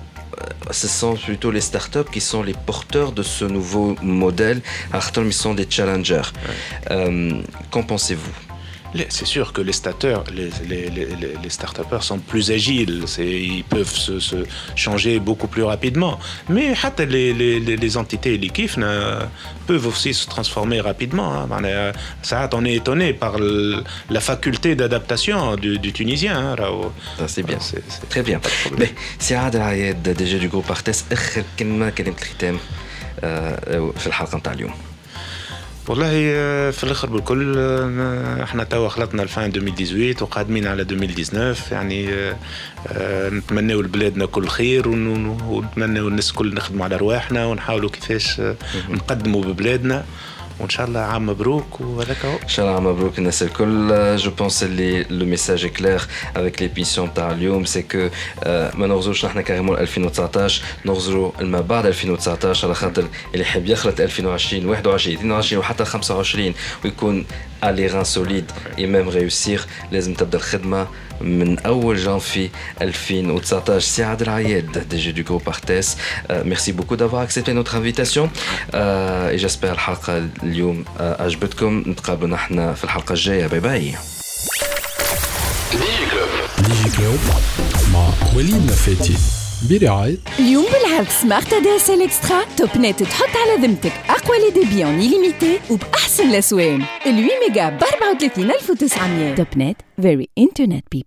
ce 0.80 0.88
sont 1.00 1.14
plutôt 1.26 1.50
les 1.50 1.60
startups 1.70 2.10
qui 2.14 2.20
sont 2.32 2.42
les 2.50 2.54
porteurs 2.70 3.10
de 3.12 3.22
ce 3.36 3.44
nouveau 3.44 3.86
modèle. 4.02 4.58
Artem, 4.92 5.26
ils 5.26 5.32
sont 5.44 5.54
des 5.60 5.66
challengers. 5.68 6.28
Euh, 6.90 7.42
Qu'en 7.70 7.82
pensez-vous 7.82 8.32
Les- 8.38 8.53
C'est 9.16 9.30
sûr 9.36 9.46
que 9.56 9.62
les 9.68 9.76
starters, 9.82 10.22
les, 10.36 10.50
les, 10.70 10.84
les, 10.96 11.06
les- 11.22 11.36
les 11.44 11.52
start-upers 11.58 12.02
sont 12.10 12.18
plus 12.32 12.46
agiles, 12.58 12.96
c'est- 13.14 13.36
ils 13.52 13.64
peuvent 13.74 13.96
se, 14.06 14.14
se 14.30 14.38
changer 14.84 15.14
beaucoup 15.28 15.46
plus 15.54 15.62
rapidement. 15.74 16.14
Mais 16.54 16.66
حتى 16.82 17.04
les, 17.14 17.28
les, 17.40 17.54
les, 17.66 17.76
les 17.84 17.92
entités, 18.02 18.34
les 18.44 18.50
KIF, 18.56 18.72
ne- 18.84 19.26
peuvent 19.68 19.86
aussi 19.92 20.12
se 20.20 20.26
transformer 20.34 20.80
rapidement. 20.90 21.28
hein. 21.36 21.46
معناها 21.50 21.92
ساعات 22.22 22.54
on 22.54 22.64
est 22.64 22.74
étonné 22.82 23.12
par 23.24 23.38
le- 23.38 23.82
la 24.16 24.20
faculté 24.20 24.74
d'adaptation 24.74 25.56
du, 25.56 25.78
du 25.78 25.92
Tunisien. 25.92 26.36
hein, 26.38 26.54
راهو. 26.54 26.90
Ça, 27.18 27.28
c'est 27.28 27.42
bien. 27.50 27.60
C'est- 27.60 27.84
c'est- 27.92 28.08
Très 28.14 28.22
bien. 28.28 28.38
pas 28.40 28.48
de 28.48 28.68
problème. 28.68 28.88
Mais 28.88 29.22
سي 29.22 29.34
عادل 29.34 29.60
عياد 29.60 30.08
دي 30.08 30.40
du 30.40 30.48
groupe 30.52 30.70
Artes 30.74 31.12
اخر 31.12 31.44
كلمه 31.58 31.90
كلمه 31.90 32.16
الختام 32.22 32.58
آه، 33.24 33.92
في 33.98 34.06
الحلقه 34.06 34.38
نتاع 34.38 34.52
اليوم 34.52 34.72
والله 35.87 36.11
آه، 36.13 36.71
في 36.71 36.83
الآخر 36.83 37.09
بالكل 37.09 37.55
آه، 37.57 38.43
إحنا 38.43 38.63
توا 38.63 38.89
خلطنا 38.89 39.23
2018 39.23 40.23
وقادمين 40.23 40.67
على 40.67 40.81
2019 40.81 41.71
يعني 41.71 42.09
آه، 42.87 43.29
نتمناو 43.29 43.81
لبلادنا 43.81 44.25
كل 44.25 44.47
خير 44.47 44.87
ون- 44.87 45.07
ون- 45.07 45.41
ونتمناو 45.41 46.07
الناس 46.07 46.31
كل 46.31 46.53
نخدموا 46.55 46.85
على 46.85 46.95
رواحنا 46.97 47.45
ونحاولوا 47.45 47.89
كيفاش 47.89 48.41
نقدموا 48.89 49.43
ببلادنا. 49.43 50.05
وإن 50.59 50.69
شاء 50.69 50.87
الله 50.87 50.99
عام 50.99 51.25
مبروك 51.25 51.81
وهذاك 51.81 52.25
هو. 52.25 52.37
إن 52.43 52.47
شاء 52.47 52.65
الله 52.69 52.79
مبروك 52.91 53.17
الناس 53.19 53.43
الكل. 53.43 54.15
جو 54.17 54.31
بونس 54.31 54.63
اللي 54.63 55.03
لو 55.03 55.25
ميساج 55.25 55.65
كلير 55.65 56.01
افيك 56.35 56.61
ليبيسيون 56.61 57.13
تاع 57.13 57.31
اليوم 57.31 57.65
سي 57.65 57.81
كو 57.81 58.09
ما 58.73 58.87
نغزروش 58.87 59.25
نحن 59.25 59.41
كاريمون 59.41 59.77
2019 59.77 60.63
نغزروا 60.85 61.31
ما 61.41 61.61
بعد 61.61 61.85
2019 61.85 62.67
على 62.67 62.75
خاطر 62.75 63.05
اللي 63.33 63.41
يحب 63.43 63.65
يخلط 63.67 64.01
2020 64.01 64.65
21 64.65 65.15
22 65.17 65.59
وحتى 65.59 65.85
25 65.85 66.53
ويكون 66.85 67.25
على 67.64 67.86
ران 67.86 68.04
سوليد 68.04 68.50
اي 68.78 68.86
ميم 68.86 69.08
ريوسير 69.08 69.66
لازم 69.92 70.14
تبدا 70.14 70.38
الخدمه 70.38 70.86
من 71.20 71.58
اول 71.58 71.96
جانفي 71.96 72.50
2019 72.82 73.80
سي 73.80 74.04
عادل 74.04 74.28
عياد 74.28 74.88
دي 74.88 74.96
جي 74.96 75.12
دو 75.12 75.22
جروب 75.22 75.48
ارتيس 75.48 75.96
ميرسي 76.30 76.72
بوكو 76.72 76.94
دافوار 76.94 77.22
اكسبتي 77.22 77.52
نوتر 77.52 77.76
انفيتاسيون 77.76 78.30
اي 78.74 79.36
جاسبير 79.36 79.72
الحلقه 79.72 80.28
اليوم 80.42 80.84
آه، 81.00 81.22
عجبتكم 81.22 81.84
نتقابلوا 81.86 82.28
نحن 82.28 82.74
في 82.74 82.84
الحلقه 82.84 83.12
الجايه 83.12 83.46
باي 83.46 83.60
باي 83.60 83.94
ديجي 86.60 86.96
كلوب 86.96 87.18
مع 87.92 88.08
وليد 88.36 88.64
نفاتي 88.66 89.16
برعاية 89.63 90.17
اليوم 90.39 90.65
بالعرض 90.65 91.07
سمارت 91.07 91.53
دي 91.53 91.75
اس 91.75 91.89
ال 91.89 92.01
اكسترا 92.01 92.41
توب 92.57 92.69
نت 92.77 93.03
تحط 93.03 93.29
على 93.37 93.67
ذمتك 93.67 93.91
أقوى 94.09 94.37
لي 94.37 94.49
ديبي 94.59 94.85
اون 94.85 94.99
ليميتي 94.99 95.59
وبأحسن 95.69 96.29
الأسوان. 96.29 96.81
ال 96.81 96.85
8 97.05 97.29
ميجا 97.49 97.69
ب 97.69 97.83
34900 97.83 99.35
توب 99.35 99.47
نت 99.57 99.77
فيري 100.01 100.29
انترنت 100.37 100.85
بيبل 100.91 101.05